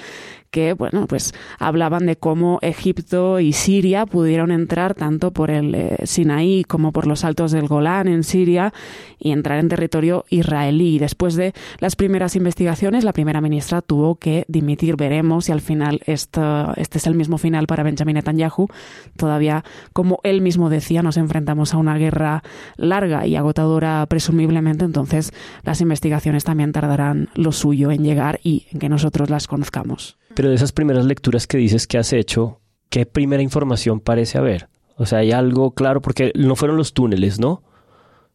que, 0.51 0.73
bueno, 0.73 1.07
pues 1.07 1.35
hablaban 1.59 2.07
de 2.07 2.17
cómo 2.17 2.59
Egipto 2.63 3.41
y 3.41 3.53
Siria 3.53 4.07
pudieron 4.07 4.51
entrar 4.51 4.95
tanto 4.95 5.33
por 5.33 5.51
el 5.51 5.75
eh, 5.75 5.97
Sinaí 6.05 6.65
como 6.65 6.93
por 6.93 7.07
los 7.07 7.25
altos 7.25 7.53
del 7.53 7.69
Golán 7.69 8.09
en 8.09 8.25
Siria 8.25 8.73
y 9.19 9.33
entrar 9.33 9.59
en 9.59 9.69
territorio 9.69 10.25
israelí. 10.31 10.99
Después 10.99 11.35
de 11.35 11.53
las 11.79 11.97
primeras 11.97 12.37
investigaciones, 12.37 13.05
la 13.05 13.13
primera 13.13 13.41
ministra 13.41 13.83
tuvo 13.83 14.17
que 14.17 14.45
dimitir. 14.49 14.97
Veremos 14.97 15.47
si 15.47 15.53
al 15.53 15.61
final 15.61 16.01
esto, 16.07 16.73
este 16.77 16.99
es 16.99 17.07
el 17.07 17.15
mismo 17.15 17.39
final 17.39 17.67
para 17.67 17.83
Benjamin 17.83 18.15
Netanyahu. 18.15 18.69
Todavía, 19.17 19.65
como 19.93 20.21
él 20.23 20.41
mismo 20.41 20.71
decía, 20.71 21.03
nos 21.03 21.17
enfrentamos 21.17 21.75
a 21.75 21.79
una 21.79 21.97
guerra 21.99 22.43
larga 22.77 23.27
y 23.27 23.37
agotadora 23.37 24.05
presumiblemente, 24.07 24.85
entonces 24.85 25.33
las 25.63 25.81
investigaciones 25.81 26.45
también 26.45 26.73
tardarán 26.73 27.29
lo 27.35 27.53
suyo 27.53 27.91
en 27.91 28.03
llegar 28.03 28.41
y 28.43 28.67
en 28.71 28.79
que 28.79 28.89
nosotros 28.89 29.31
las 29.31 29.47
conozcamos. 29.47 30.17
Pero 30.39 30.51
de 30.51 30.55
esas 30.55 30.71
primeras 30.71 31.05
lecturas 31.05 31.49
que 31.49 31.59
dices 31.59 31.89
que 31.89 31.99
has 31.99 32.13
hecho, 32.13 32.61
¿qué 32.91 33.07
primera 33.07 33.43
información 33.43 33.99
parece 33.99 34.39
haber? 34.39 34.69
O 34.95 35.05
sea, 35.05 35.19
hay 35.19 35.33
algo 35.33 35.73
claro, 35.73 36.01
porque 36.01 36.31
no 36.37 36.55
fueron 36.55 36.77
los 36.77 36.93
túneles, 36.93 37.41
¿no? 37.41 37.65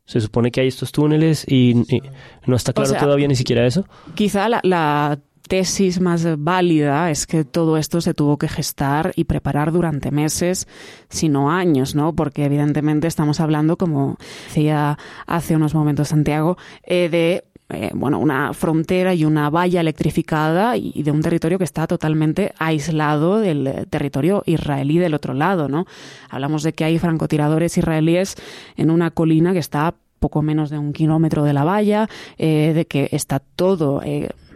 Se 0.03 0.19
supone 0.19 0.51
que 0.51 0.59
hay 0.59 0.67
estos 0.67 0.91
túneles 0.91 1.45
y, 1.47 1.85
no 2.45 2.57
está 2.57 2.73
claro 2.73 2.93
todavía 2.95 3.29
ni 3.29 3.37
siquiera 3.37 3.65
eso. 3.65 3.85
Quizá 4.15 4.49
la, 4.49 5.17
tesis 5.47 6.01
más 6.01 6.25
válida 6.39 7.09
es 7.09 7.25
que 7.25 7.45
todo 7.45 7.77
esto 7.77 8.01
se 8.01 8.13
tuvo 8.13 8.37
que 8.37 8.49
gestar 8.49 9.13
y 9.15 9.23
preparar 9.23 9.71
durante 9.71 10.11
meses, 10.11 10.67
si 11.07 11.29
no 11.29 11.51
años, 11.51 11.95
¿no? 11.95 12.13
Porque 12.13 12.43
evidentemente 12.43 13.07
estamos 13.07 13.39
hablando, 13.39 13.77
como 13.77 14.17
decía 14.47 14.97
hace 15.25 15.55
unos 15.55 15.73
momentos 15.73 16.09
Santiago, 16.09 16.57
eh, 16.83 17.07
de 17.07 17.45
eh, 17.69 17.91
bueno, 17.93 18.19
una 18.19 18.53
frontera 18.53 19.13
y 19.13 19.25
una 19.25 19.49
valla 19.49 19.81
electrificada 19.81 20.75
y, 20.77 21.01
de 21.01 21.11
un 21.11 21.21
territorio 21.21 21.57
que 21.57 21.63
está 21.63 21.87
totalmente 21.87 22.53
aislado 22.59 23.39
del 23.39 23.65
eh, 23.65 23.85
territorio 23.89 24.43
israelí 24.45 24.99
del 24.99 25.13
otro 25.13 25.33
lado, 25.33 25.69
¿no? 25.69 25.85
Hablamos 26.29 26.63
de 26.63 26.73
que 26.73 26.83
hay 26.83 26.99
francotiradores 26.99 27.77
israelíes 27.77 28.35
en 28.75 28.91
una 28.91 29.11
colina 29.11 29.53
que 29.53 29.59
está 29.59 29.95
poco 30.19 30.41
menos 30.41 30.69
de 30.69 30.77
un 30.77 30.93
kilómetro 30.93 31.43
de 31.43 31.53
la 31.53 31.63
valla, 31.63 32.09
eh, 32.37 32.73
de 32.75 32.85
que 32.85 33.09
está 33.11 33.39
todo 33.39 34.01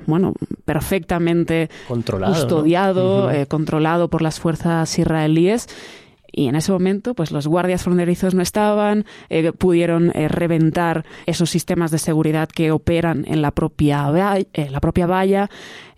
bueno, 0.05 0.33
perfectamente 0.63 1.69
controlado, 1.87 2.33
custodiado, 2.33 3.29
controlado 3.49 4.09
por 4.09 4.21
las 4.21 4.39
fuerzas 4.39 4.97
israelíes 4.97 5.67
y 6.31 6.47
en 6.47 6.55
ese 6.55 6.71
momento, 6.71 7.13
pues 7.13 7.31
los 7.31 7.47
guardias 7.47 7.83
fronterizos 7.83 8.33
no 8.33 8.41
estaban, 8.41 9.05
eh, 9.29 9.51
pudieron 9.51 10.11
eh, 10.15 10.27
reventar 10.27 11.05
esos 11.25 11.49
sistemas 11.49 11.91
de 11.91 11.97
seguridad 11.97 12.49
que 12.49 12.71
operan 12.71 13.25
en 13.27 13.41
la 13.41 13.51
propia, 13.51 14.09
la 14.11 14.79
propia 14.81 15.07
valla. 15.07 15.49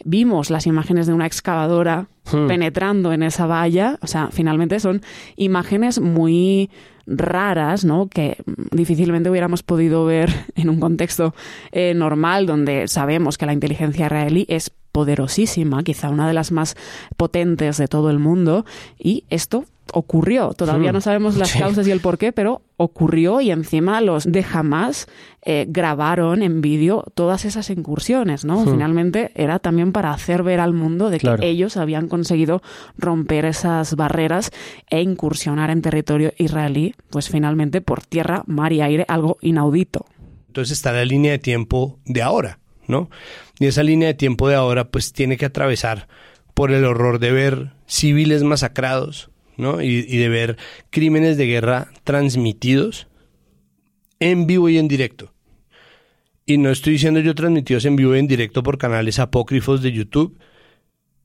Vimos 0.06 0.50
las 0.50 0.66
imágenes 0.68 1.08
de 1.08 1.14
una 1.14 1.26
excavadora 1.26 2.08
hmm. 2.32 2.48
penetrando 2.48 3.12
en 3.12 3.24
esa 3.24 3.48
valla. 3.48 3.98
O 4.02 4.08
sea, 4.08 4.30
finalmente 4.32 4.80
son 4.80 5.02
imágenes 5.36 6.00
muy 6.00 6.70
raras, 7.10 7.84
¿no? 7.84 8.08
Que 8.08 8.38
difícilmente 8.72 9.30
hubiéramos 9.30 9.64
podido 9.64 10.06
ver 10.06 10.30
en 10.56 10.70
un 10.70 10.80
contexto 10.80 11.34
eh, 11.72 11.94
normal 11.96 12.46
donde 12.46 12.88
sabemos 12.88 13.38
que 13.38 13.46
la 13.46 13.54
inteligencia 13.54 14.06
israelí 14.06 14.46
es 14.48 14.72
poderosísima, 14.92 15.84
quizá 15.84 16.10
una 16.10 16.28
de 16.28 16.34
las 16.34 16.52
más 16.52 16.76
potentes 17.18 17.78
de 17.78 17.88
todo 17.88 18.10
el 18.10 18.20
mundo, 18.20 18.66
y 18.98 19.24
esto 19.30 19.66
ocurrió. 19.94 20.54
Todavía 20.54 20.92
hmm. 20.92 20.96
no 20.96 21.02
sabemos 21.02 21.38
las 21.38 21.54
causas 21.54 21.88
y 21.88 21.92
el 21.92 22.00
por 22.00 22.18
qué, 22.18 22.32
pero 22.32 22.62
ocurrió 22.78 23.42
y 23.42 23.52
encima 23.52 24.02
los 24.02 24.24
de 24.24 24.46
Hamas 24.52 25.08
eh, 25.44 25.66
grabaron 25.68 26.42
en 26.44 26.62
vídeo 26.62 27.06
todas 27.14 27.46
esas 27.46 27.70
incursiones, 27.70 28.46
¿no? 28.46 28.62
Hmm. 28.62 28.72
Finalmente 28.72 29.32
era 29.36 29.60
también 29.60 29.92
para 29.92 30.12
hacer 30.12 30.44
ver 30.44 30.60
al 30.60 30.74
mundo 30.74 31.10
de 31.10 31.20
que 31.20 31.38
ellos 31.42 31.78
habían 31.78 32.08
conseguido 32.08 32.62
romper 32.98 33.46
esas 33.46 33.96
barreras 33.96 34.52
e 34.90 35.02
incursionar 35.02 35.70
en 35.70 35.82
territorio 35.82 36.34
israelí, 36.38 36.96
pues 37.10 37.30
finalmente 37.30 37.82
por 37.82 38.06
tierra, 38.06 38.44
mar 38.48 38.74
y 38.74 38.82
aire, 38.82 39.06
algo 39.08 39.38
inaudito. 39.42 40.06
Entonces 40.48 40.78
está 40.78 40.92
la 40.92 41.06
línea 41.06 41.32
de 41.32 41.40
tiempo 41.40 42.00
de 42.06 42.22
ahora, 42.22 42.60
¿no? 42.88 43.10
Y 43.60 43.68
esa 43.68 43.84
línea 43.84 44.08
de 44.08 44.14
tiempo 44.14 44.48
de 44.48 44.56
ahora 44.56 44.90
pues 44.90 45.14
tiene 45.14 45.38
que 45.38 45.46
atravesar 45.46 46.08
por 46.54 46.72
el 46.72 46.86
horror 46.86 47.20
de 47.20 47.32
ver 47.32 47.72
civiles 47.86 48.44
masacrados, 48.44 49.29
y, 49.82 50.18
de 50.18 50.30
ver 50.30 50.58
crímenes 50.90 51.38
de 51.38 51.46
guerra 51.46 51.92
transmitidos 52.04 53.08
en 54.20 54.48
vivo 54.48 54.70
y 54.70 54.78
en 54.78 54.88
directo. 54.88 55.34
Y 56.46 56.58
no 56.58 56.70
estoy 56.72 56.94
diciendo 56.94 57.20
yo 57.20 57.36
transmitidos 57.36 57.86
en 57.86 57.96
vivo 57.96 58.16
y 58.16 58.20
en 58.20 58.28
directo 58.28 58.64
por 58.64 58.78
canales 58.78 59.20
apócrifos 59.20 59.82
de 59.82 59.92
YouTube, 59.92 60.40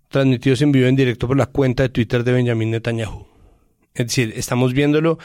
transmitidos 0.08 0.60
en 0.62 0.72
vivo 0.72 0.86
y 0.86 0.88
en 0.90 0.96
directo 0.96 1.26
por 1.26 1.36
la 1.36 1.46
cuenta 1.46 1.82
de 1.82 1.88
Twitter 1.88 2.24
de 2.24 2.32
Benjamin 2.32 2.70
Netanyahu. 2.70 3.26
Es 3.94 4.06
decir, 4.06 4.32
estamos 4.36 4.74
viéndolo 4.74 5.18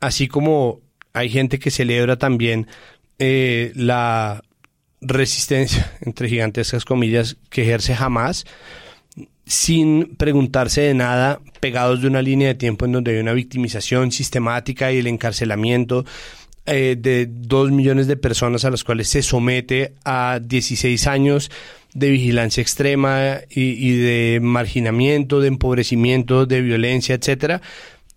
así 0.00 0.28
como 0.28 0.80
hay 1.12 1.28
gente 1.30 1.58
que 1.58 1.70
celebra 1.70 2.16
también 2.16 2.66
eh, 3.18 3.72
la 3.74 4.42
resistencia, 5.00 5.96
entre 6.00 6.28
gigantescas 6.28 6.84
comillas, 6.84 7.36
que 7.50 7.62
ejerce 7.62 7.94
jamás 7.94 8.44
sin 9.46 10.16
preguntarse 10.16 10.80
de 10.80 10.94
nada, 10.94 11.40
pegados 11.60 12.02
de 12.02 12.08
una 12.08 12.20
línea 12.20 12.48
de 12.48 12.54
tiempo 12.56 12.84
en 12.84 12.92
donde 12.92 13.12
hay 13.12 13.18
una 13.18 13.32
victimización 13.32 14.10
sistemática 14.10 14.92
y 14.92 14.98
el 14.98 15.06
encarcelamiento 15.06 16.04
eh, 16.66 16.96
de 16.98 17.28
dos 17.30 17.70
millones 17.70 18.08
de 18.08 18.16
personas 18.16 18.64
a 18.64 18.70
las 18.70 18.82
cuales 18.82 19.08
se 19.08 19.22
somete 19.22 19.94
a 20.04 20.40
16 20.42 21.06
años 21.06 21.50
de 21.94 22.10
vigilancia 22.10 22.60
extrema 22.60 23.36
y, 23.48 23.62
y 23.62 23.96
de 23.96 24.40
marginamiento, 24.42 25.40
de 25.40 25.48
empobrecimiento, 25.48 26.44
de 26.44 26.60
violencia, 26.60 27.14
etcétera. 27.14 27.62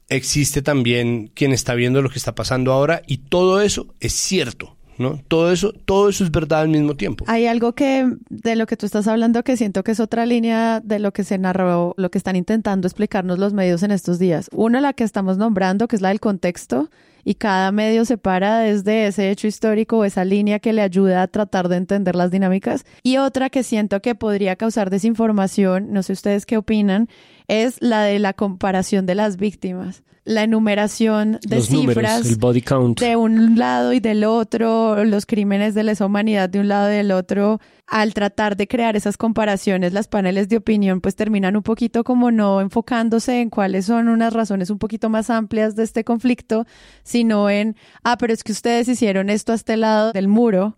Existe 0.09 0.63
también 0.63 1.29
quien 1.35 1.53
está 1.53 1.75
viendo 1.75 2.01
lo 2.01 2.09
que 2.09 2.17
está 2.17 2.33
pasando 2.33 2.73
ahora 2.73 3.03
y 3.05 3.17
todo 3.17 3.61
eso 3.61 3.93
es 3.99 4.13
cierto 4.13 4.78
¿no? 4.99 5.19
Todo 5.27 5.51
eso, 5.51 5.73
todo 5.85 6.09
eso 6.09 6.23
es 6.23 6.29
verdad 6.29 6.61
al 6.61 6.69
mismo 6.69 6.95
tiempo. 6.95 7.25
Hay 7.27 7.47
algo 7.47 7.73
que 7.73 8.07
de 8.29 8.55
lo 8.55 8.67
que 8.67 8.77
tú 8.77 8.85
estás 8.85 9.07
hablando 9.07 9.43
que 9.43 9.57
siento 9.57 9.83
que 9.83 9.91
es 9.91 9.99
otra 9.99 10.25
línea 10.25 10.81
de 10.81 10.99
lo 10.99 11.11
que 11.13 11.23
se 11.23 11.37
narró, 11.37 11.95
lo 11.97 12.11
que 12.11 12.17
están 12.17 12.35
intentando 12.35 12.87
explicarnos 12.87 13.39
los 13.39 13.53
medios 13.53 13.81
en 13.81 13.91
estos 13.91 14.19
días. 14.19 14.49
Una 14.51 14.81
la 14.81 14.93
que 14.93 15.05
estamos 15.05 15.37
nombrando, 15.37 15.87
que 15.87 15.95
es 15.95 16.01
la 16.01 16.09
del 16.09 16.19
contexto, 16.19 16.89
y 17.29 17.35
cada 17.35 17.71
medio 17.71 18.05
se 18.05 18.17
para 18.17 18.57
desde 18.57 19.05
ese 19.05 19.29
hecho 19.29 19.45
histórico 19.45 19.99
o 19.99 20.03
esa 20.03 20.25
línea 20.25 20.57
que 20.57 20.73
le 20.73 20.81
ayuda 20.81 21.21
a 21.21 21.27
tratar 21.27 21.69
de 21.69 21.75
entender 21.75 22.15
las 22.15 22.31
dinámicas. 22.31 22.85
Y 23.03 23.17
otra 23.17 23.51
que 23.51 23.61
siento 23.61 24.01
que 24.01 24.15
podría 24.15 24.55
causar 24.55 24.89
desinformación, 24.89 25.93
no 25.93 26.01
sé 26.01 26.13
ustedes 26.13 26.47
qué 26.47 26.57
opinan, 26.57 27.07
es 27.47 27.79
la 27.81 28.01
de 28.01 28.17
la 28.17 28.33
comparación 28.33 29.05
de 29.05 29.13
las 29.13 29.37
víctimas 29.37 30.01
la 30.25 30.43
enumeración 30.43 31.39
de 31.41 31.61
cifras 31.61 32.23
de 32.27 33.15
un 33.15 33.57
lado 33.57 33.93
y 33.93 33.99
del 33.99 34.25
otro, 34.25 35.03
los 35.03 35.25
crímenes 35.25 35.73
de 35.73 35.83
lesa 35.83 36.05
humanidad 36.05 36.49
de 36.49 36.59
un 36.59 36.67
lado 36.67 36.91
y 36.91 36.97
del 36.97 37.11
otro, 37.11 37.59
al 37.89 38.13
tratar 38.13 38.55
de 38.55 38.67
crear 38.67 38.95
esas 38.95 39.17
comparaciones, 39.17 39.93
las 39.93 40.07
paneles 40.07 40.47
de 40.47 40.57
opinión 40.57 41.01
pues 41.01 41.15
terminan 41.15 41.55
un 41.55 41.63
poquito 41.63 42.03
como 42.03 42.29
no 42.29 42.61
enfocándose 42.61 43.41
en 43.41 43.49
cuáles 43.49 43.85
son 43.85 44.09
unas 44.09 44.33
razones 44.33 44.69
un 44.69 44.77
poquito 44.77 45.09
más 45.09 45.31
amplias 45.31 45.75
de 45.75 45.83
este 45.83 46.03
conflicto, 46.03 46.65
sino 47.03 47.49
en, 47.49 47.75
ah, 48.03 48.17
pero 48.17 48.31
es 48.31 48.43
que 48.43 48.51
ustedes 48.51 48.87
hicieron 48.87 49.31
esto 49.31 49.53
a 49.53 49.55
este 49.55 49.75
lado 49.75 50.11
del 50.11 50.27
muro, 50.27 50.77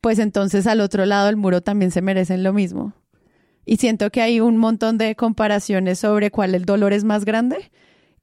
pues 0.00 0.20
entonces 0.20 0.68
al 0.68 0.80
otro 0.80 1.06
lado 1.06 1.26
del 1.26 1.36
muro 1.36 1.60
también 1.60 1.90
se 1.90 2.02
merecen 2.02 2.44
lo 2.44 2.52
mismo. 2.52 2.94
Y 3.66 3.78
siento 3.78 4.10
que 4.10 4.22
hay 4.22 4.40
un 4.40 4.56
montón 4.56 4.96
de 4.96 5.16
comparaciones 5.16 5.98
sobre 5.98 6.30
cuál 6.30 6.54
el 6.54 6.66
dolor 6.66 6.92
es 6.92 7.02
más 7.02 7.24
grande 7.24 7.72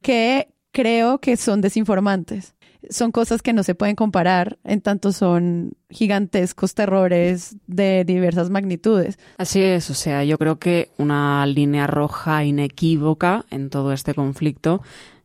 que 0.01 0.47
creo 0.71 1.19
que 1.19 1.35
son 1.35 1.59
desinformantes. 1.59 2.55
Son 2.89 3.11
cosas 3.11 3.41
que 3.41 3.53
no 3.53 3.63
se 3.63 3.75
pueden 3.75 3.95
comparar, 3.95 4.57
en 4.63 4.81
tanto 4.81 5.11
son 5.11 5.73
gigantescos 5.89 6.73
terrores 6.73 7.55
de 7.67 8.03
diversas 8.05 8.49
magnitudes. 8.49 9.19
Así 9.37 9.61
es, 9.61 9.89
o 9.89 9.93
sea, 9.93 10.23
yo 10.23 10.37
creo 10.37 10.57
que 10.59 10.89
una 10.97 11.45
línea 11.45 11.87
roja 11.87 12.43
inequívoca 12.43 13.45
en 13.51 13.69
todo 13.69 13.93
este 13.93 14.13
conflicto 14.13 14.81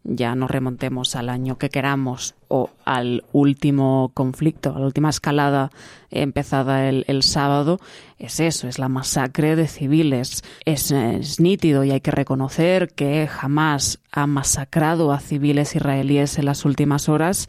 ya 0.09 0.35
nos 0.35 0.51
remontemos 0.51 1.17
al 1.17 1.29
año 1.29 1.59
que 1.59 1.69
queramos 1.69 2.35
o 2.49 2.71
al 2.85 3.25
último 3.33 4.13
conflicto, 4.15 4.75
a 4.75 4.79
la 4.79 4.87
última 4.87 5.11
escalada 5.11 5.71
empezada 6.11 6.89
el, 6.89 7.23
sábado, 7.23 7.81
es 8.19 8.39
eso, 8.39 8.69
es 8.69 8.79
la 8.79 8.89
masacre 8.89 9.57
de 9.57 9.67
civiles. 9.67 10.45
Es, 10.65 10.93
es, 10.93 11.41
nítido 11.41 11.83
y 11.83 11.91
hay 11.91 12.01
que 12.01 12.13
reconocer 12.13 12.93
que 12.95 13.27
jamás 13.27 13.99
ha 14.13 14.27
masacrado 14.27 15.13
a 15.13 15.19
civiles 15.19 15.75
israelíes 15.75 16.39
en 16.39 16.45
las 16.45 16.65
últimas 16.65 17.09
horas, 17.09 17.47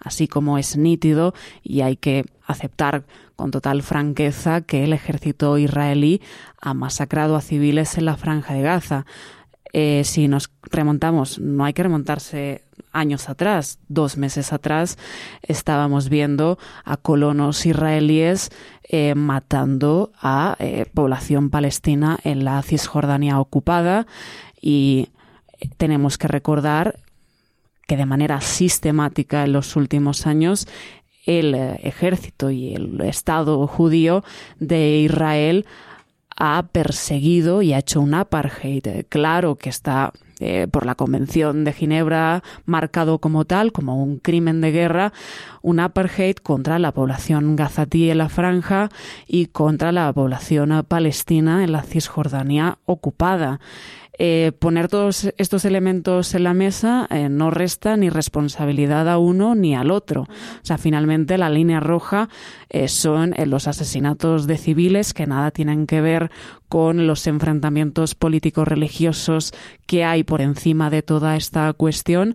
así 0.00 0.28
como 0.28 0.56
es 0.56 0.76
nítido 0.76 1.34
y 1.62 1.82
hay 1.82 1.96
que 1.96 2.24
aceptar 2.46 3.04
con 3.36 3.50
total 3.50 3.82
franqueza 3.82 4.62
que 4.62 4.82
el 4.82 4.92
ejército 4.92 5.58
israelí 5.58 6.22
ha 6.60 6.74
masacrado 6.74 7.36
a 7.36 7.40
civiles 7.40 7.98
en 7.98 8.06
la 8.06 8.16
franja 8.16 8.54
de 8.54 8.62
Gaza. 8.62 9.06
Eh, 9.72 10.02
si 10.04 10.28
nos 10.28 10.50
remontamos, 10.62 11.38
no 11.38 11.64
hay 11.64 11.72
que 11.72 11.82
remontarse 11.82 12.62
años 12.92 13.28
atrás, 13.28 13.78
dos 13.88 14.16
meses 14.16 14.52
atrás, 14.52 14.98
estábamos 15.42 16.08
viendo 16.08 16.58
a 16.84 16.96
colonos 16.96 17.66
israelíes 17.66 18.50
eh, 18.88 19.14
matando 19.14 20.10
a 20.20 20.56
eh, 20.58 20.86
población 20.92 21.50
palestina 21.50 22.18
en 22.24 22.44
la 22.44 22.62
Cisjordania 22.62 23.40
ocupada 23.40 24.06
y 24.60 25.08
tenemos 25.76 26.16
que 26.18 26.28
recordar 26.28 26.98
que 27.86 27.96
de 27.96 28.06
manera 28.06 28.40
sistemática 28.40 29.44
en 29.44 29.52
los 29.52 29.76
últimos 29.76 30.26
años 30.26 30.66
el 31.26 31.54
ejército 31.54 32.50
y 32.50 32.74
el 32.74 33.00
Estado 33.02 33.66
judío 33.66 34.24
de 34.60 35.00
Israel 35.00 35.66
ha 36.38 36.62
perseguido 36.70 37.62
y 37.62 37.72
ha 37.72 37.78
hecho 37.78 38.00
un 38.00 38.14
apartheid. 38.14 39.06
Claro 39.08 39.56
que 39.56 39.68
está 39.68 40.12
eh, 40.40 40.68
por 40.70 40.86
la 40.86 40.94
Convención 40.94 41.64
de 41.64 41.72
Ginebra 41.72 42.44
marcado 42.64 43.18
como 43.18 43.44
tal, 43.44 43.72
como 43.72 44.00
un 44.00 44.18
crimen 44.18 44.60
de 44.60 44.70
guerra, 44.70 45.12
un 45.62 45.80
apartheid 45.80 46.36
contra 46.36 46.78
la 46.78 46.92
población 46.92 47.56
gazatí 47.56 48.08
en 48.08 48.18
la 48.18 48.28
franja 48.28 48.88
y 49.26 49.46
contra 49.46 49.90
la 49.90 50.12
población 50.12 50.84
palestina 50.86 51.64
en 51.64 51.72
la 51.72 51.82
Cisjordania 51.82 52.78
ocupada. 52.84 53.58
Eh, 54.18 54.52
poner 54.58 54.88
todos 54.88 55.32
estos 55.38 55.64
elementos 55.64 56.34
en 56.34 56.42
la 56.42 56.52
mesa 56.52 57.06
eh, 57.10 57.28
no 57.28 57.50
resta 57.50 57.96
ni 57.96 58.10
responsabilidad 58.10 59.08
a 59.08 59.18
uno 59.18 59.54
ni 59.54 59.76
al 59.76 59.92
otro. 59.92 60.22
O 60.22 60.64
sea, 60.64 60.76
finalmente 60.76 61.38
la 61.38 61.50
línea 61.50 61.78
roja 61.78 62.28
eh, 62.68 62.88
son 62.88 63.34
los 63.46 63.68
asesinatos 63.68 64.46
de 64.48 64.58
civiles 64.58 65.14
que 65.14 65.26
nada 65.26 65.52
tienen 65.52 65.86
que 65.86 66.00
ver 66.00 66.30
con 66.68 67.06
los 67.06 67.26
enfrentamientos 67.26 68.14
políticos 68.14 68.66
religiosos 68.66 69.54
que 69.86 70.04
hay 70.04 70.24
por 70.24 70.40
encima 70.40 70.90
de 70.90 71.02
toda 71.02 71.36
esta 71.36 71.72
cuestión, 71.72 72.34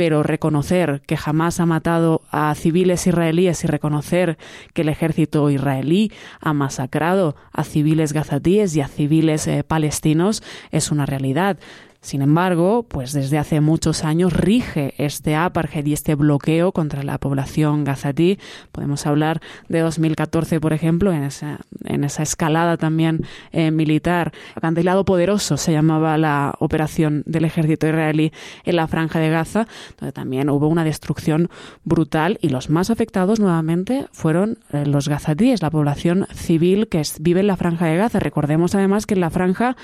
pero 0.00 0.22
reconocer 0.22 1.02
que 1.06 1.18
jamás 1.18 1.60
ha 1.60 1.66
matado 1.66 2.22
a 2.30 2.54
civiles 2.54 3.06
israelíes 3.06 3.64
y 3.64 3.66
reconocer 3.66 4.38
que 4.72 4.80
el 4.80 4.88
ejército 4.88 5.50
israelí 5.50 6.10
ha 6.40 6.54
masacrado 6.54 7.36
a 7.52 7.64
civiles 7.64 8.14
gazatíes 8.14 8.74
y 8.74 8.80
a 8.80 8.88
civiles 8.88 9.46
eh, 9.46 9.62
palestinos 9.62 10.42
es 10.70 10.90
una 10.90 11.04
realidad. 11.04 11.58
Sin 12.02 12.22
embargo, 12.22 12.86
pues 12.88 13.12
desde 13.12 13.36
hace 13.36 13.60
muchos 13.60 14.04
años 14.04 14.32
rige 14.32 14.94
este 14.96 15.36
apartheid 15.36 15.84
y 15.84 15.92
este 15.92 16.14
bloqueo 16.14 16.72
contra 16.72 17.02
la 17.02 17.18
población 17.18 17.84
gazatí. 17.84 18.38
Podemos 18.72 19.04
hablar 19.06 19.42
de 19.68 19.80
2014, 19.80 20.60
por 20.60 20.72
ejemplo, 20.72 21.12
en 21.12 21.24
esa, 21.24 21.60
en 21.84 22.04
esa 22.04 22.22
escalada 22.22 22.78
también 22.78 23.26
eh, 23.52 23.70
militar. 23.70 24.32
Acantilado 24.54 25.04
poderoso 25.04 25.58
se 25.58 25.72
llamaba 25.72 26.16
la 26.16 26.54
operación 26.58 27.22
del 27.26 27.44
ejército 27.44 27.86
israelí 27.86 28.32
en 28.64 28.76
la 28.76 28.88
franja 28.88 29.18
de 29.18 29.28
Gaza, 29.28 29.66
donde 29.98 30.12
también 30.12 30.48
hubo 30.48 30.68
una 30.68 30.84
destrucción 30.84 31.50
brutal 31.84 32.38
y 32.40 32.48
los 32.48 32.70
más 32.70 32.88
afectados 32.88 33.40
nuevamente 33.40 34.06
fueron 34.12 34.58
eh, 34.72 34.86
los 34.86 35.06
gazatíes, 35.06 35.60
la 35.60 35.70
población 35.70 36.26
civil 36.32 36.88
que 36.88 37.02
vive 37.20 37.40
en 37.40 37.46
la 37.46 37.58
franja 37.58 37.84
de 37.84 37.98
Gaza. 37.98 38.20
Recordemos 38.20 38.74
además 38.74 39.04
que 39.04 39.12
en 39.12 39.20
la 39.20 39.28
franja 39.28 39.76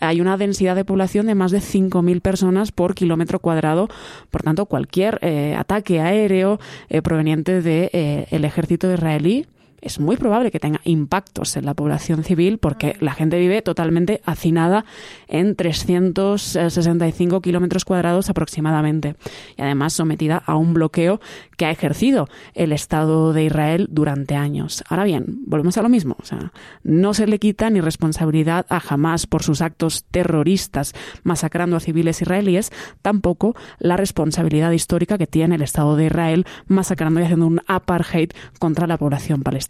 hay 0.00 0.20
una 0.20 0.36
densidad 0.36 0.76
de 0.76 0.84
población 0.84 1.26
de 1.26 1.34
más 1.34 1.50
de 1.50 1.55
de 1.56 1.62
5.000 1.62 2.20
personas 2.20 2.72
por 2.72 2.94
kilómetro 2.94 3.40
cuadrado. 3.40 3.88
Por 4.30 4.42
tanto, 4.42 4.66
cualquier 4.66 5.18
eh, 5.22 5.54
ataque 5.56 6.00
aéreo 6.00 6.60
eh, 6.88 7.02
proveniente 7.02 7.60
del 7.60 7.64
de, 7.64 7.90
eh, 7.92 8.26
ejército 8.30 8.92
israelí 8.92 9.46
es 9.80 10.00
muy 10.00 10.16
probable 10.16 10.50
que 10.50 10.60
tenga 10.60 10.80
impactos 10.84 11.56
en 11.56 11.66
la 11.66 11.74
población 11.74 12.24
civil 12.24 12.58
porque 12.58 12.96
la 13.00 13.12
gente 13.12 13.38
vive 13.38 13.62
totalmente 13.62 14.20
hacinada 14.24 14.84
en 15.28 15.56
365 15.56 17.40
kilómetros 17.40 17.84
cuadrados 17.84 18.30
aproximadamente 18.30 19.16
y 19.56 19.62
además 19.62 19.92
sometida 19.92 20.42
a 20.44 20.56
un 20.56 20.74
bloqueo 20.74 21.20
que 21.56 21.66
ha 21.66 21.70
ejercido 21.70 22.28
el 22.54 22.72
Estado 22.72 23.32
de 23.32 23.44
Israel 23.44 23.88
durante 23.90 24.34
años. 24.34 24.84
Ahora 24.88 25.04
bien, 25.04 25.40
volvemos 25.46 25.76
a 25.78 25.82
lo 25.82 25.88
mismo. 25.88 26.16
O 26.20 26.24
sea, 26.24 26.52
no 26.82 27.14
se 27.14 27.26
le 27.26 27.38
quita 27.38 27.70
ni 27.70 27.80
responsabilidad 27.80 28.66
a 28.68 28.80
Hamas 28.88 29.26
por 29.26 29.42
sus 29.42 29.60
actos 29.60 30.04
terroristas 30.10 30.94
masacrando 31.22 31.76
a 31.76 31.80
civiles 31.80 32.22
israelíes, 32.22 32.72
tampoco 33.02 33.54
la 33.78 33.96
responsabilidad 33.96 34.72
histórica 34.72 35.18
que 35.18 35.26
tiene 35.26 35.56
el 35.56 35.62
Estado 35.62 35.96
de 35.96 36.06
Israel 36.06 36.46
masacrando 36.66 37.20
y 37.20 37.24
haciendo 37.24 37.46
un 37.46 37.60
apartheid 37.66 38.30
contra 38.58 38.86
la 38.86 38.98
población 38.98 39.42
palestina. 39.42 39.65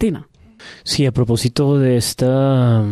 Sí, 0.83 1.05
a 1.05 1.11
propósito 1.11 1.77
de 1.79 1.97
esta 1.97 2.83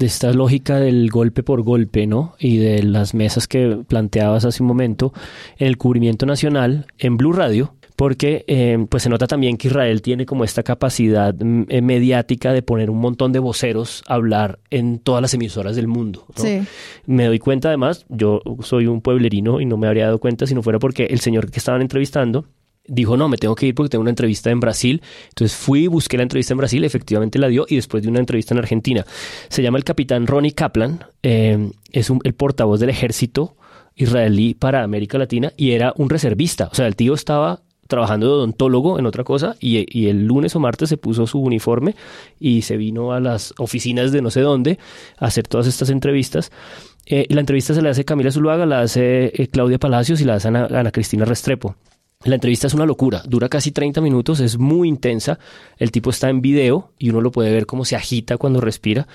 de 0.00 0.06
esta 0.06 0.32
lógica 0.32 0.80
del 0.80 1.10
golpe 1.10 1.42
por 1.42 1.60
golpe, 1.62 2.06
¿no? 2.06 2.34
Y 2.38 2.56
de 2.56 2.82
las 2.82 3.12
mesas 3.12 3.46
que 3.46 3.78
planteabas 3.86 4.46
hace 4.46 4.62
un 4.62 4.66
momento, 4.66 5.12
en 5.58 5.66
el 5.66 5.76
cubrimiento 5.76 6.24
nacional, 6.24 6.86
en 6.98 7.18
Blue 7.18 7.34
Radio, 7.34 7.74
porque 7.96 8.46
eh, 8.46 8.78
pues 8.88 9.02
se 9.02 9.10
nota 9.10 9.26
también 9.26 9.58
que 9.58 9.68
Israel 9.68 10.00
tiene 10.00 10.24
como 10.24 10.42
esta 10.42 10.62
capacidad 10.62 11.34
mm, 11.34 11.64
eh, 11.68 11.82
mediática 11.82 12.54
de 12.54 12.62
poner 12.62 12.88
un 12.88 12.98
montón 12.98 13.30
de 13.30 13.40
voceros 13.40 14.02
a 14.08 14.14
hablar 14.14 14.58
en 14.70 15.00
todas 15.00 15.20
las 15.20 15.34
emisoras 15.34 15.76
del 15.76 15.86
mundo. 15.86 16.24
Sí. 16.34 16.62
Me 17.04 17.26
doy 17.26 17.38
cuenta 17.38 17.68
además, 17.68 18.06
yo 18.08 18.40
soy 18.60 18.86
un 18.86 19.02
pueblerino 19.02 19.60
y 19.60 19.66
no 19.66 19.76
me 19.76 19.86
habría 19.86 20.06
dado 20.06 20.18
cuenta 20.18 20.46
si 20.46 20.54
no 20.54 20.62
fuera 20.62 20.78
porque 20.78 21.08
el 21.10 21.20
señor 21.20 21.50
que 21.50 21.58
estaban 21.58 21.82
entrevistando 21.82 22.46
dijo, 22.86 23.16
no, 23.16 23.28
me 23.28 23.36
tengo 23.36 23.54
que 23.54 23.66
ir 23.66 23.74
porque 23.74 23.90
tengo 23.90 24.02
una 24.02 24.10
entrevista 24.10 24.50
en 24.50 24.60
Brasil. 24.60 25.02
Entonces 25.28 25.56
fui, 25.56 25.86
busqué 25.86 26.16
la 26.16 26.24
entrevista 26.24 26.54
en 26.54 26.58
Brasil, 26.58 26.84
efectivamente 26.84 27.38
la 27.38 27.48
dio 27.48 27.66
y 27.68 27.76
después 27.76 28.02
de 28.02 28.08
una 28.08 28.20
entrevista 28.20 28.54
en 28.54 28.58
Argentina. 28.58 29.04
Se 29.48 29.62
llama 29.62 29.78
el 29.78 29.84
capitán 29.84 30.26
Ronnie 30.26 30.52
Kaplan, 30.52 31.04
eh, 31.22 31.70
es 31.92 32.10
el 32.24 32.34
portavoz 32.34 32.80
del 32.80 32.90
ejército 32.90 33.56
israelí 33.96 34.54
para 34.54 34.82
América 34.82 35.18
Latina 35.18 35.52
y 35.56 35.72
era 35.72 35.92
un 35.96 36.10
reservista. 36.10 36.68
O 36.72 36.74
sea, 36.74 36.86
el 36.86 36.96
tío 36.96 37.14
estaba 37.14 37.62
trabajando 37.90 38.26
de 38.26 38.32
odontólogo 38.32 38.98
en 38.98 39.04
otra 39.04 39.24
cosa 39.24 39.56
y, 39.60 40.06
el 40.06 40.24
lunes 40.24 40.56
o 40.56 40.60
martes 40.60 40.88
se 40.88 40.96
puso 40.96 41.26
su 41.26 41.40
uniforme 41.40 41.96
y 42.38 42.62
se 42.62 42.76
vino 42.76 43.12
a 43.12 43.20
las 43.20 43.52
oficinas 43.58 44.12
de 44.12 44.22
no 44.22 44.30
sé 44.30 44.40
dónde 44.40 44.78
a 45.18 45.26
hacer 45.26 45.46
todas 45.46 45.66
estas 45.66 45.90
entrevistas. 45.90 46.50
Eh, 47.04 47.26
la 47.28 47.40
entrevista 47.40 47.74
se 47.74 47.82
la 47.82 47.90
hace 47.90 48.04
Camila 48.04 48.30
Zuluaga, 48.30 48.64
la 48.64 48.80
hace 48.80 49.32
eh, 49.34 49.48
Claudia 49.48 49.78
Palacios 49.78 50.20
y 50.20 50.24
la 50.24 50.34
hace 50.34 50.48
Ana 50.48 50.90
Cristina 50.92 51.24
Restrepo. 51.24 51.76
La 52.22 52.34
entrevista 52.34 52.66
es 52.66 52.74
una 52.74 52.84
locura, 52.84 53.22
dura 53.26 53.48
casi 53.48 53.70
30 53.70 54.02
minutos, 54.02 54.40
es 54.40 54.58
muy 54.58 54.88
intensa. 54.88 55.38
El 55.78 55.90
tipo 55.90 56.10
está 56.10 56.28
en 56.28 56.42
video 56.42 56.92
y 56.98 57.08
uno 57.08 57.22
lo 57.22 57.32
puede 57.32 57.50
ver 57.50 57.64
cómo 57.64 57.86
se 57.86 57.96
agita 57.96 58.36
cuando 58.36 58.60
respira. 58.60 59.08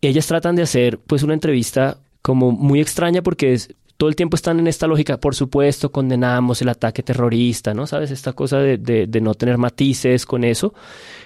Ellas 0.00 0.26
tratan 0.26 0.56
de 0.56 0.62
hacer 0.62 0.98
pues 0.98 1.22
una 1.22 1.34
entrevista 1.34 1.98
como 2.22 2.50
muy 2.50 2.80
extraña 2.80 3.22
porque 3.22 3.52
es, 3.52 3.76
todo 4.00 4.08
el 4.08 4.16
tiempo 4.16 4.34
están 4.34 4.58
en 4.58 4.66
esta 4.66 4.86
lógica, 4.86 5.20
por 5.20 5.34
supuesto, 5.34 5.92
condenamos 5.92 6.62
el 6.62 6.70
ataque 6.70 7.02
terrorista, 7.02 7.74
¿no? 7.74 7.86
¿Sabes? 7.86 8.10
Esta 8.10 8.32
cosa 8.32 8.58
de, 8.58 8.78
de, 8.78 9.20
no 9.20 9.34
tener 9.34 9.58
matices 9.58 10.24
con 10.24 10.42
eso, 10.42 10.72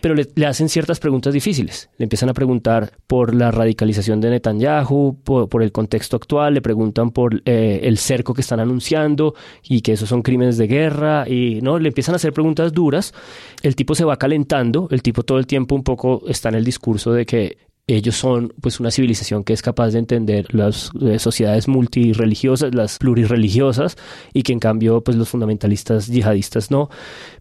pero 0.01 0.17
le, 0.17 0.27
hacen 0.45 0.69
ciertas 0.69 0.99
preguntas 0.99 1.33
difíciles. 1.33 1.89
Le 1.99 2.03
empiezan 2.03 2.31
a 2.31 2.35
preguntar 2.35 2.91
por 3.07 3.33
la 3.33 3.53
radicalización 3.53 4.21
de 4.21 4.31
Netanyahu, 4.31 5.19
por, 5.23 5.63
el 5.63 5.71
contexto 5.71 6.17
actual, 6.17 6.55
le 6.55 6.63
preguntan 6.63 7.13
por 7.13 7.43
eh, 7.45 7.83
el 7.85 7.97
cerco 7.97 8.35
que 8.35 8.41
están 8.41 8.59
anunciando 8.59 9.37
y 9.63 9.81
que 9.83 9.93
esos 9.93 10.09
son 10.09 10.23
crímenes 10.23 10.59
de 10.59 10.67
guerra, 10.67 11.29
y 11.29 11.61
no, 11.63 11.79
le 11.79 11.91
empiezan 11.91 12.15
a 12.15 12.17
hacer 12.17 12.33
preguntas 12.33 12.73
duras. 12.73 13.15
El 13.63 13.77
tipo 13.77 13.95
se 13.95 14.05
va 14.05 14.17
calentando, 14.17 14.89
el 14.91 15.01
tipo 15.01 15.23
todo 15.23 15.39
el 15.39 15.47
tiempo 15.47 15.77
un 15.77 15.85
poco 15.85 16.25
está 16.27 16.49
en 16.49 16.57
el 16.57 16.65
discurso 16.65 17.13
de 17.13 17.25
que 17.25 17.57
ellos 17.87 18.17
son 18.17 18.53
pues 18.61 18.81
una 18.81 18.91
civilización 18.91 19.45
que 19.45 19.53
es 19.53 19.61
capaz 19.61 19.91
de 19.91 19.99
entender 19.99 20.55
las 20.55 20.91
eh, 21.03 21.19
sociedades 21.19 21.69
multireligiosas, 21.69 22.75
las 22.75 22.99
plurireligiosas 22.99 23.97
y 24.33 24.43
que 24.43 24.53
en 24.53 24.61
cambio 24.61 25.03
pues 25.03 25.17
los 25.17 25.29
fundamentalistas 25.29 26.07
yihadistas 26.07 26.71
no. 26.71 26.89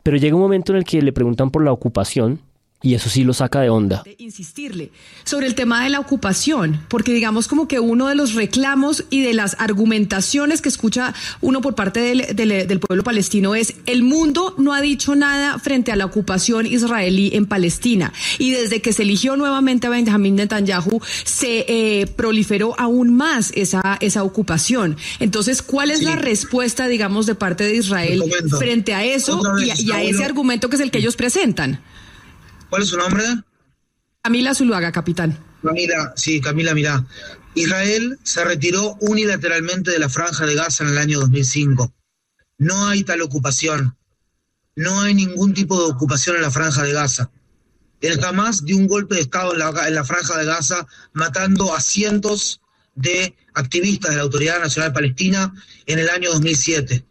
Pero 0.03 0.17
llega 0.17 0.35
un 0.35 0.41
momento 0.41 0.73
en 0.73 0.79
el 0.79 0.83
que 0.83 1.01
le 1.01 1.13
preguntan 1.13 1.49
por 1.49 1.63
la 1.63 1.71
ocupación 1.71 2.41
y 2.83 2.95
eso 2.95 3.09
sí 3.09 3.23
lo 3.23 3.33
saca 3.33 3.61
de 3.61 3.69
onda. 3.69 4.03
insistirle 4.17 4.91
sobre 5.23 5.47
el 5.47 5.55
tema 5.55 5.83
de 5.85 5.89
la 5.89 6.01
ocupación, 6.01 6.81
porque 6.89 7.13
digamos 7.13 7.47
como 7.47 7.67
que 7.67 7.79
uno 7.79 8.09
de 8.09 8.15
los 8.15 8.33
reclamos 8.33 9.05
y 9.09 9.21
de 9.21 9.33
las 9.33 9.55
argumentaciones 9.57 10.61
que 10.61 10.67
escucha 10.67 11.13
uno 11.39 11.61
por 11.61 11.75
parte 11.75 12.01
del, 12.01 12.35
del, 12.35 12.79
pueblo 12.79 13.03
palestino 13.03 13.55
es 13.55 13.75
el 13.85 14.03
mundo 14.03 14.53
no 14.57 14.73
ha 14.73 14.81
dicho 14.81 15.15
nada 15.15 15.57
frente 15.59 15.93
a 15.93 15.95
la 15.95 16.05
ocupación 16.05 16.65
israelí 16.65 17.31
en 17.33 17.45
Palestina. 17.45 18.11
Y 18.37 18.51
desde 18.51 18.81
que 18.81 18.91
se 18.91 19.03
eligió 19.03 19.37
nuevamente 19.37 19.87
a 19.87 19.89
Benjamin 19.89 20.35
Netanyahu, 20.35 20.99
se 21.23 21.65
eh, 21.69 22.07
proliferó 22.07 22.77
aún 22.77 23.15
más 23.15 23.53
esa, 23.55 23.97
esa 24.01 24.23
ocupación. 24.23 24.97
Entonces, 25.21 25.61
¿cuál 25.61 25.89
es 25.89 26.03
la 26.03 26.17
respuesta, 26.17 26.87
digamos, 26.87 27.27
de 27.27 27.35
parte 27.35 27.63
de 27.63 27.77
Israel 27.77 28.21
frente 28.59 28.93
a 28.93 29.05
eso 29.05 29.41
y 29.77 29.91
a 29.91 30.03
ese 30.03 30.25
argumento 30.25 30.69
que 30.69 30.75
es 30.75 30.81
el 30.81 30.91
que 30.91 30.97
ellos 30.97 31.15
presentan? 31.15 31.79
¿Cuál 32.73 32.81
es 32.81 32.89
su 32.89 32.97
nombre? 32.97 33.23
Camila 34.23 34.55
Zuluaga, 34.55 34.91
capitán. 34.91 35.37
Camila, 35.61 36.11
sí, 36.15 36.41
Camila, 36.41 36.73
mira. 36.73 37.05
Israel 37.53 38.17
se 38.23 38.43
retiró 38.43 38.97
unilateralmente 38.99 39.91
de 39.91 39.99
la 39.99 40.09
franja 40.09 40.47
de 40.47 40.55
Gaza 40.55 40.83
en 40.83 40.89
el 40.89 40.97
año 40.97 41.19
2005. 41.19 41.93
No 42.57 42.87
hay 42.87 43.03
tal 43.03 43.21
ocupación. 43.21 43.95
No 44.75 45.01
hay 45.01 45.13
ningún 45.13 45.53
tipo 45.53 45.79
de 45.79 45.91
ocupación 45.91 46.37
en 46.37 46.41
la 46.41 46.49
franja 46.49 46.81
de 46.81 46.93
Gaza. 46.93 47.29
El 48.01 48.23
Hamas 48.23 48.65
dio 48.65 48.75
un 48.75 48.87
golpe 48.87 49.13
de 49.13 49.21
Estado 49.21 49.53
en 49.53 49.59
la, 49.59 49.87
en 49.87 49.93
la 49.93 50.03
franja 50.03 50.35
de 50.39 50.45
Gaza, 50.45 50.87
matando 51.11 51.75
a 51.75 51.79
cientos 51.79 52.59
de 52.95 53.35
activistas 53.53 54.09
de 54.09 54.17
la 54.17 54.23
Autoridad 54.23 54.59
Nacional 54.59 54.93
Palestina 54.93 55.53
en 55.85 55.99
el 55.99 56.09
año 56.09 56.31
2007. 56.31 57.05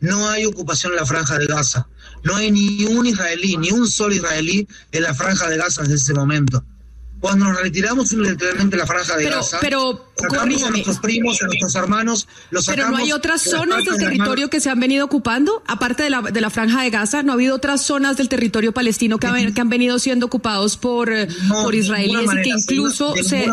No 0.00 0.30
hay 0.30 0.46
ocupación 0.46 0.92
en 0.92 1.00
la 1.00 1.04
franja 1.04 1.38
de 1.38 1.44
Gaza. 1.44 1.86
No 2.22 2.36
hay 2.36 2.50
ni 2.50 2.84
un 2.86 3.06
israelí, 3.06 3.56
ni 3.56 3.70
un 3.70 3.88
solo 3.88 4.14
israelí 4.14 4.66
en 4.92 5.02
la 5.02 5.14
franja 5.14 5.48
de 5.48 5.56
Gaza 5.56 5.82
desde 5.82 5.96
ese 5.96 6.14
momento. 6.14 6.64
Cuando 7.20 7.44
nos 7.44 7.62
retiramos 7.62 8.12
unilateralmente 8.12 8.74
de 8.74 8.80
la 8.80 8.86
franja 8.86 9.16
de 9.16 9.30
Gaza, 9.30 9.58
pero, 9.60 10.12
sacamos 10.16 10.62
a 10.64 10.70
nuestros 10.70 10.98
primos, 10.98 11.40
a 11.40 11.46
nuestros 11.46 11.74
hermanos, 11.76 12.26
los 12.50 12.64
sacamos 12.64 12.84
Pero 12.84 12.96
no 12.96 13.04
hay 13.04 13.12
otras 13.12 13.42
zonas 13.42 13.84
del 13.84 13.96
territorio 13.96 14.50
que 14.50 14.60
se 14.60 14.70
han 14.70 14.80
venido 14.80 15.04
ocupando, 15.04 15.62
aparte 15.68 16.02
de 16.02 16.10
la, 16.10 16.22
de 16.22 16.40
la 16.40 16.50
franja 16.50 16.82
de 16.82 16.90
Gaza, 16.90 17.22
no 17.22 17.30
ha 17.30 17.34
habido 17.34 17.54
otras 17.54 17.82
zonas 17.82 18.16
del 18.16 18.28
territorio 18.28 18.72
palestino 18.72 19.18
que, 19.18 19.28
han, 19.28 19.54
que 19.54 19.60
han 19.60 19.68
venido 19.68 20.00
siendo 20.00 20.26
ocupados 20.26 20.76
por, 20.76 21.12
eh, 21.12 21.28
por 21.62 21.76
israelíes 21.76 22.28
y 22.32 22.42
que 22.42 22.48
incluso 22.48 23.14
se, 23.14 23.46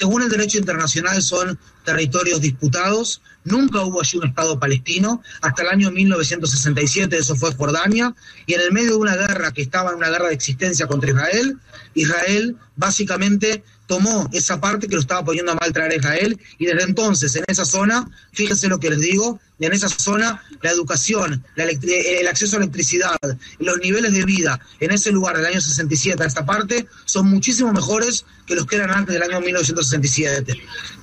según 0.00 0.22
el 0.22 0.30
derecho 0.30 0.58
internacional 0.58 1.22
son 1.22 1.58
territorios 1.90 2.40
disputados, 2.40 3.20
nunca 3.44 3.80
hubo 3.82 4.00
allí 4.00 4.18
un 4.18 4.28
Estado 4.28 4.60
palestino, 4.60 5.22
hasta 5.42 5.62
el 5.62 5.68
año 5.68 5.90
1967 5.90 7.16
eso 7.18 7.34
fue 7.34 7.52
Jordania, 7.54 8.14
y 8.46 8.54
en 8.54 8.60
el 8.60 8.72
medio 8.72 8.90
de 8.90 8.96
una 8.96 9.16
guerra 9.16 9.52
que 9.52 9.62
estaba 9.62 9.90
en 9.90 9.96
una 9.96 10.10
guerra 10.10 10.28
de 10.28 10.34
existencia 10.34 10.86
contra 10.86 11.10
Israel, 11.10 11.58
Israel 11.94 12.56
básicamente 12.76 13.64
tomó 13.90 14.30
esa 14.32 14.60
parte 14.60 14.86
que 14.86 14.94
lo 14.94 15.00
estaba 15.00 15.24
poniendo 15.24 15.50
a 15.50 15.56
mal 15.56 15.72
traer 15.72 15.90
a 15.90 15.96
Israel 15.96 16.40
y 16.58 16.66
desde 16.66 16.84
entonces 16.84 17.34
en 17.34 17.42
esa 17.48 17.64
zona, 17.64 18.08
fíjense 18.32 18.68
lo 18.68 18.78
que 18.78 18.88
les 18.88 19.00
digo, 19.00 19.40
en 19.58 19.72
esa 19.72 19.88
zona 19.88 20.40
la 20.62 20.70
educación, 20.70 21.44
el 21.56 22.28
acceso 22.28 22.54
a 22.54 22.60
electricidad, 22.60 23.18
los 23.58 23.78
niveles 23.78 24.12
de 24.12 24.24
vida 24.24 24.60
en 24.78 24.92
ese 24.92 25.10
lugar 25.10 25.36
del 25.36 25.46
año 25.46 25.60
67 25.60 26.22
a 26.22 26.26
esta 26.26 26.46
parte 26.46 26.86
son 27.04 27.26
muchísimo 27.26 27.72
mejores 27.72 28.24
que 28.46 28.54
los 28.54 28.64
que 28.64 28.76
eran 28.76 28.92
antes 28.92 29.12
del 29.12 29.24
año 29.24 29.40
1967. 29.40 30.54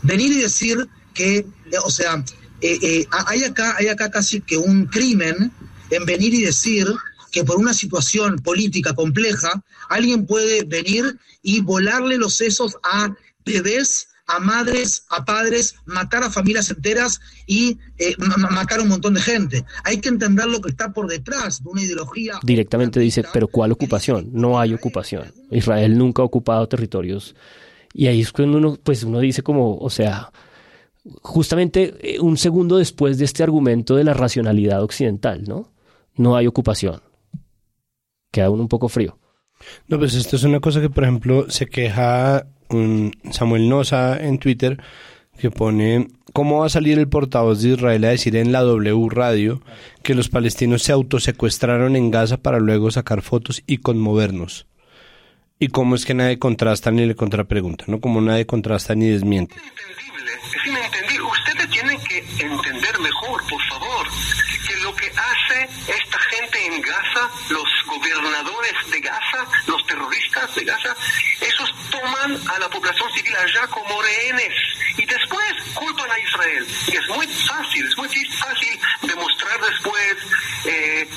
Venir 0.03 0.31
y 0.31 0.41
decir 0.43 0.87
que, 1.13 1.45
o 1.83 1.91
sea, 1.91 2.23
eh, 2.61 2.79
eh, 2.81 3.07
hay, 3.11 3.43
acá, 3.43 3.75
hay 3.77 3.89
acá 3.89 4.09
casi 4.09 4.39
que 4.39 4.55
un 4.55 4.85
crimen 4.85 5.51
en 5.89 6.05
venir 6.05 6.33
y 6.33 6.43
decir 6.43 6.87
que 7.37 7.43
por 7.43 7.57
una 7.57 7.73
situación 7.73 8.39
política 8.39 8.95
compleja, 8.95 9.63
alguien 9.89 10.25
puede 10.25 10.63
venir 10.63 11.19
y 11.43 11.61
volarle 11.61 12.17
los 12.17 12.33
sesos 12.33 12.75
a 12.81 13.13
bebés, 13.45 14.07
a 14.25 14.39
madres, 14.39 15.05
a 15.11 15.23
padres, 15.23 15.75
matar 15.85 16.23
a 16.23 16.31
familias 16.31 16.71
enteras 16.71 17.21
y 17.45 17.77
eh, 17.99 18.15
matar 18.17 18.79
a 18.79 18.81
un 18.81 18.89
montón 18.89 19.13
de 19.13 19.21
gente. 19.21 19.65
Hay 19.83 20.01
que 20.01 20.09
entender 20.09 20.47
lo 20.47 20.61
que 20.61 20.69
está 20.69 20.93
por 20.93 21.07
detrás 21.07 21.63
de 21.63 21.69
una 21.69 21.83
ideología. 21.83 22.39
Directamente 22.41 22.99
dice, 22.99 23.23
pero 23.31 23.47
¿cuál 23.47 23.71
ocupación? 23.71 24.31
No 24.33 24.59
hay 24.59 24.73
ocupación. 24.73 25.31
Israel 25.51 25.95
nunca 25.95 26.23
ha 26.23 26.25
ocupado 26.25 26.67
territorios. 26.67 27.35
Y 27.93 28.07
ahí 28.07 28.21
es 28.21 28.31
cuando 28.31 28.57
uno, 28.57 28.79
pues 28.81 29.03
uno 29.03 29.19
dice 29.19 29.43
como, 29.43 29.77
o 29.77 29.91
sea, 29.91 30.31
justamente 31.21 31.93
eh, 32.01 32.19
un 32.19 32.35
segundo 32.35 32.77
después 32.77 33.19
de 33.19 33.25
este 33.25 33.43
argumento 33.43 33.95
de 33.95 34.05
la 34.05 34.15
racionalidad 34.15 34.81
occidental, 34.81 35.43
¿no? 35.43 35.71
No 36.15 36.35
hay 36.35 36.47
ocupación 36.47 37.06
queda 38.31 38.49
uno 38.49 38.63
un 38.63 38.69
poco 38.69 38.89
frío. 38.89 39.17
No, 39.87 39.97
pues 39.97 40.13
esto 40.13 40.35
es 40.35 40.43
una 40.43 40.59
cosa 40.59 40.81
que, 40.81 40.89
por 40.89 41.03
ejemplo, 41.03 41.49
se 41.49 41.67
queja 41.67 42.45
un 42.69 43.11
Samuel 43.31 43.69
Noza 43.69 44.17
en 44.17 44.39
Twitter, 44.39 44.81
que 45.37 45.51
pone, 45.51 46.07
¿cómo 46.33 46.59
va 46.59 46.65
a 46.65 46.69
salir 46.69 46.97
el 46.97 47.07
portavoz 47.07 47.61
de 47.61 47.69
Israel 47.69 48.03
a 48.05 48.09
decir 48.09 48.35
en 48.35 48.51
la 48.51 48.61
W 48.61 49.07
radio 49.09 49.61
que 50.03 50.15
los 50.15 50.29
palestinos 50.29 50.83
se 50.83 50.91
autosecuestraron 50.91 51.95
en 51.95 52.11
Gaza 52.11 52.37
para 52.37 52.59
luego 52.59 52.91
sacar 52.91 53.21
fotos 53.21 53.63
y 53.67 53.77
conmovernos? 53.77 54.67
Y 55.59 55.69
cómo 55.69 55.95
es 55.95 56.05
que 56.05 56.13
nadie 56.13 56.37
contrasta 56.37 56.91
ni 56.91 57.05
le 57.05 57.15
contrapregunta, 57.15 57.85
¿no? 57.87 57.99
Como 57.99 58.21
nadie 58.21 58.45
contrasta 58.45 58.93
ni 58.93 59.07
desmiente. 59.07 59.55
Es 59.55 60.67
inentendible. 60.67 61.27
Ustedes 61.27 61.69
tienen 61.71 61.97
que 62.01 62.19
entender 62.19 62.99
mejor, 62.99 63.41
por 63.49 63.61
favor, 63.69 64.07
que 64.67 64.83
lo 64.83 64.95
que 64.95 65.07
hace 65.07 65.63
esta 65.91 66.19
gente 66.29 66.65
en 66.67 66.81
Gaza, 66.81 67.06
los 67.49 67.69
gobernadores 67.85 68.73
de 68.91 68.99
Gaza, 68.99 69.47
los 69.67 69.85
terroristas 69.85 70.53
de 70.55 70.63
Gaza, 70.63 70.95
esos 71.41 71.73
toman 71.89 72.37
a 72.49 72.59
la 72.59 72.69
población 72.69 73.11
civil 73.13 73.35
allá 73.35 73.67
como 73.67 74.01
rehenes 74.01 74.53
y 74.97 75.05
después 75.05 75.53
culpan 75.73 76.09
a 76.11 76.19
Israel. 76.19 76.67
Y 76.87 76.95
es 76.95 77.07
muy 77.09 77.27
fácil, 77.27 77.85
es 77.85 77.97
muy 77.97 78.09
fácil 78.09 78.79
demostrar 79.03 79.59
después 79.61 80.17
eh, 80.65 81.07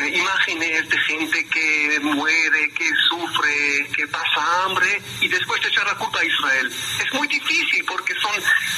eh, 0.00 0.08
imágenes 0.16 0.88
de 0.88 0.98
gente 0.98 1.46
que 1.48 2.00
muere, 2.02 2.70
que 2.70 2.90
sufre, 3.08 3.86
que 3.94 4.06
pasa 4.08 4.64
hambre 4.64 5.00
y 5.20 5.28
después 5.28 5.64
echar 5.64 5.86
la 5.86 5.94
culpa 5.94 6.20
a 6.20 6.24
Israel. 6.24 6.66
Es 6.66 7.14
muy 7.14 7.28
difícil 7.28 7.84
porque 7.86 8.14
son 8.14 8.32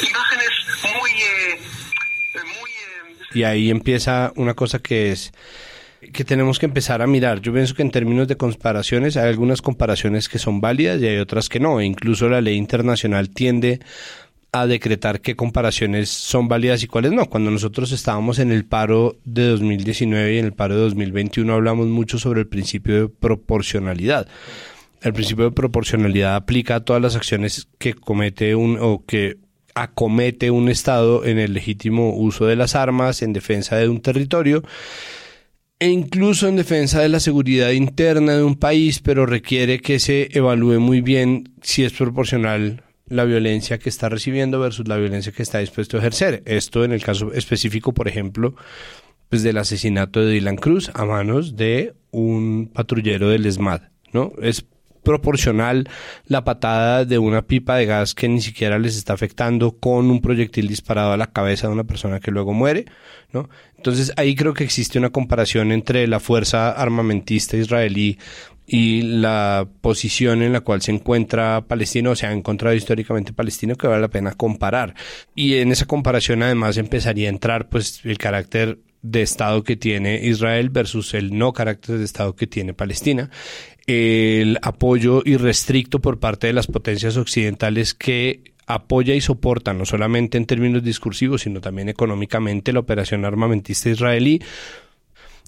imágenes 0.08 0.50
muy... 0.82 1.10
Eh, 1.12 1.60
muy 2.44 2.70
y 3.34 3.44
ahí 3.44 3.70
empieza 3.70 4.32
una 4.36 4.54
cosa 4.54 4.78
que 4.78 5.12
es 5.12 5.32
que 6.12 6.24
tenemos 6.24 6.58
que 6.58 6.66
empezar 6.66 7.02
a 7.02 7.06
mirar. 7.06 7.40
Yo 7.40 7.52
pienso 7.52 7.74
que 7.74 7.82
en 7.82 7.90
términos 7.90 8.28
de 8.28 8.36
comparaciones 8.36 9.16
hay 9.16 9.28
algunas 9.28 9.62
comparaciones 9.62 10.28
que 10.28 10.38
son 10.38 10.60
válidas 10.60 11.00
y 11.00 11.06
hay 11.06 11.18
otras 11.18 11.48
que 11.48 11.60
no. 11.60 11.80
E 11.80 11.84
incluso 11.84 12.28
la 12.28 12.40
ley 12.40 12.56
internacional 12.56 13.30
tiende 13.30 13.80
a 14.52 14.66
decretar 14.66 15.20
qué 15.20 15.36
comparaciones 15.36 16.08
son 16.08 16.48
válidas 16.48 16.82
y 16.82 16.86
cuáles 16.86 17.12
no. 17.12 17.26
Cuando 17.26 17.50
nosotros 17.50 17.92
estábamos 17.92 18.38
en 18.38 18.50
el 18.50 18.64
paro 18.64 19.16
de 19.24 19.46
2019 19.46 20.34
y 20.34 20.38
en 20.38 20.46
el 20.46 20.52
paro 20.52 20.74
de 20.76 20.82
2021 20.82 21.52
hablamos 21.52 21.86
mucho 21.86 22.18
sobre 22.18 22.40
el 22.40 22.48
principio 22.48 22.94
de 23.02 23.08
proporcionalidad. 23.08 24.26
El 25.02 25.12
principio 25.12 25.44
de 25.44 25.50
proporcionalidad 25.52 26.34
aplica 26.34 26.76
a 26.76 26.80
todas 26.80 27.00
las 27.00 27.14
acciones 27.14 27.68
que 27.78 27.94
comete 27.94 28.54
un 28.54 28.78
o 28.80 29.04
que 29.06 29.36
acomete 29.74 30.50
un 30.50 30.68
Estado 30.68 31.24
en 31.24 31.38
el 31.38 31.52
legítimo 31.52 32.16
uso 32.16 32.46
de 32.46 32.56
las 32.56 32.74
armas, 32.74 33.22
en 33.22 33.32
defensa 33.32 33.76
de 33.76 33.88
un 33.88 34.00
territorio 34.00 34.64
e 35.80 35.88
incluso 35.88 36.48
en 36.48 36.56
defensa 36.56 37.00
de 37.00 37.08
la 37.08 37.20
seguridad 37.20 37.70
interna 37.70 38.36
de 38.36 38.42
un 38.42 38.56
país, 38.56 39.00
pero 39.00 39.26
requiere 39.26 39.80
que 39.80 39.98
se 39.98 40.28
evalúe 40.32 40.80
muy 40.80 41.00
bien 41.00 41.54
si 41.62 41.84
es 41.84 41.92
proporcional 41.92 42.82
la 43.06 43.24
violencia 43.24 43.78
que 43.78 43.88
está 43.88 44.08
recibiendo 44.08 44.60
versus 44.60 44.88
la 44.88 44.96
violencia 44.96 45.32
que 45.32 45.42
está 45.42 45.58
dispuesto 45.58 45.96
a 45.96 46.00
ejercer. 46.00 46.42
Esto 46.46 46.84
en 46.84 46.92
el 46.92 47.02
caso 47.02 47.32
específico, 47.32 47.94
por 47.94 48.08
ejemplo, 48.08 48.54
pues 49.28 49.42
del 49.42 49.58
asesinato 49.58 50.20
de 50.20 50.32
Dylan 50.32 50.56
Cruz 50.56 50.90
a 50.94 51.04
manos 51.04 51.56
de 51.56 51.94
un 52.10 52.70
patrullero 52.72 53.28
del 53.28 53.46
ESMAD, 53.46 53.82
¿no? 54.12 54.32
Es 54.42 54.64
proporcional 55.02 55.88
la 56.26 56.44
patada 56.44 57.04
de 57.04 57.18
una 57.18 57.42
pipa 57.42 57.76
de 57.76 57.86
gas 57.86 58.14
que 58.14 58.28
ni 58.28 58.40
siquiera 58.42 58.78
les 58.78 58.96
está 58.96 59.14
afectando 59.14 59.78
con 59.78 60.10
un 60.10 60.20
proyectil 60.20 60.68
disparado 60.68 61.12
a 61.12 61.16
la 61.16 61.28
cabeza 61.28 61.66
de 61.66 61.72
una 61.72 61.84
persona 61.84 62.20
que 62.20 62.30
luego 62.30 62.52
muere, 62.52 62.84
¿no? 63.32 63.48
Entonces 63.78 64.12
ahí 64.16 64.34
creo 64.34 64.54
que 64.54 64.64
existe 64.64 64.98
una 64.98 65.10
comparación 65.10 65.72
entre 65.72 66.06
la 66.06 66.20
fuerza 66.20 66.72
armamentista 66.72 67.56
israelí 67.56 68.18
y 68.66 69.00
la 69.02 69.66
posición 69.80 70.42
en 70.42 70.52
la 70.52 70.60
cual 70.60 70.82
se 70.82 70.92
encuentra 70.92 71.64
Palestina 71.66 72.10
o 72.10 72.16
se 72.16 72.26
ha 72.26 72.32
encontrado 72.32 72.76
históricamente 72.76 73.32
Palestina 73.32 73.74
que 73.74 73.86
vale 73.86 74.02
la 74.02 74.08
pena 74.08 74.34
comparar. 74.34 74.94
Y 75.34 75.54
en 75.54 75.72
esa 75.72 75.86
comparación 75.86 76.42
además 76.42 76.76
empezaría 76.76 77.28
a 77.28 77.32
entrar 77.32 77.70
pues 77.70 78.00
el 78.04 78.18
carácter 78.18 78.78
de 79.00 79.22
Estado 79.22 79.62
que 79.64 79.76
tiene 79.76 80.20
Israel 80.22 80.70
versus 80.70 81.14
el 81.14 81.38
no 81.38 81.52
carácter 81.52 81.98
de 81.98 82.04
Estado 82.04 82.34
que 82.34 82.46
tiene 82.46 82.74
Palestina 82.74 83.30
el 83.88 84.58
apoyo 84.60 85.22
irrestricto 85.24 85.98
por 85.98 86.20
parte 86.20 86.46
de 86.46 86.52
las 86.52 86.66
potencias 86.66 87.16
occidentales 87.16 87.94
que 87.94 88.52
apoya 88.68 89.14
y 89.14 89.20
soporta 89.20 89.72
no 89.72 89.84
solamente 89.84 90.38
en 90.38 90.44
términos 90.44 90.84
discursivos, 90.84 91.42
sino 91.42 91.60
también 91.60 91.88
económicamente 91.88 92.72
la 92.72 92.80
operación 92.80 93.24
armamentista 93.24 93.88
israelí. 93.88 94.40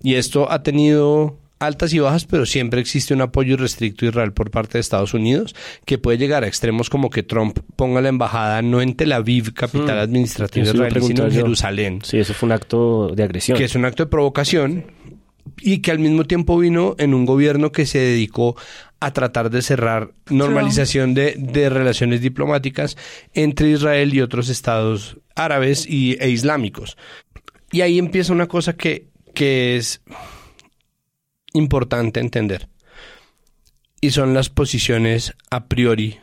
Y 0.02 0.14
esto 0.14 0.50
ha 0.50 0.62
tenido 0.62 1.36
altas 1.58 1.92
y 1.92 1.98
bajas, 1.98 2.24
pero 2.24 2.46
siempre 2.46 2.80
existe 2.80 3.12
un 3.12 3.20
apoyo 3.20 3.54
irrestricto 3.54 4.06
a 4.06 4.08
Israel 4.08 4.32
por 4.32 4.50
parte 4.50 4.78
de 4.78 4.80
Estados 4.80 5.12
Unidos, 5.12 5.54
que 5.84 5.98
puede 5.98 6.16
llegar 6.16 6.42
a 6.42 6.46
extremos 6.46 6.88
como 6.88 7.10
que 7.10 7.22
Trump 7.22 7.58
ponga 7.76 8.00
la 8.00 8.08
embajada 8.08 8.62
no 8.62 8.80
en 8.80 8.94
Tel 8.94 9.12
Aviv, 9.12 9.52
capital 9.52 9.98
hmm. 9.98 10.00
administrativa 10.00 10.66
israelí, 10.66 11.02
sino 11.02 11.26
en 11.26 11.32
Jerusalén. 11.32 11.98
Sí, 12.02 12.18
eso 12.18 12.32
fue 12.32 12.46
un 12.46 12.52
acto 12.52 13.12
de 13.14 13.22
agresión. 13.22 13.58
Que 13.58 13.64
es 13.64 13.74
un 13.74 13.84
acto 13.84 14.04
de 14.04 14.10
provocación 14.10 14.86
y 15.60 15.78
que 15.78 15.90
al 15.90 15.98
mismo 15.98 16.24
tiempo 16.24 16.58
vino 16.58 16.94
en 16.98 17.14
un 17.14 17.26
gobierno 17.26 17.72
que 17.72 17.86
se 17.86 17.98
dedicó 17.98 18.56
a 19.00 19.12
tratar 19.12 19.50
de 19.50 19.62
cerrar 19.62 20.12
normalización 20.28 21.14
de, 21.14 21.34
de, 21.38 21.70
relaciones 21.70 22.20
diplomáticas 22.20 22.96
entre 23.32 23.70
Israel 23.70 24.12
y 24.14 24.20
otros 24.20 24.48
estados 24.48 25.18
árabes 25.34 25.86
y, 25.88 26.16
e 26.20 26.28
islámicos. 26.28 26.96
Y 27.72 27.80
ahí 27.80 27.98
empieza 27.98 28.32
una 28.32 28.46
cosa 28.46 28.76
que, 28.76 29.08
que 29.34 29.76
es 29.76 30.02
importante 31.52 32.20
entender. 32.20 32.68
Y 34.02 34.10
son 34.10 34.34
las 34.34 34.50
posiciones 34.50 35.34
a 35.50 35.66
priori 35.66 36.18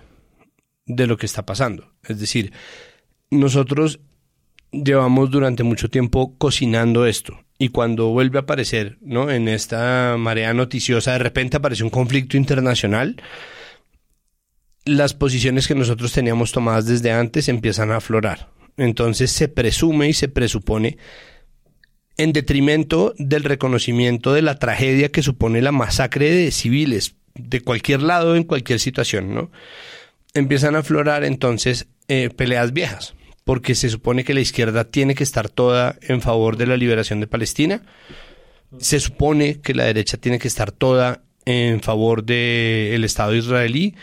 de 0.86 1.08
lo 1.08 1.18
que 1.18 1.26
está 1.26 1.46
pasando. 1.46 1.94
Es 2.04 2.20
decir, 2.20 2.54
nosotros 3.32 4.00
llevamos 4.72 5.32
durante 5.32 5.64
mucho 5.64 5.90
tiempo 5.90 6.36
cocinando 6.38 7.06
esto 7.06 7.47
y 7.60 7.70
cuando 7.70 8.10
vuelve 8.10 8.40
a 8.40 8.44
aparecer, 8.44 8.98
¿no? 9.02 9.32
En 9.32 9.48
esta 9.48 10.16
marea 10.18 10.54
noticiosa, 10.54 11.14
de 11.14 11.20
repente 11.20 11.58
aparece 11.58 11.84
un 11.84 11.90
conflicto 11.90 12.38
internacional, 12.38 13.22
las 14.86 15.14
posiciones 15.14 15.68
que 15.68 15.76
nosotros 15.76 16.14
teníamos 16.14 16.52
tomadas 16.52 16.86
desde 16.86 17.12
antes 17.12 17.50
empiezan 17.50 17.92
a 17.92 17.98
aflorar. 17.98 18.50
Entonces 18.78 19.32
se 19.32 19.48
presume 19.48 20.08
y 20.08 20.14
se 20.14 20.30
presupone 20.30 20.98
en 22.16 22.32
detrimento 22.32 23.14
del 23.18 23.44
reconocimiento 23.44 24.34
de 24.34 24.44
la 24.44 24.60
tragedia 24.60 25.10
que 25.10 25.24
supone 25.24 25.62
la 25.62 25.72
masacre 25.72 26.32
de 26.32 26.52
civiles 26.52 27.16
de 27.36 27.62
cualquier 27.62 28.02
lado 28.02 28.36
en 28.36 28.44
cualquier 28.44 28.80
situación, 28.80 29.34
¿no? 29.34 29.52
Empiezan 30.34 30.76
a 30.76 30.80
aflorar 30.80 31.24
entonces 31.24 31.88
eh, 32.08 32.30
peleas 32.30 32.72
viejas 32.72 33.17
porque 33.48 33.76
se 33.76 33.90
supone 33.90 34.26
que 34.26 34.34
la 34.34 34.42
izquierda 34.42 34.84
tiene 34.84 35.16
que 35.16 35.24
estar 35.24 35.48
toda 35.48 35.98
en 36.02 36.22
favor 36.22 36.58
de 36.58 36.68
la 36.68 36.76
liberación 36.76 37.22
de 37.22 37.28
Palestina. 37.28 37.82
Se 38.78 39.00
supone 39.00 39.62
que 39.62 39.74
la 39.74 39.86
derecha 39.86 40.18
tiene 40.18 40.38
que 40.38 40.50
estar 40.50 40.74
toda 40.74 41.24
en 41.46 41.80
favor 41.80 42.26
del 42.26 43.06
Estado 43.06 43.34
israelí. 43.34 43.96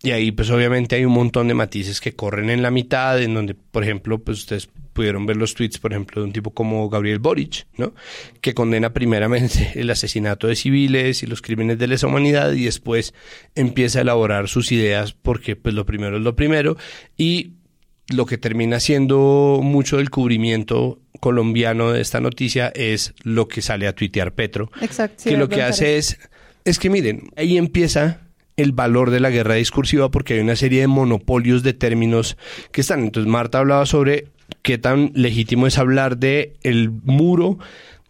Y 0.00 0.12
ahí 0.12 0.30
pues 0.30 0.48
obviamente 0.50 0.94
hay 0.94 1.04
un 1.04 1.12
montón 1.12 1.48
de 1.48 1.54
matices 1.54 2.00
que 2.00 2.14
corren 2.14 2.50
en 2.50 2.62
la 2.62 2.70
mitad, 2.70 3.20
en 3.20 3.34
donde, 3.34 3.54
por 3.54 3.82
ejemplo, 3.82 4.20
pues 4.20 4.38
ustedes 4.38 4.68
pudieron 4.92 5.26
ver 5.26 5.36
los 5.36 5.56
tweets, 5.56 5.78
por 5.78 5.90
ejemplo, 5.90 6.22
de 6.22 6.28
un 6.28 6.32
tipo 6.32 6.52
como 6.52 6.88
Gabriel 6.88 7.18
Boric, 7.18 7.66
¿no? 7.78 7.94
Que 8.40 8.54
condena 8.54 8.92
primeramente 8.92 9.72
el 9.80 9.90
asesinato 9.90 10.46
de 10.46 10.54
civiles 10.54 11.24
y 11.24 11.26
los 11.26 11.42
crímenes 11.42 11.80
de 11.80 11.88
lesa 11.88 12.06
humanidad 12.06 12.52
y 12.52 12.66
después 12.66 13.12
empieza 13.56 13.98
a 13.98 14.02
elaborar 14.02 14.46
sus 14.46 14.70
ideas 14.70 15.14
porque 15.14 15.56
pues 15.56 15.74
lo 15.74 15.84
primero 15.84 16.18
es 16.18 16.22
lo 16.22 16.36
primero 16.36 16.76
y 17.16 17.57
lo 18.08 18.26
que 18.26 18.38
termina 18.38 18.80
siendo 18.80 19.60
mucho 19.62 19.98
del 19.98 20.10
cubrimiento 20.10 20.98
colombiano 21.20 21.92
de 21.92 22.00
esta 22.00 22.20
noticia 22.20 22.68
es 22.68 23.14
lo 23.22 23.48
que 23.48 23.62
sale 23.62 23.86
a 23.86 23.94
tuitear 23.94 24.32
Petro. 24.32 24.70
Exacto. 24.80 25.24
que 25.24 25.36
lo 25.36 25.48
que 25.48 25.62
hace 25.62 25.96
es, 25.98 26.18
es 26.64 26.78
que 26.78 26.90
miren, 26.90 27.30
ahí 27.36 27.58
empieza 27.58 28.20
el 28.56 28.72
valor 28.72 29.10
de 29.10 29.20
la 29.20 29.30
guerra 29.30 29.54
discursiva 29.54 30.10
porque 30.10 30.34
hay 30.34 30.40
una 30.40 30.56
serie 30.56 30.80
de 30.80 30.86
monopolios 30.88 31.62
de 31.62 31.74
términos 31.74 32.36
que 32.72 32.80
están. 32.80 33.04
Entonces 33.04 33.30
Marta 33.30 33.58
hablaba 33.58 33.86
sobre 33.86 34.28
qué 34.62 34.78
tan 34.78 35.12
legítimo 35.14 35.66
es 35.66 35.78
hablar 35.78 36.18
de 36.18 36.54
el 36.62 36.90
muro 36.90 37.58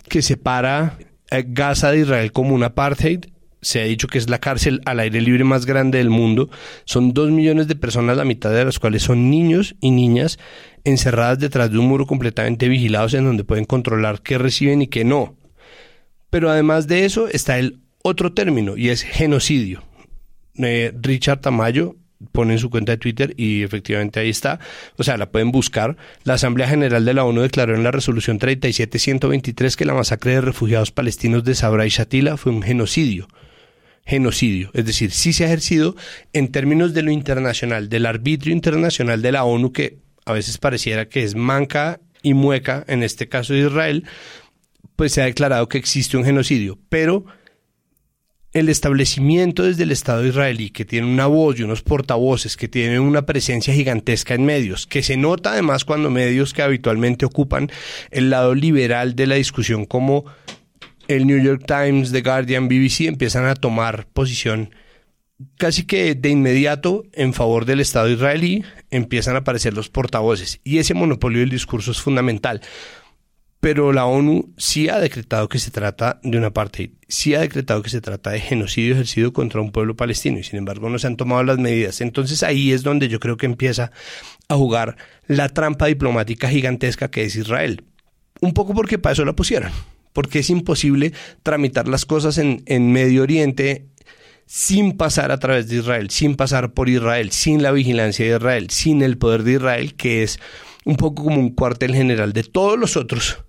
que 0.09 0.23
separa 0.23 0.99
Gaza 1.31 1.91
de 1.91 2.01
Israel 2.01 2.33
como 2.33 2.55
un 2.55 2.65
apartheid. 2.65 3.27
Se 3.61 3.81
ha 3.81 3.85
dicho 3.85 4.09
que 4.09 4.19
es 4.19 4.31
la 4.31 4.39
cárcel 4.39 4.81
al 4.85 5.01
aire 5.01 5.21
libre 5.21 5.45
más 5.45 5.67
grande 5.67 5.99
del 5.99 6.11
mundo. 6.11 6.49
Son 6.85 7.13
dos 7.13 7.31
millones 7.31 7.67
de 7.69 7.77
personas, 7.77 8.17
la 8.17 8.25
mitad 8.25 8.51
de 8.51 8.65
las 8.65 8.79
cuales 8.79 9.03
son 9.03 9.31
niños 9.31 9.75
y 9.81 9.91
niñas 9.91 10.39
encerradas 10.85 11.39
detrás 11.39 11.71
de 11.71 11.79
un 11.79 11.87
muro 11.87 12.07
completamente 12.07 12.69
vigilados 12.69 13.15
en 13.15 13.25
donde 13.25 13.45
pueden 13.45 13.65
controlar 13.65 14.23
qué 14.23 14.39
reciben 14.39 14.83
y 14.83 14.87
qué 14.87 15.05
no. 15.05 15.37
Pero 16.31 16.51
además 16.51 16.87
de 16.87 17.05
eso 17.05 17.29
está 17.29 17.59
el 17.59 17.81
otro 18.03 18.33
término 18.33 18.77
y 18.77 18.91
es 18.91 19.03
genocidio. 19.03 19.83
Eh, 20.57 20.93
Richard 21.01 21.41
Tamayo 21.41 21.97
pone 22.33 22.55
en 22.55 22.59
su 22.59 22.71
cuenta 22.71 22.93
de 22.93 22.99
Twitter 22.99 23.35
y 23.37 23.63
efectivamente 23.63 24.21
ahí 24.21 24.31
está, 24.31 24.59
o 24.97 25.05
sea, 25.05 25.17
la 25.17 25.31
pueden 25.31 25.53
buscar. 25.53 25.97
La 26.25 26.35
Asamblea 26.35 26.69
General 26.69 27.05
de 27.05 27.15
la 27.15 27.25
ONU 27.25 27.43
declaró 27.43 27.75
en 27.75 27.85
la 27.85 27.91
resolución 27.91 28.39
37123 28.39 29.77
que 29.77 29.85
la 29.85 29.95
masacre 29.95 30.33
de 30.33 30.41
refugiados 30.41 30.91
palestinos 30.91 31.45
de 31.45 31.55
Sabra 31.55 31.87
y 31.87 31.91
Shatila 31.91 32.37
fue 32.37 32.53
un 32.53 32.63
genocidio. 32.63 33.29
Genocidio, 34.09 34.71
es 34.73 34.87
decir, 34.87 35.11
sí 35.11 35.35
se 35.35 35.45
ha 35.45 35.49
ejercido 35.49 35.95
en 36.33 36.49
términos 36.49 36.95
de 36.95 37.03
lo 37.03 37.11
internacional, 37.11 37.91
del 37.91 38.07
arbitrio 38.07 38.55
internacional 38.55 39.21
de 39.21 39.33
la 39.33 39.45
ONU 39.45 39.71
que 39.71 39.99
a 40.25 40.33
veces 40.33 40.57
pareciera 40.57 41.11
que 41.11 41.25
es 41.25 41.35
manca 41.35 42.01
y 42.23 42.33
mueca, 42.33 42.85
en 42.89 43.03
este 43.03 43.29
caso 43.29 43.53
de 43.53 43.61
Israel, 43.61 44.05
pues 44.97 45.13
se 45.13 45.21
ha 45.21 45.27
declarado 45.27 45.69
que 45.69 45.77
existe 45.77 46.17
un 46.17 46.25
genocidio, 46.25 46.79
pero 46.89 47.27
el 48.53 48.71
establecimiento 48.71 49.65
desde 49.65 49.83
el 49.83 49.93
Estado 49.93 50.27
israelí, 50.27 50.71
que 50.71 50.87
tiene 50.87 51.07
una 51.07 51.27
voz 51.27 51.59
y 51.59 51.63
unos 51.63 51.83
portavoces, 51.83 52.57
que 52.57 52.67
tienen 52.67 53.01
una 53.01 53.27
presencia 53.27 53.75
gigantesca 53.75 54.35
en 54.35 54.47
medios, 54.47 54.87
que 54.87 55.03
se 55.03 55.19
nota 55.19 55.53
además 55.53 55.85
cuando 55.85 56.11
medios 56.11 56.55
que 56.55 56.63
habitualmente 56.63 57.27
ocupan 57.27 57.71
el 58.11 58.31
lado 58.31 58.55
liberal 58.55 59.15
de 59.15 59.27
la 59.27 59.35
discusión 59.35 59.85
como 59.85 60.25
el 61.09 61.27
New 61.27 61.43
York 61.43 61.65
Times, 61.67 62.13
The 62.13 62.23
Guardian, 62.23 62.69
BBC, 62.69 63.03
empiezan 63.03 63.47
a 63.47 63.55
tomar 63.55 64.07
posición 64.07 64.75
casi 65.57 65.85
que 65.85 66.15
de 66.15 66.31
inmediato 66.31 67.05
en 67.13 67.33
favor 67.33 67.65
del 67.65 67.81
Estado 67.81 68.09
israelí, 68.09 68.65
empiezan 68.91 69.37
a 69.37 69.41
aparecer 69.41 69.73
los 69.73 69.89
portavoces. 69.89 70.61
Y 70.65 70.79
ese 70.79 70.95
monopolio 70.95 71.41
del 71.41 71.51
discurso 71.51 71.93
es 71.93 72.01
fundamental 72.01 72.61
pero 73.61 73.93
la 73.93 74.07
ONU 74.07 74.55
sí 74.57 74.89
ha 74.89 75.01
decretado 75.01 75.49
que 75.49 75.59
se 75.59 75.71
trata 75.71 76.21
de 76.23 76.39
una 76.39 76.53
parte, 76.53 76.93
sí 77.09 77.35
ha 77.35 77.41
decretado 77.41 77.83
que 77.83 77.91
se 77.91 78.01
trata 78.01 78.31
de 78.31 78.41
genocidio 78.41 78.95
ejercido 78.95 79.33
contra 79.33 79.61
un 79.61 79.73
pueblo 79.73 79.97
palestino 79.97 80.39
y 80.39 80.45
sin 80.45 80.59
embargo 80.59 80.89
no 80.89 80.99
se 80.99 81.09
han 81.09 81.17
tomado 81.17 81.43
las 81.43 81.59
medidas. 81.59 82.01
Entonces 82.01 82.43
ahí 82.43 82.73
es 82.73 82.83
donde 82.83 83.09
yo 83.09 83.19
creo 83.19 83.37
que 83.37 83.47
empieza 83.47 83.91
a 84.49 84.55
jugar 84.55 84.97
la 85.27 85.49
trampa 85.49 85.87
diplomática 85.87 86.49
gigantesca 86.49 87.11
que 87.11 87.25
es 87.25 87.35
Israel. 87.35 87.85
Un 88.41 88.55
poco 88.55 88.75
porque 88.75 88.99
para 88.99 89.15
eso 89.15 89.25
la 89.25 89.35
pusieron, 89.35 89.73
porque 90.13 90.41
es 90.41 90.51
imposible 90.51 91.13
tramitar 91.43 91.89
las 91.89 92.05
cosas 92.05 92.39
en, 92.39 92.63
en 92.67 92.93
Medio 92.93 93.23
Oriente 93.23 93.87
sin 94.47 94.97
pasar 94.97 95.31
a 95.31 95.39
través 95.39 95.69
de 95.69 95.77
Israel, 95.77 96.11
sin 96.11 96.35
pasar 96.35 96.73
por 96.73 96.89
Israel, 96.89 97.31
sin 97.33 97.63
la 97.63 97.71
vigilancia 97.71 98.25
de 98.25 98.37
Israel, 98.37 98.71
sin 98.71 99.03
el 99.03 99.19
poder 99.19 99.43
de 99.43 99.53
Israel, 99.53 99.95
que 99.95 100.23
es 100.23 100.41
un 100.85 100.97
poco 100.97 101.25
como 101.25 101.39
un 101.39 101.51
cuartel 101.51 101.95
general 101.95 102.33
de 102.33 102.45
todos 102.45 102.79
los 102.79 102.97
otros 102.97 103.45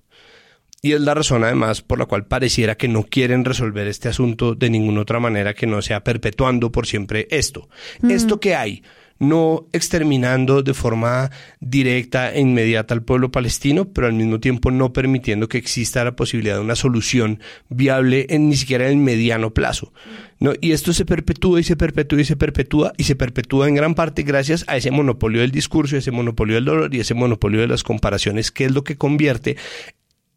y 0.81 0.93
es 0.93 1.01
la 1.01 1.13
razón 1.13 1.43
además 1.43 1.81
por 1.81 1.99
la 1.99 2.05
cual 2.05 2.25
pareciera 2.25 2.75
que 2.75 2.87
no 2.87 3.03
quieren 3.03 3.43
resolver 3.43 3.87
este 3.87 4.07
asunto 4.07 4.55
de 4.55 4.69
ninguna 4.69 5.01
otra 5.01 5.19
manera 5.19 5.53
que 5.53 5.67
no 5.67 5.81
sea 5.81 6.03
perpetuando 6.03 6.71
por 6.71 6.87
siempre 6.87 7.27
esto. 7.31 7.67
Esto 8.07 8.39
que 8.39 8.55
hay, 8.55 8.83
no 9.19 9.67
exterminando 9.73 10.63
de 10.63 10.73
forma 10.73 11.29
directa 11.59 12.33
e 12.33 12.39
inmediata 12.39 12.93
al 12.93 13.03
pueblo 13.03 13.31
palestino, 13.31 13.85
pero 13.85 14.07
al 14.07 14.13
mismo 14.13 14.39
tiempo 14.39 14.71
no 14.71 14.93
permitiendo 14.93 15.47
que 15.47 15.57
exista 15.57 16.03
la 16.03 16.15
posibilidad 16.15 16.55
de 16.55 16.61
una 16.61 16.75
solución 16.75 17.39
viable 17.69 18.25
en 18.29 18.49
ni 18.49 18.55
siquiera 18.55 18.85
en 18.85 18.91
el 18.91 18.97
mediano 18.97 19.53
plazo. 19.53 19.93
¿no? 20.39 20.53
Y 20.61 20.71
esto 20.71 20.93
se 20.93 21.05
perpetúa 21.05 21.59
y 21.59 21.63
se 21.63 21.75
perpetúa 21.75 22.21
y 22.21 22.25
se 22.25 22.35
perpetúa 22.37 22.93
y 22.97 23.03
se 23.03 23.15
perpetúa 23.15 23.67
en 23.67 23.75
gran 23.75 23.93
parte 23.93 24.23
gracias 24.23 24.63
a 24.67 24.77
ese 24.77 24.91
monopolio 24.91 25.41
del 25.41 25.51
discurso, 25.51 25.97
ese 25.97 26.11
monopolio 26.11 26.55
del 26.55 26.65
dolor 26.65 26.95
y 26.95 27.01
ese 27.01 27.13
monopolio 27.13 27.59
de 27.61 27.67
las 27.67 27.83
comparaciones, 27.83 28.51
que 28.51 28.65
es 28.65 28.71
lo 28.71 28.83
que 28.83 28.95
convierte 28.97 29.57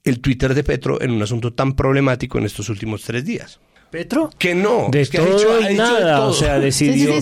el 0.04 0.20
Twitter 0.20 0.54
de 0.54 0.64
Petro 0.64 1.00
en 1.00 1.12
un 1.12 1.22
asunto 1.22 1.52
tan 1.52 1.74
problemático 1.74 2.38
en 2.38 2.44
estos 2.44 2.68
últimos 2.68 3.02
tres 3.04 3.24
días. 3.24 3.60
¿Petro? 3.92 4.30
Que 4.38 4.54
no. 4.54 4.88
De 4.90 5.06
que 5.06 5.18
todo 5.18 5.70
y 5.70 5.74
nada. 5.74 6.26
O 6.26 6.32
sea, 6.32 6.58
decidió, 6.58 7.12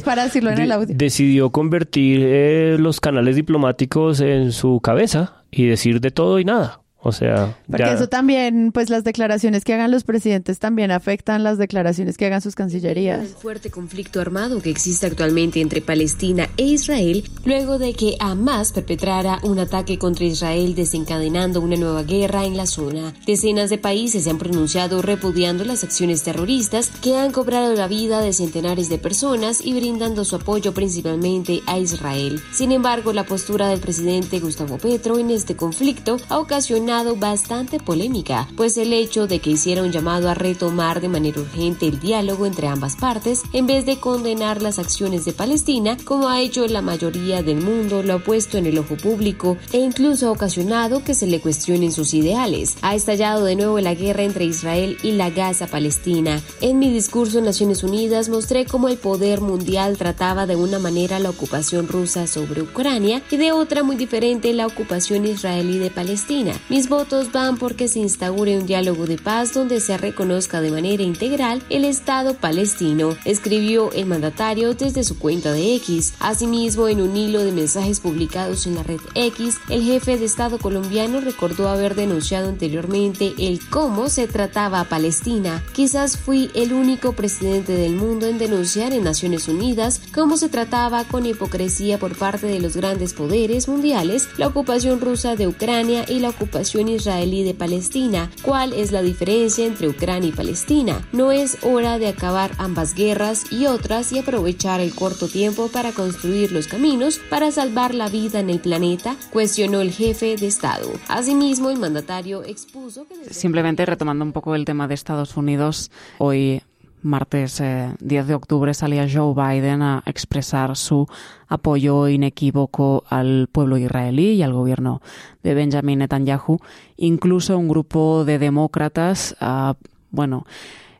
decidió 0.86 1.50
convertir 1.50 2.20
eh, 2.22 2.76
los 2.78 3.00
canales 3.00 3.34
diplomáticos 3.34 4.20
en 4.20 4.52
su 4.52 4.80
cabeza 4.80 5.42
y 5.50 5.66
decir 5.66 6.00
de 6.00 6.12
todo 6.12 6.38
y 6.38 6.44
nada. 6.44 6.80
O 7.02 7.12
sea, 7.12 7.56
porque 7.66 7.90
eso 7.90 8.08
también, 8.08 8.72
pues 8.72 8.90
las 8.90 9.04
declaraciones 9.04 9.64
que 9.64 9.72
hagan 9.72 9.90
los 9.90 10.04
presidentes 10.04 10.58
también 10.58 10.90
afectan 10.90 11.42
las 11.42 11.56
declaraciones 11.56 12.18
que 12.18 12.26
hagan 12.26 12.42
sus 12.42 12.54
cancillerías. 12.54 13.20
El 13.20 13.28
fuerte 13.28 13.70
conflicto 13.70 14.20
armado 14.20 14.60
que 14.60 14.68
existe 14.68 15.06
actualmente 15.06 15.62
entre 15.62 15.80
Palestina 15.80 16.50
e 16.58 16.64
Israel, 16.64 17.24
luego 17.46 17.78
de 17.78 17.94
que 17.94 18.16
Hamas 18.20 18.72
perpetrara 18.72 19.38
un 19.44 19.58
ataque 19.58 19.98
contra 19.98 20.26
Israel 20.26 20.74
desencadenando 20.74 21.62
una 21.62 21.76
nueva 21.76 22.02
guerra 22.02 22.44
en 22.44 22.58
la 22.58 22.66
zona. 22.66 23.14
Decenas 23.26 23.70
de 23.70 23.78
países 23.78 24.24
se 24.24 24.30
han 24.30 24.36
pronunciado 24.36 25.00
repudiando 25.00 25.64
las 25.64 25.84
acciones 25.84 26.22
terroristas 26.22 26.90
que 27.00 27.16
han 27.16 27.32
cobrado 27.32 27.74
la 27.74 27.88
vida 27.88 28.20
de 28.20 28.34
centenares 28.34 28.90
de 28.90 28.98
personas 28.98 29.64
y 29.64 29.72
brindando 29.72 30.26
su 30.26 30.36
apoyo 30.36 30.74
principalmente 30.74 31.62
a 31.66 31.78
Israel. 31.78 32.42
Sin 32.52 32.72
embargo, 32.72 33.14
la 33.14 33.24
postura 33.24 33.68
del 33.68 33.80
presidente 33.80 34.38
Gustavo 34.38 34.76
Petro 34.76 35.18
en 35.18 35.30
este 35.30 35.56
conflicto 35.56 36.18
ha 36.28 36.38
ocasionado 36.38 36.89
bastante 36.90 37.78
polémica, 37.78 38.48
pues 38.56 38.76
el 38.76 38.92
hecho 38.92 39.28
de 39.28 39.38
que 39.38 39.50
hiciera 39.50 39.84
un 39.84 39.92
llamado 39.92 40.28
a 40.28 40.34
retomar 40.34 41.00
de 41.00 41.08
manera 41.08 41.40
urgente 41.40 41.86
el 41.86 42.00
diálogo 42.00 42.46
entre 42.46 42.66
ambas 42.66 42.96
partes, 42.96 43.42
en 43.52 43.68
vez 43.68 43.86
de 43.86 44.00
condenar 44.00 44.60
las 44.60 44.80
acciones 44.80 45.24
de 45.24 45.32
Palestina, 45.32 45.96
como 46.04 46.28
ha 46.28 46.40
hecho 46.40 46.66
la 46.66 46.82
mayoría 46.82 47.44
del 47.44 47.60
mundo, 47.60 48.02
lo 48.02 48.14
ha 48.14 48.18
puesto 48.18 48.58
en 48.58 48.66
el 48.66 48.76
ojo 48.76 48.96
público 48.96 49.56
e 49.72 49.78
incluso 49.78 50.26
ha 50.26 50.32
ocasionado 50.32 51.04
que 51.04 51.14
se 51.14 51.28
le 51.28 51.40
cuestionen 51.40 51.92
sus 51.92 52.12
ideales. 52.12 52.76
Ha 52.82 52.96
estallado 52.96 53.44
de 53.44 53.54
nuevo 53.54 53.78
la 53.78 53.94
guerra 53.94 54.24
entre 54.24 54.44
Israel 54.44 54.98
y 55.04 55.12
la 55.12 55.30
Gaza 55.30 55.68
Palestina. 55.68 56.42
En 56.60 56.80
mi 56.80 56.92
discurso 56.92 57.38
en 57.38 57.44
Naciones 57.44 57.84
Unidas 57.84 58.28
mostré 58.28 58.66
cómo 58.66 58.88
el 58.88 58.98
poder 58.98 59.40
mundial 59.40 59.96
trataba 59.96 60.46
de 60.46 60.56
una 60.56 60.80
manera 60.80 61.20
la 61.20 61.30
ocupación 61.30 61.86
rusa 61.86 62.26
sobre 62.26 62.62
Ucrania 62.62 63.22
y 63.30 63.36
de 63.36 63.52
otra 63.52 63.84
muy 63.84 63.94
diferente 63.94 64.52
la 64.52 64.66
ocupación 64.66 65.24
israelí 65.24 65.78
de 65.78 65.90
Palestina. 65.90 66.52
Mis 66.80 66.88
votos 66.88 67.30
van 67.30 67.58
porque 67.58 67.88
se 67.88 67.98
instaure 67.98 68.56
un 68.56 68.64
diálogo 68.64 69.04
de 69.04 69.18
paz 69.18 69.52
donde 69.52 69.80
se 69.80 69.98
reconozca 69.98 70.62
de 70.62 70.70
manera 70.70 71.02
integral 71.02 71.62
el 71.68 71.84
Estado 71.84 72.32
palestino, 72.32 73.18
escribió 73.26 73.92
el 73.92 74.06
mandatario 74.06 74.72
desde 74.72 75.04
su 75.04 75.18
cuenta 75.18 75.52
de 75.52 75.74
X. 75.74 76.14
Asimismo, 76.20 76.88
en 76.88 77.02
un 77.02 77.14
hilo 77.14 77.44
de 77.44 77.52
mensajes 77.52 78.00
publicados 78.00 78.66
en 78.66 78.76
la 78.76 78.82
red 78.82 79.00
X, 79.14 79.58
el 79.68 79.82
jefe 79.82 80.16
de 80.16 80.24
Estado 80.24 80.56
colombiano 80.56 81.20
recordó 81.20 81.68
haber 81.68 81.94
denunciado 81.94 82.48
anteriormente 82.48 83.34
el 83.36 83.60
cómo 83.68 84.08
se 84.08 84.26
trataba 84.26 84.80
a 84.80 84.88
Palestina. 84.88 85.62
Quizás 85.74 86.16
fui 86.16 86.50
el 86.54 86.72
único 86.72 87.12
presidente 87.12 87.74
del 87.74 87.94
mundo 87.94 88.24
en 88.24 88.38
denunciar 88.38 88.94
en 88.94 89.04
Naciones 89.04 89.48
Unidas 89.48 90.00
cómo 90.14 90.38
se 90.38 90.48
trataba 90.48 91.04
con 91.04 91.26
hipocresía 91.26 91.98
por 91.98 92.16
parte 92.16 92.46
de 92.46 92.58
los 92.58 92.74
grandes 92.74 93.12
poderes 93.12 93.68
mundiales 93.68 94.30
la 94.38 94.46
ocupación 94.46 95.02
rusa 95.02 95.36
de 95.36 95.46
Ucrania 95.46 96.06
y 96.08 96.20
la 96.20 96.30
ocupación 96.30 96.69
israelí 96.78 97.42
de 97.42 97.54
Palestina. 97.54 98.30
¿Cuál 98.42 98.72
es 98.72 98.92
la 98.92 99.02
diferencia 99.02 99.66
entre 99.66 99.88
Ucrania 99.88 100.28
y 100.28 100.32
Palestina? 100.32 101.06
No 101.12 101.32
es 101.32 101.58
hora 101.62 101.98
de 101.98 102.08
acabar 102.08 102.52
ambas 102.58 102.94
guerras 102.94 103.50
y 103.52 103.66
otras 103.66 104.12
y 104.12 104.18
aprovechar 104.18 104.80
el 104.80 104.94
corto 104.94 105.28
tiempo 105.28 105.68
para 105.68 105.92
construir 105.92 106.52
los 106.52 106.68
caminos 106.68 107.20
para 107.30 107.50
salvar 107.50 107.94
la 107.94 108.08
vida 108.08 108.40
en 108.40 108.50
el 108.50 108.60
planeta, 108.60 109.16
cuestionó 109.32 109.80
el 109.80 109.92
jefe 109.92 110.36
de 110.36 110.46
Estado. 110.46 110.90
Asimismo, 111.08 111.70
el 111.70 111.78
mandatario 111.78 112.42
expuso 112.44 113.06
que... 113.06 113.32
Simplemente 113.32 113.86
retomando 113.86 114.24
un 114.24 114.32
poco 114.32 114.54
el 114.54 114.64
tema 114.64 114.88
de 114.88 114.94
Estados 114.94 115.36
Unidos, 115.36 115.90
hoy 116.18 116.62
martes 117.02 117.58
10 117.58 117.64
eh, 118.00 118.24
de 118.26 118.34
octubre 118.34 118.74
salía 118.74 119.08
Joe 119.10 119.34
Biden 119.34 119.82
a 119.82 120.02
expresar 120.06 120.76
su 120.76 121.06
apoyo 121.48 122.08
inequívoco 122.08 123.04
al 123.08 123.48
pueblo 123.50 123.76
israelí 123.76 124.32
y 124.32 124.42
al 124.42 124.52
gobierno 124.52 125.02
de 125.42 125.54
Benjamin 125.54 126.00
Netanyahu. 126.00 126.58
Incluso 126.96 127.58
un 127.58 127.68
grupo 127.68 128.24
de 128.24 128.38
demócratas, 128.38 129.36
ha, 129.40 129.76
bueno, 130.10 130.46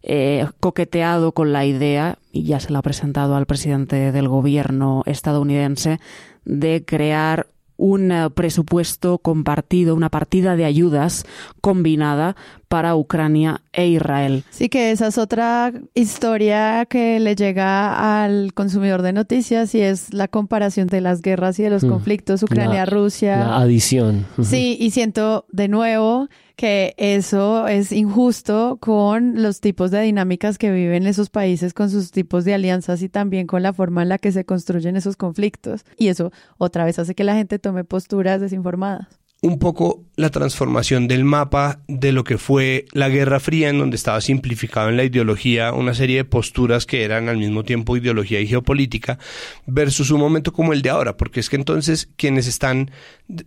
eh, 0.02 0.46
coqueteado 0.60 1.32
con 1.32 1.52
la 1.52 1.66
idea, 1.66 2.18
y 2.32 2.44
ya 2.44 2.60
se 2.60 2.72
la 2.72 2.78
ha 2.78 2.82
presentado 2.82 3.36
al 3.36 3.46
presidente 3.46 4.12
del 4.12 4.28
gobierno 4.28 5.02
estadounidense, 5.06 6.00
de 6.44 6.84
crear 6.86 7.46
un 7.80 8.12
eh, 8.12 8.30
presupuesto 8.30 9.18
compartido, 9.18 9.94
una 9.94 10.10
partida 10.10 10.54
de 10.54 10.66
ayudas 10.66 11.24
combinada 11.60 12.36
para 12.70 12.94
Ucrania 12.94 13.62
e 13.72 13.88
Israel. 13.88 14.44
Sí, 14.50 14.68
que 14.68 14.92
esa 14.92 15.08
es 15.08 15.18
otra 15.18 15.72
historia 15.92 16.86
que 16.86 17.18
le 17.18 17.34
llega 17.34 18.22
al 18.22 18.54
consumidor 18.54 19.02
de 19.02 19.12
noticias 19.12 19.74
y 19.74 19.80
es 19.80 20.14
la 20.14 20.28
comparación 20.28 20.86
de 20.86 21.00
las 21.00 21.20
guerras 21.20 21.58
y 21.58 21.64
de 21.64 21.70
los 21.70 21.82
mm. 21.82 21.88
conflictos 21.88 22.44
Ucrania-Rusia. 22.44 23.38
La, 23.38 23.56
adición. 23.56 24.24
Sí, 24.40 24.76
y 24.78 24.92
siento 24.92 25.46
de 25.50 25.66
nuevo 25.66 26.28
que 26.54 26.94
eso 26.96 27.66
es 27.66 27.90
injusto 27.90 28.78
con 28.80 29.42
los 29.42 29.60
tipos 29.60 29.90
de 29.90 30.02
dinámicas 30.02 30.56
que 30.56 30.70
viven 30.70 31.08
esos 31.08 31.28
países, 31.28 31.74
con 31.74 31.90
sus 31.90 32.12
tipos 32.12 32.44
de 32.44 32.54
alianzas 32.54 33.02
y 33.02 33.08
también 33.08 33.48
con 33.48 33.64
la 33.64 33.72
forma 33.72 34.02
en 34.02 34.10
la 34.10 34.18
que 34.18 34.30
se 34.30 34.44
construyen 34.44 34.94
esos 34.94 35.16
conflictos. 35.16 35.84
Y 35.98 36.06
eso 36.06 36.30
otra 36.56 36.84
vez 36.84 37.00
hace 37.00 37.16
que 37.16 37.24
la 37.24 37.34
gente 37.34 37.58
tome 37.58 37.82
posturas 37.82 38.40
desinformadas 38.40 39.19
un 39.42 39.58
poco 39.58 40.04
la 40.16 40.28
transformación 40.28 41.08
del 41.08 41.24
mapa 41.24 41.80
de 41.88 42.12
lo 42.12 42.24
que 42.24 42.36
fue 42.36 42.84
la 42.92 43.08
Guerra 43.08 43.40
Fría, 43.40 43.70
en 43.70 43.78
donde 43.78 43.96
estaba 43.96 44.20
simplificado 44.20 44.90
en 44.90 44.98
la 44.98 45.04
ideología 45.04 45.72
una 45.72 45.94
serie 45.94 46.18
de 46.18 46.24
posturas 46.24 46.84
que 46.84 47.04
eran 47.04 47.30
al 47.30 47.38
mismo 47.38 47.64
tiempo 47.64 47.96
ideología 47.96 48.40
y 48.40 48.46
geopolítica, 48.46 49.18
versus 49.66 50.10
un 50.10 50.20
momento 50.20 50.52
como 50.52 50.74
el 50.74 50.82
de 50.82 50.90
ahora, 50.90 51.16
porque 51.16 51.40
es 51.40 51.48
que 51.48 51.56
entonces 51.56 52.10
quienes 52.16 52.46
están, 52.46 52.90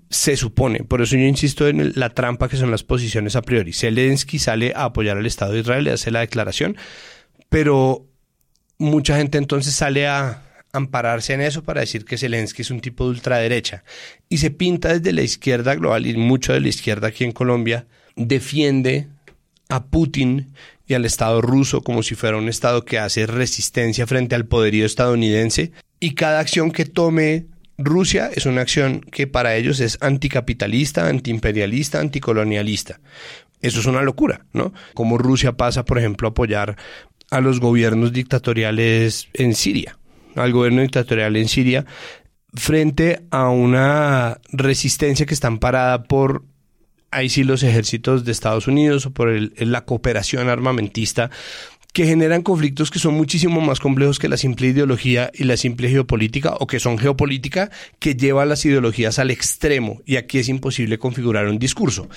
se 0.09 0.35
supone, 0.35 0.83
por 0.83 1.01
eso 1.01 1.15
yo 1.15 1.25
insisto 1.25 1.67
en 1.67 1.93
la 1.95 2.09
trampa 2.09 2.49
que 2.49 2.57
son 2.57 2.71
las 2.71 2.83
posiciones 2.83 3.35
a 3.35 3.43
priori. 3.43 3.71
Zelensky 3.71 4.39
sale 4.39 4.73
a 4.75 4.85
apoyar 4.85 5.17
al 5.17 5.25
Estado 5.27 5.53
de 5.53 5.59
Israel, 5.59 5.83
le 5.83 5.91
hace 5.91 6.09
la 6.09 6.21
declaración, 6.21 6.75
pero 7.49 8.07
mucha 8.79 9.17
gente 9.17 9.37
entonces 9.37 9.75
sale 9.75 10.07
a 10.07 10.41
ampararse 10.73 11.33
en 11.33 11.41
eso 11.41 11.63
para 11.63 11.81
decir 11.81 12.03
que 12.03 12.17
Zelensky 12.17 12.63
es 12.63 12.71
un 12.71 12.81
tipo 12.81 13.05
de 13.05 13.11
ultraderecha. 13.11 13.83
Y 14.27 14.39
se 14.39 14.49
pinta 14.49 14.89
desde 14.89 15.13
la 15.13 15.21
izquierda 15.21 15.75
global 15.75 16.07
y 16.07 16.17
mucho 16.17 16.51
de 16.51 16.61
la 16.61 16.67
izquierda 16.67 17.09
aquí 17.09 17.23
en 17.23 17.31
Colombia, 17.31 17.85
defiende 18.15 19.07
a 19.69 19.85
Putin 19.85 20.51
y 20.87 20.95
al 20.95 21.05
Estado 21.05 21.41
ruso 21.41 21.81
como 21.81 22.03
si 22.03 22.15
fuera 22.15 22.37
un 22.37 22.49
Estado 22.49 22.83
que 22.83 22.99
hace 22.99 23.27
resistencia 23.27 24.07
frente 24.07 24.35
al 24.35 24.45
poderío 24.45 24.85
estadounidense. 24.85 25.71
Y 25.99 26.15
cada 26.15 26.39
acción 26.39 26.71
que 26.71 26.85
tome 26.85 27.45
Rusia 27.77 28.31
es 28.33 28.47
una 28.47 28.61
acción 28.61 29.01
que 29.01 29.27
para 29.27 29.55
ellos 29.55 29.79
es 29.79 29.99
anticapitalista, 30.01 31.07
antiimperialista, 31.07 31.99
anticolonialista. 31.99 32.99
Eso 33.61 33.79
es 33.79 33.85
una 33.85 34.01
locura, 34.01 34.45
¿no? 34.53 34.73
Como 34.95 35.17
Rusia 35.17 35.53
pasa, 35.53 35.85
por 35.85 35.99
ejemplo, 35.99 36.27
a 36.27 36.31
apoyar 36.31 36.77
a 37.29 37.41
los 37.41 37.59
gobiernos 37.59 38.11
dictatoriales 38.11 39.29
en 39.33 39.55
Siria 39.55 39.97
al 40.35 40.51
gobierno 40.51 40.81
dictatorial 40.81 41.35
en 41.35 41.47
Siria 41.47 41.85
frente 42.53 43.23
a 43.31 43.49
una 43.49 44.39
resistencia 44.51 45.25
que 45.25 45.33
está 45.33 45.47
amparada 45.47 46.03
por 46.03 46.43
ahí 47.11 47.29
sí 47.29 47.43
los 47.43 47.63
ejércitos 47.63 48.25
de 48.25 48.31
Estados 48.31 48.67
Unidos 48.67 49.05
o 49.05 49.11
por 49.11 49.29
la 49.31 49.85
cooperación 49.85 50.49
armamentista 50.49 51.29
que 51.93 52.07
generan 52.07 52.41
conflictos 52.41 52.89
que 52.89 52.97
son 52.97 53.13
muchísimo 53.13 53.61
más 53.61 53.79
complejos 53.79 54.17
que 54.17 54.27
la 54.27 54.37
simple 54.37 54.67
ideología 54.67 55.31
y 55.33 55.43
la 55.43 55.57
simple 55.57 55.89
geopolítica 55.89 56.55
o 56.59 56.65
que 56.65 56.79
son 56.79 56.97
geopolítica 56.97 57.69
que 57.99 58.15
lleva 58.15 58.45
las 58.45 58.65
ideologías 58.65 59.19
al 59.19 59.29
extremo 59.29 60.01
y 60.05 60.15
aquí 60.15 60.39
es 60.39 60.49
imposible 60.49 60.97
configurar 60.97 61.47
un 61.47 61.59
discurso. 61.59 62.09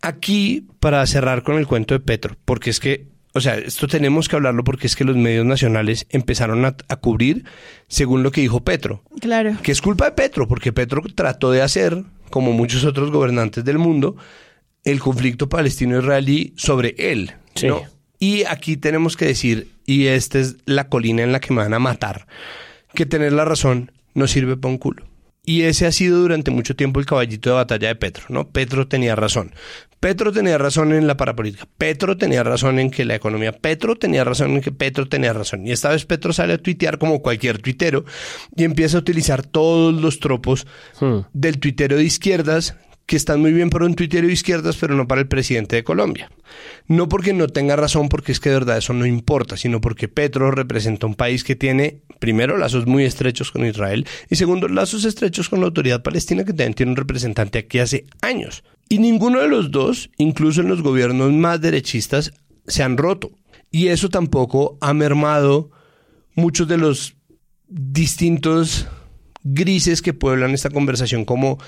Aquí, 0.00 0.66
para 0.78 1.04
cerrar 1.06 1.42
con 1.42 1.58
el 1.58 1.66
cuento 1.66 1.92
de 1.92 2.00
Petro, 2.00 2.36
porque 2.46 2.70
es 2.70 2.80
que 2.80 3.09
o 3.32 3.40
sea, 3.40 3.56
esto 3.56 3.86
tenemos 3.86 4.28
que 4.28 4.36
hablarlo 4.36 4.64
porque 4.64 4.86
es 4.86 4.96
que 4.96 5.04
los 5.04 5.16
medios 5.16 5.46
nacionales 5.46 6.06
empezaron 6.10 6.64
a, 6.64 6.72
cubrir 6.96 7.44
según 7.86 8.22
lo 8.22 8.32
que 8.32 8.40
dijo 8.40 8.64
Petro. 8.64 9.04
Claro. 9.20 9.56
Que 9.62 9.72
es 9.72 9.80
culpa 9.80 10.06
de 10.06 10.12
Petro, 10.12 10.48
porque 10.48 10.72
Petro 10.72 11.02
trató 11.14 11.52
de 11.52 11.62
hacer, 11.62 12.02
como 12.30 12.52
muchos 12.52 12.84
otros 12.84 13.10
gobernantes 13.10 13.64
del 13.64 13.78
mundo, 13.78 14.16
el 14.84 14.98
conflicto 14.98 15.48
palestino-israelí 15.48 16.54
sobre 16.56 16.94
él. 16.98 17.34
¿no? 17.62 17.82
Y 18.18 18.44
aquí 18.44 18.76
tenemos 18.76 19.16
que 19.16 19.26
decir, 19.26 19.70
y 19.86 20.06
esta 20.06 20.38
es 20.38 20.56
la 20.64 20.88
colina 20.88 21.22
en 21.22 21.32
la 21.32 21.40
que 21.40 21.54
me 21.54 21.62
van 21.62 21.74
a 21.74 21.78
matar, 21.78 22.26
que 22.94 23.06
tener 23.06 23.32
la 23.32 23.44
razón 23.44 23.92
no 24.14 24.26
sirve 24.26 24.56
para 24.56 24.72
un 24.72 24.78
culo. 24.78 25.06
Y 25.44 25.62
ese 25.62 25.86
ha 25.86 25.92
sido 25.92 26.18
durante 26.18 26.50
mucho 26.50 26.76
tiempo 26.76 27.00
el 27.00 27.06
caballito 27.06 27.50
de 27.50 27.56
batalla 27.56 27.88
de 27.88 27.94
Petro, 27.94 28.26
¿no? 28.28 28.48
Petro 28.48 28.88
tenía 28.88 29.16
razón. 29.16 29.52
Petro 30.00 30.32
tenía 30.32 30.56
razón 30.56 30.94
en 30.94 31.06
la 31.06 31.18
parapolítica. 31.18 31.68
Petro 31.76 32.16
tenía 32.16 32.42
razón 32.42 32.78
en 32.78 32.90
que 32.90 33.04
la 33.04 33.14
economía. 33.14 33.52
Petro 33.52 33.96
tenía 33.96 34.24
razón 34.24 34.52
en 34.52 34.62
que 34.62 34.72
Petro 34.72 35.06
tenía 35.06 35.34
razón. 35.34 35.66
Y 35.66 35.72
esta 35.72 35.90
vez 35.90 36.06
Petro 36.06 36.32
sale 36.32 36.54
a 36.54 36.58
tuitear 36.58 36.98
como 36.98 37.20
cualquier 37.20 37.58
tuitero 37.58 38.06
y 38.56 38.64
empieza 38.64 38.96
a 38.96 39.00
utilizar 39.00 39.44
todos 39.44 39.94
los 39.94 40.18
tropos 40.18 40.66
hmm. 41.00 41.18
del 41.34 41.58
tuitero 41.58 41.96
de 41.96 42.04
izquierdas 42.04 42.76
que 43.04 43.16
están 43.16 43.40
muy 43.40 43.52
bien 43.52 43.70
para 43.70 43.86
un 43.86 43.96
tuitero 43.96 44.28
de 44.28 44.32
izquierdas, 44.32 44.76
pero 44.76 44.94
no 44.94 45.08
para 45.08 45.20
el 45.20 45.26
presidente 45.26 45.74
de 45.74 45.82
Colombia. 45.82 46.30
No 46.86 47.08
porque 47.08 47.32
no 47.32 47.48
tenga 47.48 47.74
razón, 47.74 48.08
porque 48.08 48.30
es 48.30 48.38
que 48.38 48.50
de 48.50 48.54
verdad 48.54 48.78
eso 48.78 48.92
no 48.92 49.04
importa, 49.04 49.56
sino 49.56 49.80
porque 49.80 50.06
Petro 50.06 50.52
representa 50.52 51.08
un 51.08 51.16
país 51.16 51.42
que 51.42 51.56
tiene, 51.56 52.02
primero, 52.20 52.56
lazos 52.56 52.86
muy 52.86 53.04
estrechos 53.04 53.50
con 53.50 53.66
Israel 53.66 54.06
y 54.30 54.36
segundo, 54.36 54.68
lazos 54.68 55.04
estrechos 55.04 55.48
con 55.48 55.58
la 55.58 55.66
autoridad 55.66 56.04
palestina, 56.04 56.44
que 56.44 56.52
también 56.52 56.74
tiene 56.74 56.92
un 56.92 56.96
representante 56.96 57.58
aquí 57.58 57.80
hace 57.80 58.06
años. 58.22 58.62
Y 58.92 58.98
ninguno 58.98 59.40
de 59.40 59.46
los 59.46 59.70
dos, 59.70 60.10
incluso 60.18 60.62
en 60.62 60.68
los 60.68 60.82
gobiernos 60.82 61.32
más 61.32 61.60
derechistas, 61.60 62.32
se 62.66 62.82
han 62.82 62.96
roto. 62.96 63.30
Y 63.70 63.86
eso 63.86 64.08
tampoco 64.08 64.78
ha 64.80 64.92
mermado 64.92 65.70
muchos 66.34 66.66
de 66.66 66.76
los 66.76 67.14
distintos 67.68 68.88
grises 69.44 70.02
que 70.02 70.12
pueblan 70.12 70.50
esta 70.50 70.70
conversación, 70.70 71.24
como 71.24 71.58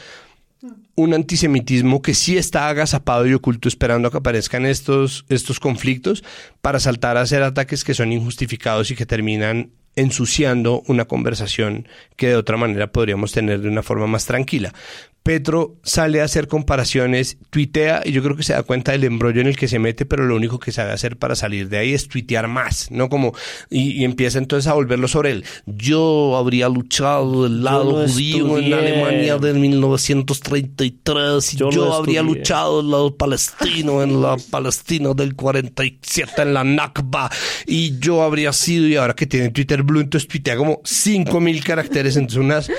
un 0.96 1.14
antisemitismo 1.14 2.02
que 2.02 2.14
sí 2.14 2.36
está 2.36 2.68
agazapado 2.68 3.24
y 3.28 3.34
oculto 3.34 3.68
esperando 3.68 4.08
a 4.08 4.10
que 4.10 4.18
aparezcan 4.18 4.66
estos, 4.66 5.24
estos 5.28 5.60
conflictos 5.60 6.24
para 6.60 6.80
saltar 6.80 7.16
a 7.16 7.20
hacer 7.20 7.44
ataques 7.44 7.84
que 7.84 7.94
son 7.94 8.12
injustificados 8.12 8.90
y 8.90 8.96
que 8.96 9.06
terminan 9.06 9.70
ensuciando 9.94 10.82
una 10.88 11.04
conversación 11.04 11.86
que 12.16 12.28
de 12.28 12.36
otra 12.36 12.56
manera 12.56 12.92
podríamos 12.92 13.32
tener 13.32 13.60
de 13.60 13.68
una 13.68 13.82
forma 13.82 14.06
más 14.06 14.26
tranquila. 14.26 14.74
Petro 15.22 15.76
sale 15.84 16.20
a 16.20 16.24
hacer 16.24 16.48
comparaciones, 16.48 17.38
tuitea 17.50 18.02
y 18.04 18.12
yo 18.12 18.22
creo 18.22 18.36
que 18.36 18.42
se 18.42 18.54
da 18.54 18.62
cuenta 18.64 18.92
del 18.92 19.04
embrollo 19.04 19.40
en 19.40 19.46
el 19.46 19.56
que 19.56 19.68
se 19.68 19.78
mete, 19.78 20.04
pero 20.04 20.26
lo 20.26 20.34
único 20.34 20.58
que 20.58 20.72
sabe 20.72 20.92
hacer 20.92 21.16
para 21.16 21.36
salir 21.36 21.68
de 21.68 21.78
ahí 21.78 21.94
es 21.94 22.08
tuitear 22.08 22.48
más, 22.48 22.90
¿no? 22.90 23.08
Como, 23.08 23.32
y, 23.70 24.04
empieza 24.04 24.38
entonces 24.38 24.68
a 24.68 24.74
volverlo 24.74 25.06
sobre 25.06 25.30
él. 25.30 25.44
Yo 25.66 26.36
habría 26.36 26.68
luchado 26.68 27.44
del 27.44 27.62
lado 27.62 28.06
judío 28.06 28.58
en 28.58 28.72
Alemania 28.72 29.38
de 29.38 29.54
1933 29.54 31.54
y 31.54 31.56
yo, 31.56 31.94
habría 31.94 32.22
luchado 32.22 32.82
del 32.82 32.90
lado 32.90 33.16
palestino 33.16 34.02
en 34.02 34.22
la 34.22 34.36
Palestina 34.50 35.14
del 35.14 35.36
47 35.36 36.42
en 36.42 36.54
la 36.54 36.64
Nakba 36.64 37.30
y 37.66 37.98
yo 37.98 38.22
habría 38.22 38.52
sido, 38.52 38.88
y 38.88 38.96
ahora 38.96 39.14
que 39.14 39.26
tiene 39.26 39.50
Twitter 39.50 39.82
Blue, 39.82 40.00
entonces 40.00 40.28
tuitea 40.28 40.56
como 40.56 40.80
5000 40.84 41.62
caracteres, 41.62 42.16
entonces 42.16 42.38
unas 42.38 42.70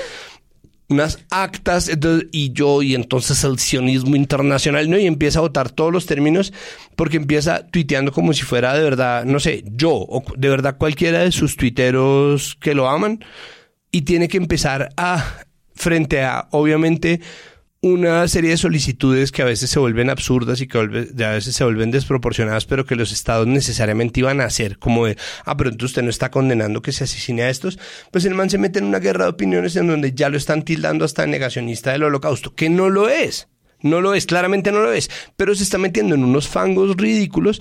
unas 0.88 1.18
actas 1.30 1.90
y 2.32 2.52
yo 2.52 2.82
y 2.82 2.94
entonces 2.94 3.42
el 3.44 3.58
sionismo 3.58 4.16
internacional, 4.16 4.90
¿no? 4.90 4.98
Y 4.98 5.06
empieza 5.06 5.38
a 5.38 5.42
votar 5.42 5.70
todos 5.70 5.92
los 5.92 6.06
términos 6.06 6.52
porque 6.96 7.16
empieza 7.16 7.66
tuiteando 7.66 8.12
como 8.12 8.32
si 8.32 8.42
fuera 8.42 8.74
de 8.74 8.82
verdad, 8.82 9.24
no 9.24 9.40
sé, 9.40 9.64
yo 9.66 9.92
o 9.92 10.24
de 10.36 10.48
verdad 10.48 10.76
cualquiera 10.76 11.20
de 11.20 11.32
sus 11.32 11.56
tuiteros 11.56 12.56
que 12.60 12.74
lo 12.74 12.88
aman 12.88 13.24
y 13.90 14.02
tiene 14.02 14.28
que 14.28 14.36
empezar 14.36 14.90
a, 14.96 15.44
frente 15.74 16.22
a, 16.22 16.48
obviamente, 16.50 17.20
una 17.84 18.26
serie 18.28 18.48
de 18.48 18.56
solicitudes 18.56 19.30
que 19.30 19.42
a 19.42 19.44
veces 19.44 19.68
se 19.68 19.78
vuelven 19.78 20.08
absurdas 20.08 20.62
y 20.62 20.66
que 20.66 20.78
a 20.78 21.30
veces 21.30 21.54
se 21.54 21.64
vuelven 21.64 21.90
desproporcionadas, 21.90 22.64
pero 22.64 22.86
que 22.86 22.96
los 22.96 23.12
estados 23.12 23.46
necesariamente 23.46 24.20
iban 24.20 24.40
a 24.40 24.46
hacer, 24.46 24.78
como 24.78 25.04
de, 25.04 25.18
ah, 25.44 25.54
pero 25.58 25.68
entonces 25.68 25.90
usted 25.90 26.02
no 26.02 26.08
está 26.08 26.30
condenando 26.30 26.80
que 26.80 26.92
se 26.92 27.04
asesine 27.04 27.42
a 27.42 27.50
estos, 27.50 27.78
pues 28.10 28.24
el 28.24 28.34
man 28.34 28.48
se 28.48 28.56
mete 28.56 28.78
en 28.78 28.86
una 28.86 29.00
guerra 29.00 29.24
de 29.24 29.32
opiniones 29.32 29.76
en 29.76 29.88
donde 29.88 30.14
ya 30.14 30.30
lo 30.30 30.38
están 30.38 30.62
tildando 30.62 31.04
hasta 31.04 31.26
negacionista 31.26 31.92
del 31.92 32.04
holocausto, 32.04 32.54
que 32.54 32.70
no 32.70 32.88
lo 32.88 33.10
es, 33.10 33.48
no 33.82 34.00
lo 34.00 34.14
es, 34.14 34.24
claramente 34.24 34.72
no 34.72 34.80
lo 34.80 34.90
es, 34.90 35.10
pero 35.36 35.54
se 35.54 35.62
está 35.62 35.76
metiendo 35.76 36.14
en 36.14 36.24
unos 36.24 36.48
fangos 36.48 36.96
ridículos 36.96 37.60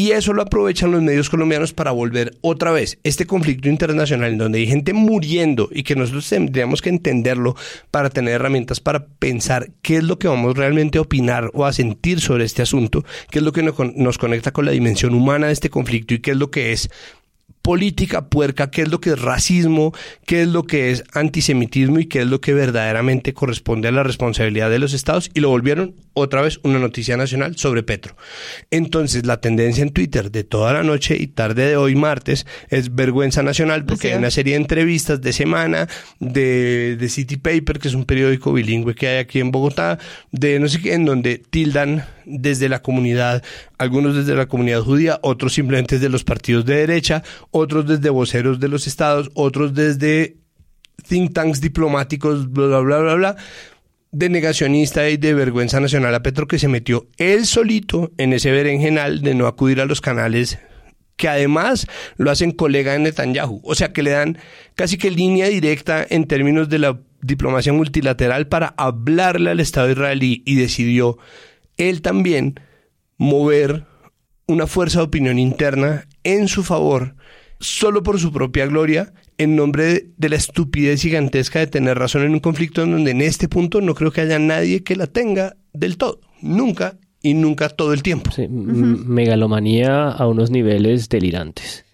Y 0.00 0.12
eso 0.12 0.32
lo 0.32 0.40
aprovechan 0.40 0.92
los 0.92 1.02
medios 1.02 1.28
colombianos 1.28 1.74
para 1.74 1.90
volver 1.90 2.38
otra 2.40 2.72
vez 2.72 2.98
este 3.04 3.26
conflicto 3.26 3.68
internacional 3.68 4.32
en 4.32 4.38
donde 4.38 4.58
hay 4.58 4.66
gente 4.66 4.94
muriendo 4.94 5.68
y 5.70 5.82
que 5.82 5.94
nosotros 5.94 6.26
tendríamos 6.26 6.80
que 6.80 6.88
entenderlo 6.88 7.54
para 7.90 8.08
tener 8.08 8.32
herramientas 8.32 8.80
para 8.80 9.04
pensar 9.04 9.72
qué 9.82 9.98
es 9.98 10.04
lo 10.04 10.18
que 10.18 10.26
vamos 10.26 10.56
realmente 10.56 10.96
a 10.96 11.02
opinar 11.02 11.50
o 11.52 11.66
a 11.66 11.74
sentir 11.74 12.22
sobre 12.22 12.46
este 12.46 12.62
asunto, 12.62 13.04
qué 13.30 13.40
es 13.40 13.44
lo 13.44 13.52
que 13.52 13.62
nos 13.62 14.16
conecta 14.16 14.52
con 14.52 14.64
la 14.64 14.70
dimensión 14.70 15.12
humana 15.12 15.48
de 15.48 15.52
este 15.52 15.68
conflicto 15.68 16.14
y 16.14 16.20
qué 16.20 16.30
es 16.30 16.38
lo 16.38 16.50
que 16.50 16.72
es 16.72 16.88
política 17.62 18.28
puerca, 18.28 18.70
qué 18.70 18.82
es 18.82 18.90
lo 18.90 19.00
que 19.00 19.10
es 19.10 19.20
racismo, 19.20 19.94
qué 20.26 20.42
es 20.42 20.48
lo 20.48 20.64
que 20.64 20.90
es 20.90 21.04
antisemitismo 21.12 21.98
y 21.98 22.06
qué 22.06 22.20
es 22.20 22.26
lo 22.26 22.40
que 22.40 22.54
verdaderamente 22.54 23.34
corresponde 23.34 23.88
a 23.88 23.92
la 23.92 24.02
responsabilidad 24.02 24.70
de 24.70 24.78
los 24.78 24.92
estados 24.92 25.30
y 25.34 25.40
lo 25.40 25.50
volvieron 25.50 25.94
otra 26.14 26.42
vez 26.42 26.60
una 26.62 26.78
noticia 26.78 27.16
nacional 27.16 27.56
sobre 27.56 27.82
Petro. 27.82 28.16
Entonces 28.70 29.26
la 29.26 29.40
tendencia 29.40 29.82
en 29.82 29.90
Twitter 29.90 30.30
de 30.30 30.44
toda 30.44 30.72
la 30.72 30.82
noche 30.82 31.16
y 31.18 31.28
tarde 31.28 31.66
de 31.66 31.76
hoy 31.76 31.94
martes 31.94 32.46
es 32.68 32.94
vergüenza 32.94 33.42
nacional 33.42 33.84
porque 33.84 34.12
hay 34.12 34.18
una 34.18 34.30
serie 34.30 34.54
de 34.54 34.60
entrevistas 34.60 35.20
de 35.20 35.32
semana 35.32 35.88
de, 36.18 36.96
de 36.98 37.08
City 37.08 37.36
Paper, 37.36 37.78
que 37.78 37.88
es 37.88 37.94
un 37.94 38.04
periódico 38.04 38.52
bilingüe 38.52 38.94
que 38.94 39.08
hay 39.08 39.18
aquí 39.18 39.40
en 39.40 39.50
Bogotá, 39.50 39.98
de 40.30 40.58
no 40.58 40.68
sé 40.68 40.80
qué, 40.80 40.94
en 40.94 41.04
donde 41.04 41.38
tildan 41.38 42.04
desde 42.30 42.68
la 42.68 42.82
comunidad, 42.82 43.42
algunos 43.78 44.16
desde 44.16 44.34
la 44.34 44.46
comunidad 44.46 44.80
judía, 44.80 45.18
otros 45.22 45.54
simplemente 45.54 45.96
desde 45.96 46.08
los 46.08 46.24
partidos 46.24 46.64
de 46.64 46.76
derecha, 46.76 47.22
otros 47.50 47.86
desde 47.86 48.10
voceros 48.10 48.60
de 48.60 48.68
los 48.68 48.86
estados, 48.86 49.30
otros 49.34 49.74
desde 49.74 50.36
think 51.08 51.32
tanks 51.32 51.60
diplomáticos, 51.60 52.50
bla, 52.52 52.66
bla, 52.66 52.80
bla, 52.80 52.98
bla, 52.98 53.14
bla, 53.14 53.36
de 54.12 54.28
negacionista 54.28 55.08
y 55.08 55.16
de 55.16 55.34
vergüenza 55.34 55.80
nacional 55.80 56.14
a 56.14 56.22
Petro 56.22 56.48
que 56.48 56.58
se 56.58 56.68
metió 56.68 57.06
él 57.16 57.46
solito 57.46 58.10
en 58.18 58.32
ese 58.32 58.50
berenjenal 58.50 59.22
de 59.22 59.34
no 59.34 59.46
acudir 59.46 59.80
a 59.80 59.86
los 59.86 60.00
canales 60.00 60.58
que 61.20 61.28
además 61.28 61.86
lo 62.16 62.30
hacen 62.30 62.50
colega 62.50 62.92
de 62.92 62.98
Netanyahu. 62.98 63.60
O 63.62 63.74
sea 63.74 63.92
que 63.92 64.02
le 64.02 64.12
dan 64.12 64.38
casi 64.74 64.96
que 64.96 65.10
línea 65.10 65.48
directa 65.48 66.04
en 66.08 66.26
términos 66.26 66.70
de 66.70 66.78
la 66.78 66.98
diplomacia 67.20 67.74
multilateral 67.74 68.48
para 68.48 68.68
hablarle 68.78 69.50
al 69.50 69.60
Estado 69.60 69.90
israelí 69.90 70.42
y 70.46 70.54
decidió 70.54 71.18
él 71.88 72.02
también 72.02 72.60
mover 73.16 73.86
una 74.46 74.66
fuerza 74.66 74.98
de 74.98 75.04
opinión 75.04 75.38
interna 75.38 76.06
en 76.24 76.48
su 76.48 76.62
favor 76.62 77.14
solo 77.60 78.02
por 78.02 78.18
su 78.18 78.32
propia 78.32 78.66
gloria 78.66 79.12
en 79.38 79.54
nombre 79.54 80.10
de 80.16 80.28
la 80.28 80.36
estupidez 80.36 81.02
gigantesca 81.02 81.60
de 81.60 81.66
tener 81.66 81.98
razón 81.98 82.22
en 82.22 82.32
un 82.32 82.40
conflicto 82.40 82.82
en 82.82 82.92
donde 82.92 83.12
en 83.12 83.20
este 83.20 83.48
punto 83.48 83.80
no 83.80 83.94
creo 83.94 84.10
que 84.10 84.22
haya 84.22 84.38
nadie 84.38 84.82
que 84.82 84.96
la 84.96 85.06
tenga 85.06 85.56
del 85.72 85.96
todo. 85.96 86.20
Nunca 86.40 86.98
y 87.22 87.34
nunca 87.34 87.68
todo 87.68 87.92
el 87.92 88.02
tiempo. 88.02 88.30
Megalomanía 88.48 90.08
a 90.08 90.26
unos 90.26 90.50
niveles 90.50 91.08
delirantes. 91.08 91.84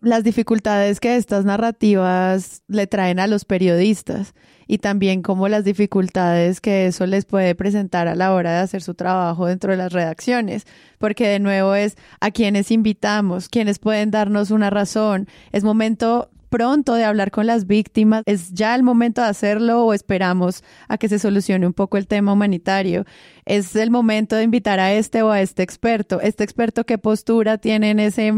Las 0.00 0.24
dificultades 0.24 0.98
que 0.98 1.16
estas 1.16 1.44
narrativas 1.44 2.62
le 2.66 2.86
traen 2.86 3.20
a 3.20 3.26
los 3.26 3.44
periodistas 3.44 4.34
y 4.72 4.78
también 4.78 5.20
como 5.20 5.48
las 5.48 5.64
dificultades 5.64 6.62
que 6.62 6.86
eso 6.86 7.04
les 7.04 7.26
puede 7.26 7.54
presentar 7.54 8.08
a 8.08 8.14
la 8.14 8.32
hora 8.32 8.52
de 8.52 8.60
hacer 8.60 8.80
su 8.80 8.94
trabajo 8.94 9.44
dentro 9.44 9.70
de 9.70 9.76
las 9.76 9.92
redacciones, 9.92 10.66
porque 10.96 11.28
de 11.28 11.40
nuevo 11.40 11.74
es 11.74 11.98
a 12.20 12.30
quienes 12.30 12.70
invitamos, 12.70 13.50
quienes 13.50 13.78
pueden 13.78 14.10
darnos 14.10 14.50
una 14.50 14.70
razón. 14.70 15.28
Es 15.52 15.62
momento 15.62 16.30
pronto 16.48 16.94
de 16.94 17.04
hablar 17.04 17.30
con 17.30 17.46
las 17.46 17.66
víctimas? 17.66 18.22
¿Es 18.24 18.54
ya 18.54 18.74
el 18.74 18.82
momento 18.82 19.20
de 19.20 19.28
hacerlo 19.28 19.84
o 19.84 19.92
esperamos 19.92 20.64
a 20.88 20.96
que 20.96 21.10
se 21.10 21.18
solucione 21.18 21.66
un 21.66 21.74
poco 21.74 21.98
el 21.98 22.06
tema 22.06 22.32
humanitario? 22.32 23.04
¿Es 23.44 23.76
el 23.76 23.90
momento 23.90 24.36
de 24.36 24.44
invitar 24.44 24.80
a 24.80 24.94
este 24.94 25.20
o 25.20 25.30
a 25.30 25.42
este 25.42 25.62
experto? 25.62 26.18
¿Este 26.22 26.44
experto 26.44 26.86
qué 26.86 26.96
postura 26.96 27.58
tiene 27.58 27.90
en 27.90 28.00
ese 28.00 28.32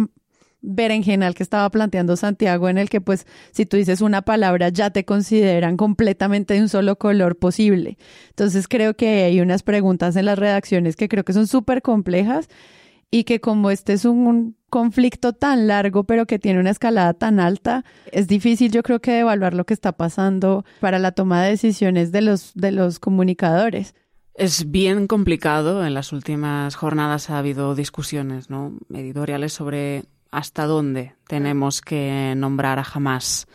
berenjenal 0.65 1.35
que 1.35 1.43
estaba 1.43 1.69
planteando 1.71 2.17
Santiago, 2.17 2.69
en 2.69 2.79
el 2.79 2.89
que 2.89 3.01
pues 3.01 3.27
si 3.53 3.67
tú 3.67 3.77
dices 3.77 4.01
una 4.01 4.23
palabra 4.23 4.71
ya 4.71 4.91
te 4.91 5.05
consideran 5.05 5.77
completamente 5.77 6.55
de 6.55 6.63
un 6.63 6.69
solo 6.69 6.97
color 6.97 7.37
posible. 7.37 7.99
Entonces 8.31 8.67
creo 8.67 8.95
que 8.95 9.25
hay 9.25 9.41
unas 9.41 9.63
preguntas 9.63 10.17
en 10.17 10.27
las 10.27 10.39
redacciones 10.39 10.97
que 10.97 11.09
creo 11.09 11.25
que 11.25 11.35
son 11.35 11.47
súper 11.47 11.83
complejas 11.83 12.49
y 13.11 13.25
que 13.25 13.41
como 13.41 13.71
este 13.71 13.93
es 13.93 14.05
un 14.05 14.57
conflicto 14.71 15.35
tan 15.35 15.69
largo 15.69 16.05
pero 16.05 16.27
que 16.27 16.39
tiene 16.39 16.59
una 16.59 16.71
escalada 16.71 17.15
tan 17.15 17.39
alta, 17.39 17.85
es 18.11 18.27
difícil 18.27 18.73
yo 18.73 18.83
creo 18.83 19.01
que 19.01 19.21
evaluar 19.21 19.55
lo 19.55 19.65
que 19.67 19.75
está 19.75 19.93
pasando 19.93 20.65
para 20.81 20.99
la 20.99 21.13
toma 21.13 21.43
de 21.43 21.51
decisiones 21.51 22.11
de 22.11 22.23
los, 22.23 22.53
de 22.55 22.73
los 22.73 22.99
comunicadores. 22.99 23.95
Es 24.35 24.69
bien 24.73 25.07
complicado. 25.07 25.87
En 25.87 25.95
las 25.95 26.13
últimas 26.13 26.75
jornadas 26.75 27.31
ha 27.31 27.39
habido 27.39 27.77
discusiones 27.77 28.51
¿no? 28.51 28.73
editoriales 28.93 29.53
sobre 29.53 30.07
hasta 30.35 30.67
dónde 30.67 31.15
tenemos 31.29 31.81
que 31.81 32.35
nombrar 32.37 32.79
a 32.81 32.87
Hamas, 32.93 33.47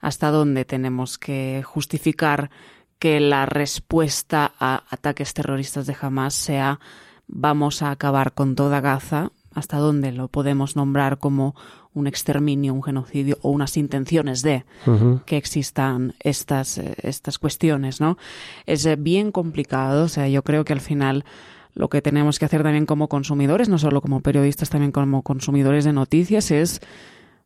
hasta 0.00 0.30
dónde 0.30 0.64
tenemos 0.64 1.18
que 1.18 1.62
justificar 1.64 2.50
que 3.00 3.18
la 3.18 3.46
respuesta 3.46 4.52
a 4.58 4.84
ataques 4.90 5.34
terroristas 5.34 5.86
de 5.86 5.96
Hamas 6.00 6.34
sea 6.34 6.78
vamos 7.26 7.82
a 7.82 7.90
acabar 7.90 8.32
con 8.32 8.54
toda 8.54 8.80
Gaza, 8.80 9.32
hasta 9.54 9.78
dónde 9.78 10.12
lo 10.12 10.28
podemos 10.28 10.76
nombrar 10.76 11.18
como 11.18 11.56
un 11.94 12.06
exterminio, 12.06 12.74
un 12.74 12.82
genocidio 12.82 13.38
o 13.42 13.50
unas 13.50 13.76
intenciones 13.76 14.42
de 14.42 14.64
que 15.26 15.36
existan 15.36 16.14
estas, 16.20 16.78
eh, 16.78 16.94
estas 17.02 17.38
cuestiones, 17.40 18.00
¿no? 18.00 18.16
Es 18.66 18.86
eh, 18.86 18.94
bien 18.94 19.32
complicado, 19.32 20.04
o 20.04 20.08
sea, 20.08 20.28
yo 20.28 20.44
creo 20.44 20.64
que 20.64 20.72
al 20.72 20.80
final 20.80 21.24
lo 21.74 21.88
que 21.88 22.02
tenemos 22.02 22.38
que 22.38 22.44
hacer 22.44 22.62
también 22.62 22.86
como 22.86 23.08
consumidores, 23.08 23.68
no 23.68 23.78
solo 23.78 24.00
como 24.00 24.20
periodistas, 24.20 24.70
también 24.70 24.92
como 24.92 25.22
consumidores 25.22 25.84
de 25.84 25.92
noticias, 25.92 26.50
es 26.50 26.80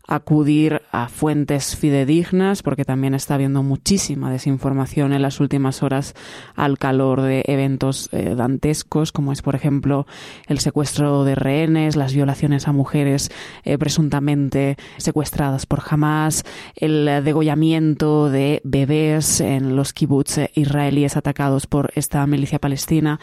acudir 0.06 0.82
a 0.92 1.08
fuentes 1.08 1.76
fidedignas, 1.76 2.62
porque 2.62 2.84
también 2.84 3.14
está 3.14 3.34
habiendo 3.34 3.62
muchísima 3.62 4.30
desinformación 4.30 5.12
en 5.12 5.22
las 5.22 5.40
últimas 5.40 5.82
horas 5.82 6.14
al 6.54 6.78
calor 6.78 7.22
de 7.22 7.42
eventos 7.46 8.10
eh, 8.12 8.34
dantescos, 8.36 9.12
como 9.12 9.32
es, 9.32 9.40
por 9.40 9.54
ejemplo, 9.54 10.06
el 10.46 10.58
secuestro 10.58 11.24
de 11.24 11.34
rehenes, 11.34 11.96
las 11.96 12.12
violaciones 12.12 12.68
a 12.68 12.72
mujeres 12.72 13.30
eh, 13.64 13.78
presuntamente 13.78 14.76
secuestradas 14.98 15.64
por 15.66 15.82
Hamas, 15.88 16.44
el 16.76 17.24
degollamiento 17.24 18.28
de 18.28 18.60
bebés 18.64 19.40
en 19.40 19.74
los 19.76 19.92
kibbutz 19.92 20.38
israelíes 20.54 21.16
atacados 21.16 21.66
por 21.66 21.92
esta 21.94 22.26
milicia 22.26 22.58
palestina. 22.58 23.20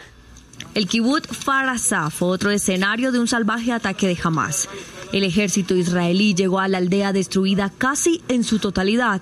El 0.74 0.88
kibbutz 0.88 1.28
Farasá 1.28 2.08
fue 2.08 2.28
otro 2.28 2.50
escenario 2.50 3.12
de 3.12 3.18
un 3.18 3.28
salvaje 3.28 3.72
ataque 3.72 4.06
de 4.06 4.18
Hamas. 4.22 4.70
El 5.12 5.22
ejército 5.22 5.76
israelí 5.76 6.34
llegó 6.34 6.60
a 6.60 6.68
la 6.68 6.78
aldea 6.78 7.12
destruida 7.12 7.70
casi 7.76 8.22
en 8.28 8.42
su 8.42 8.58
totalidad. 8.58 9.20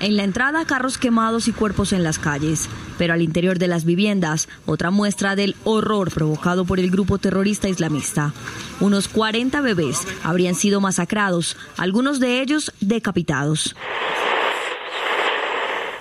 En 0.00 0.18
la 0.18 0.24
entrada, 0.24 0.66
carros 0.66 0.98
quemados 0.98 1.48
y 1.48 1.52
cuerpos 1.52 1.94
en 1.94 2.02
las 2.02 2.18
calles. 2.18 2.68
Pero 2.98 3.14
al 3.14 3.22
interior 3.22 3.58
de 3.58 3.66
las 3.66 3.86
viviendas, 3.86 4.46
otra 4.66 4.90
muestra 4.90 5.36
del 5.36 5.56
horror 5.64 6.12
provocado 6.12 6.66
por 6.66 6.78
el 6.78 6.90
grupo 6.90 7.16
terrorista 7.16 7.66
islamista. 7.66 8.34
Unos 8.80 9.08
40 9.08 9.62
bebés 9.62 10.00
habrían 10.22 10.54
sido 10.54 10.82
masacrados, 10.82 11.56
algunos 11.78 12.20
de 12.20 12.42
ellos 12.42 12.72
decapitados. 12.80 13.74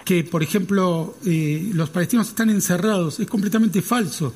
Que, 0.03 0.25
por 0.25 0.43
ejemplo, 0.43 1.15
eh, 1.25 1.69
los 1.73 1.89
palestinos 1.89 2.27
están 2.27 2.49
encerrados 2.49 3.21
es 3.21 3.27
completamente 3.27 3.81
falso. 3.81 4.34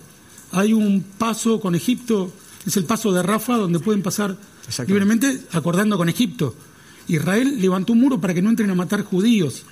Hay 0.51 0.73
un 0.73 1.03
paso 1.17 1.59
con 1.59 1.75
Egipto, 1.75 2.31
es 2.65 2.77
el 2.77 2.85
paso 2.85 3.11
de 3.11 3.23
Rafa, 3.23 3.57
donde 3.57 3.79
pueden 3.79 4.01
pasar 4.01 4.37
libremente 4.87 5.41
acordando 5.51 5.97
con 5.97 6.09
Egipto. 6.09 6.55
Israel 7.07 7.61
levantó 7.61 7.93
un 7.93 8.01
muro 8.01 8.19
para 8.19 8.33
que 8.33 8.41
no 8.41 8.49
entren 8.49 8.69
a 8.69 8.75
matar 8.75 9.03
judíos, 9.03 9.63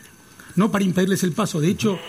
no 0.55 0.71
para 0.71 0.85
impedirles 0.85 1.23
el 1.23 1.33
paso. 1.33 1.59
De 1.59 1.69
hecho, 1.69 1.99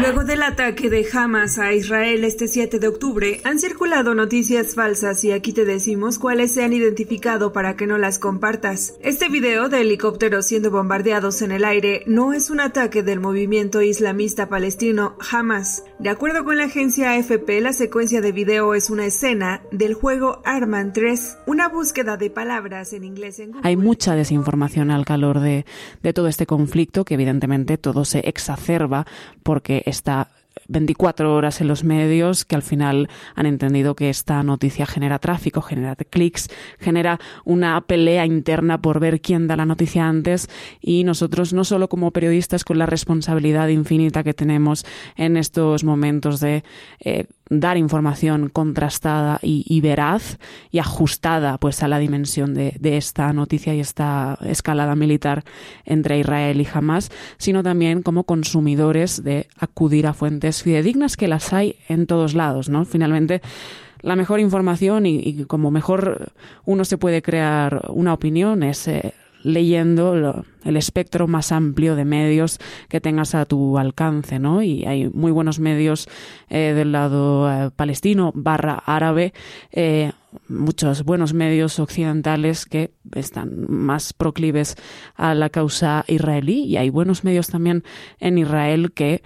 Luego 0.00 0.24
del 0.24 0.42
ataque 0.42 0.90
de 0.90 1.06
Hamas 1.12 1.58
a 1.60 1.72
Israel 1.72 2.24
este 2.24 2.48
7 2.48 2.80
de 2.80 2.88
octubre, 2.88 3.40
han 3.44 3.60
circulado 3.60 4.14
noticias 4.14 4.74
falsas 4.74 5.22
y 5.22 5.30
aquí 5.30 5.52
te 5.52 5.64
decimos 5.64 6.18
cuáles 6.18 6.52
se 6.52 6.64
han 6.64 6.72
identificado 6.72 7.52
para 7.52 7.76
que 7.76 7.86
no 7.86 7.96
las 7.96 8.18
compartas. 8.18 8.94
Este 9.00 9.28
video 9.28 9.68
de 9.68 9.82
helicópteros 9.82 10.46
siendo 10.46 10.72
bombardeados 10.72 11.42
en 11.42 11.52
el 11.52 11.64
aire 11.64 12.02
no 12.06 12.32
es 12.32 12.50
un 12.50 12.58
ataque 12.58 13.04
del 13.04 13.20
movimiento 13.20 13.82
islamista 13.82 14.48
palestino 14.48 15.16
Hamas. 15.30 15.84
De 16.00 16.10
acuerdo 16.10 16.44
con 16.44 16.58
la 16.58 16.64
agencia 16.64 17.12
AFP, 17.12 17.60
la 17.60 17.72
secuencia 17.72 18.20
de 18.20 18.32
video 18.32 18.74
es 18.74 18.90
una 18.90 19.06
escena 19.06 19.62
del 19.70 19.94
juego 19.94 20.42
Arman 20.44 20.92
3, 20.92 21.38
una 21.46 21.68
búsqueda 21.68 22.16
de 22.16 22.30
palabras 22.30 22.92
en 22.92 23.04
inglés 23.04 23.40
Hay 23.62 23.76
mucha 23.76 24.16
desinformación 24.16 24.90
al 24.90 25.04
calor 25.04 25.38
de, 25.38 25.64
de 26.02 26.12
todo 26.12 26.26
este 26.26 26.46
conflicto 26.46 27.04
que 27.04 27.14
evidentemente 27.14 27.78
todo 27.78 28.04
se 28.04 28.18
exacerba 28.28 29.06
porque 29.44 29.83
está 29.84 30.30
24 30.68 31.34
horas 31.34 31.60
en 31.60 31.68
los 31.68 31.84
medios 31.84 32.44
que 32.44 32.54
al 32.54 32.62
final 32.62 33.08
han 33.34 33.46
entendido 33.46 33.94
que 33.94 34.08
esta 34.08 34.42
noticia 34.42 34.86
genera 34.86 35.18
tráfico, 35.18 35.60
genera 35.62 35.96
clics, 35.96 36.48
genera 36.78 37.20
una 37.44 37.80
pelea 37.82 38.24
interna 38.26 38.80
por 38.80 39.00
ver 39.00 39.20
quién 39.20 39.46
da 39.46 39.56
la 39.56 39.66
noticia 39.66 40.08
antes. 40.08 40.48
Y 40.80 41.04
nosotros 41.04 41.52
no 41.52 41.64
solo 41.64 41.88
como 41.88 42.12
periodistas 42.12 42.64
con 42.64 42.78
la 42.78 42.86
responsabilidad 42.86 43.68
infinita 43.68 44.22
que 44.22 44.34
tenemos 44.34 44.86
en 45.16 45.36
estos 45.36 45.84
momentos 45.84 46.40
de 46.40 46.64
eh, 47.00 47.26
dar 47.60 47.76
información 47.76 48.48
contrastada 48.48 49.38
y, 49.42 49.80
veraz 49.80 50.38
y 50.70 50.78
ajustada 50.78 51.58
pues 51.58 51.82
a 51.82 51.88
la 51.88 51.98
dimensión 51.98 52.54
de, 52.54 52.78
esta 52.82 53.32
noticia 53.32 53.74
y 53.74 53.80
esta 53.80 54.38
escalada 54.44 54.94
militar 54.94 55.44
entre 55.84 56.18
Israel 56.18 56.60
y 56.60 56.68
Hamas, 56.72 57.10
sino 57.38 57.62
también 57.62 58.02
como 58.02 58.24
consumidores 58.24 59.22
de 59.24 59.48
acudir 59.58 60.06
a 60.06 60.14
fuentes 60.14 60.62
fidedignas 60.62 61.16
que 61.16 61.28
las 61.28 61.52
hay 61.52 61.76
en 61.88 62.06
todos 62.06 62.34
lados, 62.34 62.68
¿no? 62.68 62.84
Finalmente 62.84 63.42
la 64.02 64.16
mejor 64.16 64.38
información 64.38 65.06
y, 65.06 65.44
como 65.44 65.70
mejor 65.70 66.32
uno 66.66 66.84
se 66.84 66.98
puede 66.98 67.22
crear 67.22 67.86
una 67.88 68.12
opinión 68.12 68.62
es 68.62 68.86
eh, 68.86 69.14
leyendo 69.44 70.44
el 70.64 70.76
espectro 70.76 71.28
más 71.28 71.52
amplio 71.52 71.94
de 71.94 72.04
medios 72.04 72.58
que 72.88 73.00
tengas 73.00 73.34
a 73.34 73.44
tu 73.44 73.78
alcance, 73.78 74.38
¿no? 74.38 74.62
Y 74.62 74.84
hay 74.86 75.08
muy 75.10 75.30
buenos 75.30 75.60
medios 75.60 76.08
eh, 76.48 76.72
del 76.74 76.92
lado 76.92 77.50
eh, 77.50 77.70
palestino 77.70 78.32
barra 78.34 78.82
árabe, 78.86 79.34
eh, 79.70 80.12
muchos 80.48 81.04
buenos 81.04 81.34
medios 81.34 81.78
occidentales 81.78 82.64
que 82.64 82.92
están 83.14 83.66
más 83.68 84.14
proclives 84.14 84.76
a 85.14 85.34
la 85.34 85.50
causa 85.50 86.04
israelí 86.08 86.64
y 86.64 86.78
hay 86.78 86.90
buenos 86.90 87.22
medios 87.22 87.48
también 87.48 87.84
en 88.18 88.38
Israel 88.38 88.92
que 88.92 89.22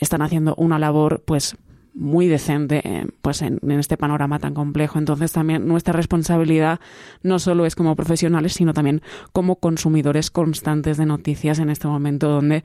están 0.00 0.22
haciendo 0.22 0.54
una 0.54 0.78
labor 0.78 1.22
pues 1.26 1.56
muy 1.96 2.28
decente 2.28 2.82
eh, 2.84 3.06
pues 3.22 3.40
en, 3.42 3.58
este 3.70 3.96
panorama 3.96 4.38
tan 4.38 4.54
complejo. 4.54 4.98
Entonces 4.98 5.32
también 5.32 5.66
nuestra 5.66 5.92
responsabilidad 5.92 6.78
no 7.22 7.38
solo 7.38 7.66
es 7.66 7.74
como 7.74 7.96
profesionales, 7.96 8.52
sino 8.52 8.74
también 8.74 9.02
como 9.32 9.56
consumidores 9.56 10.30
constantes 10.30 10.98
de 10.98 11.06
noticias 11.06 11.58
en 11.58 11.70
este 11.70 11.88
momento 11.88 12.28
donde 12.28 12.64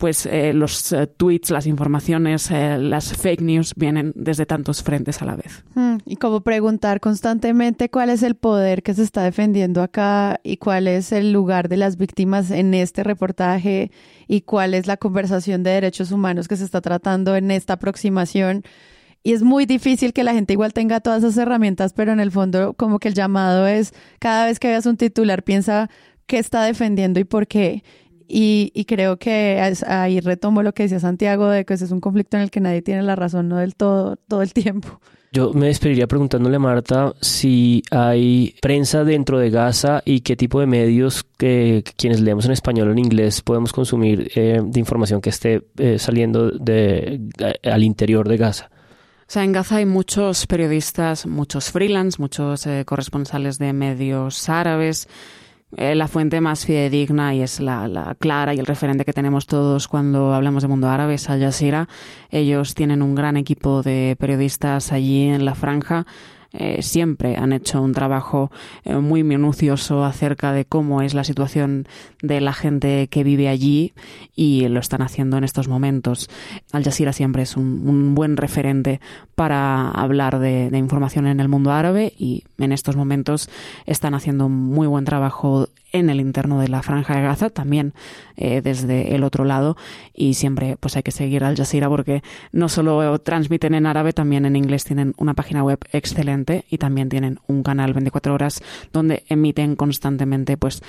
pues 0.00 0.24
eh, 0.24 0.54
los 0.54 0.92
eh, 0.92 1.06
tweets, 1.06 1.50
las 1.50 1.66
informaciones, 1.66 2.50
las 2.50 3.12
fake 3.12 3.42
news 3.42 3.74
vienen 3.76 4.12
desde 4.16 4.46
tantos 4.46 4.82
frentes 4.82 5.20
a 5.20 5.26
la 5.26 5.36
vez. 5.36 5.62
Hmm, 5.74 5.98
y 6.06 6.16
como 6.16 6.40
preguntar 6.40 7.00
constantemente 7.00 7.90
cuál 7.90 8.08
es 8.08 8.22
el 8.22 8.34
poder 8.34 8.82
que 8.82 8.94
se 8.94 9.02
está 9.02 9.22
defendiendo 9.22 9.82
acá 9.82 10.40
y 10.42 10.56
cuál 10.56 10.88
es 10.88 11.12
el 11.12 11.32
lugar 11.32 11.68
de 11.68 11.76
las 11.76 11.98
víctimas 11.98 12.50
en 12.50 12.72
este 12.72 13.04
reportaje 13.04 13.90
y 14.26 14.40
cuál 14.40 14.72
es 14.72 14.86
la 14.86 14.96
conversación 14.96 15.62
de 15.62 15.72
derechos 15.72 16.12
humanos 16.12 16.48
que 16.48 16.56
se 16.56 16.64
está 16.64 16.80
tratando 16.80 17.36
en 17.36 17.50
esta 17.50 17.74
aproximación. 17.74 18.64
Y 19.22 19.34
es 19.34 19.42
muy 19.42 19.66
difícil 19.66 20.14
que 20.14 20.24
la 20.24 20.32
gente 20.32 20.54
igual 20.54 20.72
tenga 20.72 21.00
todas 21.00 21.22
esas 21.22 21.36
herramientas, 21.36 21.92
pero 21.92 22.12
en 22.12 22.20
el 22.20 22.30
fondo 22.30 22.72
como 22.72 22.98
que 22.98 23.08
el 23.08 23.14
llamado 23.14 23.66
es, 23.66 23.92
cada 24.18 24.46
vez 24.46 24.58
que 24.58 24.68
veas 24.68 24.86
un 24.86 24.96
titular, 24.96 25.42
piensa 25.42 25.90
qué 26.26 26.38
está 26.38 26.62
defendiendo 26.64 27.20
y 27.20 27.24
por 27.24 27.46
qué. 27.46 27.84
Y, 28.32 28.70
y 28.74 28.84
creo 28.84 29.18
que 29.18 29.60
ahí 29.86 30.20
retomo 30.20 30.62
lo 30.62 30.72
que 30.72 30.84
decía 30.84 31.00
Santiago, 31.00 31.48
de 31.48 31.64
que 31.64 31.74
ese 31.74 31.84
es 31.84 31.90
un 31.90 32.00
conflicto 32.00 32.36
en 32.36 32.44
el 32.44 32.50
que 32.50 32.60
nadie 32.60 32.80
tiene 32.80 33.02
la 33.02 33.16
razón, 33.16 33.48
no 33.48 33.56
del 33.56 33.74
todo, 33.74 34.16
todo 34.28 34.42
el 34.42 34.52
tiempo. 34.52 35.00
Yo 35.32 35.52
me 35.52 35.66
despediría 35.66 36.08
preguntándole 36.08 36.56
a 36.56 36.58
Marta 36.58 37.14
si 37.20 37.84
hay 37.92 38.56
prensa 38.60 39.04
dentro 39.04 39.38
de 39.38 39.50
Gaza 39.50 40.02
y 40.04 40.22
qué 40.22 40.34
tipo 40.34 40.58
de 40.58 40.66
medios 40.66 41.24
que 41.38 41.84
quienes 41.96 42.20
leemos 42.20 42.46
en 42.46 42.50
español 42.50 42.88
o 42.88 42.92
en 42.92 42.98
inglés 42.98 43.40
podemos 43.40 43.72
consumir 43.72 44.32
eh, 44.34 44.60
de 44.60 44.80
información 44.80 45.20
que 45.20 45.30
esté 45.30 45.62
eh, 45.76 46.00
saliendo 46.00 46.50
de, 46.50 47.20
eh, 47.38 47.70
al 47.70 47.84
interior 47.84 48.28
de 48.28 48.38
Gaza. 48.38 48.70
O 49.20 49.32
sea, 49.32 49.44
en 49.44 49.52
Gaza 49.52 49.76
hay 49.76 49.86
muchos 49.86 50.48
periodistas, 50.48 51.26
muchos 51.26 51.70
freelance, 51.70 52.20
muchos 52.20 52.66
corresponsales 52.84 53.58
de 53.58 53.72
medios 53.72 54.48
árabes, 54.48 55.06
eh, 55.76 55.94
la 55.94 56.08
fuente 56.08 56.40
más 56.40 56.66
fidedigna 56.66 57.34
y 57.34 57.42
es 57.42 57.60
la, 57.60 57.86
la, 57.88 58.14
clara 58.16 58.54
y 58.54 58.58
el 58.58 58.66
referente 58.66 59.04
que 59.04 59.12
tenemos 59.12 59.46
todos 59.46 59.86
cuando 59.88 60.34
hablamos 60.34 60.62
de 60.62 60.68
mundo 60.68 60.88
árabe 60.88 61.14
es 61.14 61.30
Al 61.30 61.40
Jazeera. 61.40 61.88
Ellos 62.30 62.74
tienen 62.74 63.02
un 63.02 63.14
gran 63.14 63.36
equipo 63.36 63.82
de 63.82 64.16
periodistas 64.18 64.92
allí 64.92 65.28
en 65.28 65.44
la 65.44 65.54
franja 65.54 66.06
eh, 66.52 66.82
siempre 66.82 67.36
han 67.36 67.52
hecho 67.52 67.80
un 67.80 67.92
trabajo 67.92 68.50
eh, 68.84 68.96
muy 68.96 69.22
minucioso 69.22 70.04
acerca 70.04 70.52
de 70.52 70.64
cómo 70.64 71.00
es 71.02 71.14
la 71.14 71.22
situación 71.22 71.86
de 72.22 72.40
la 72.40 72.52
gente 72.52 73.06
que 73.08 73.22
vive 73.22 73.48
allí 73.48 73.92
y 74.34 74.66
lo 74.68 74.80
están 74.80 75.02
haciendo 75.02 75.36
en 75.38 75.44
estos 75.44 75.68
momentos. 75.68 76.28
Al 76.72 76.82
Jazeera 76.82 77.12
siempre 77.12 77.42
es 77.42 77.56
un, 77.56 78.14
buen 78.14 78.36
referente 78.36 79.00
para 79.34 79.90
hablar 79.90 80.38
de, 80.38 80.70
información 80.76 81.26
en 81.26 81.40
el 81.40 81.48
mundo 81.48 81.70
árabe 81.72 82.12
y 82.18 82.44
en 82.58 82.72
estos 82.72 82.96
momentos 82.96 83.48
están 83.86 84.14
haciendo 84.14 84.46
un 84.46 84.56
muy 84.56 84.86
buen 84.86 85.04
trabajo 85.04 85.68
en 85.92 86.10
el 86.10 86.20
interno 86.20 86.60
de 86.60 86.68
la 86.68 86.82
franja 86.82 87.16
de 87.16 87.22
Gaza, 87.22 87.50
también 87.50 87.94
eh, 88.36 88.60
desde 88.62 89.14
el 89.14 89.24
otro 89.24 89.44
lado 89.44 89.76
y 90.14 90.34
siempre 90.34 90.76
pues 90.78 90.96
hay 90.96 91.02
que 91.02 91.10
seguir 91.10 91.44
Al 91.44 91.56
Jazeera 91.56 91.88
porque 91.88 92.22
no 92.52 92.68
solo 92.68 93.18
transmiten 93.20 93.74
en 93.74 93.86
árabe, 93.86 94.12
también 94.12 94.46
en 94.46 94.56
inglés 94.56 94.84
tienen 94.84 95.14
una 95.18 95.34
página 95.34 95.62
web 95.62 95.78
excelente 95.92 96.64
y 96.70 96.78
también 96.78 97.08
tienen 97.08 97.38
un 97.46 97.62
canal 97.62 97.92
24 97.92 98.34
horas 98.34 98.62
donde 98.92 99.24
emiten 99.28 99.76
constantemente 99.76 100.56
pues 100.56 100.82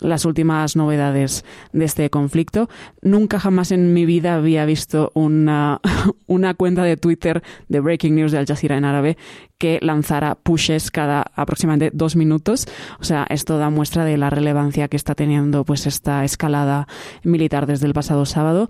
las 0.00 0.24
últimas 0.24 0.76
novedades 0.76 1.44
de 1.72 1.84
este 1.84 2.10
conflicto. 2.10 2.68
Nunca 3.02 3.40
jamás 3.40 3.72
en 3.72 3.92
mi 3.92 4.04
vida 4.04 4.34
había 4.34 4.64
visto 4.64 5.10
una, 5.14 5.80
una 6.26 6.54
cuenta 6.54 6.82
de 6.82 6.96
Twitter 6.96 7.42
de 7.68 7.80
Breaking 7.80 8.14
News 8.14 8.32
de 8.32 8.38
Al 8.38 8.46
Jazeera 8.46 8.76
en 8.76 8.84
árabe 8.84 9.16
que 9.58 9.80
lanzara 9.82 10.36
pushes 10.36 10.90
cada 10.90 11.24
aproximadamente 11.34 11.90
dos 11.92 12.14
minutos. 12.14 12.66
O 13.00 13.04
sea, 13.04 13.26
esto 13.28 13.58
da 13.58 13.70
muestra 13.70 14.04
de 14.04 14.16
la 14.16 14.30
relevancia 14.30 14.47
que 14.88 14.96
está 14.96 15.14
teniendo 15.14 15.64
pues 15.64 15.86
esta 15.86 16.24
escalada 16.24 16.86
militar 17.22 17.66
desde 17.66 17.86
el 17.86 17.94
pasado 17.94 18.26
sábado 18.26 18.68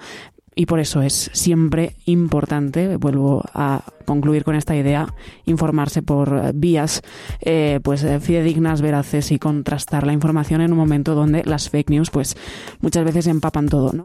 y 0.54 0.66
por 0.66 0.80
eso 0.80 1.02
es 1.02 1.30
siempre 1.34 1.94
importante, 2.04 2.96
vuelvo 2.96 3.44
a 3.54 3.84
concluir 4.06 4.42
con 4.42 4.56
esta 4.56 4.74
idea, 4.74 5.14
informarse 5.44 6.02
por 6.02 6.52
vías 6.52 7.02
eh, 7.40 7.78
pues 7.84 8.04
fidedignas, 8.20 8.82
veraces 8.82 9.30
y 9.30 9.38
contrastar 9.38 10.04
la 10.04 10.12
información 10.12 10.60
en 10.60 10.72
un 10.72 10.78
momento 10.78 11.14
donde 11.14 11.44
las 11.44 11.70
fake 11.70 11.90
news 11.90 12.10
pues 12.10 12.36
muchas 12.80 13.04
veces 13.04 13.28
empapan 13.28 13.68
todo. 13.68 14.04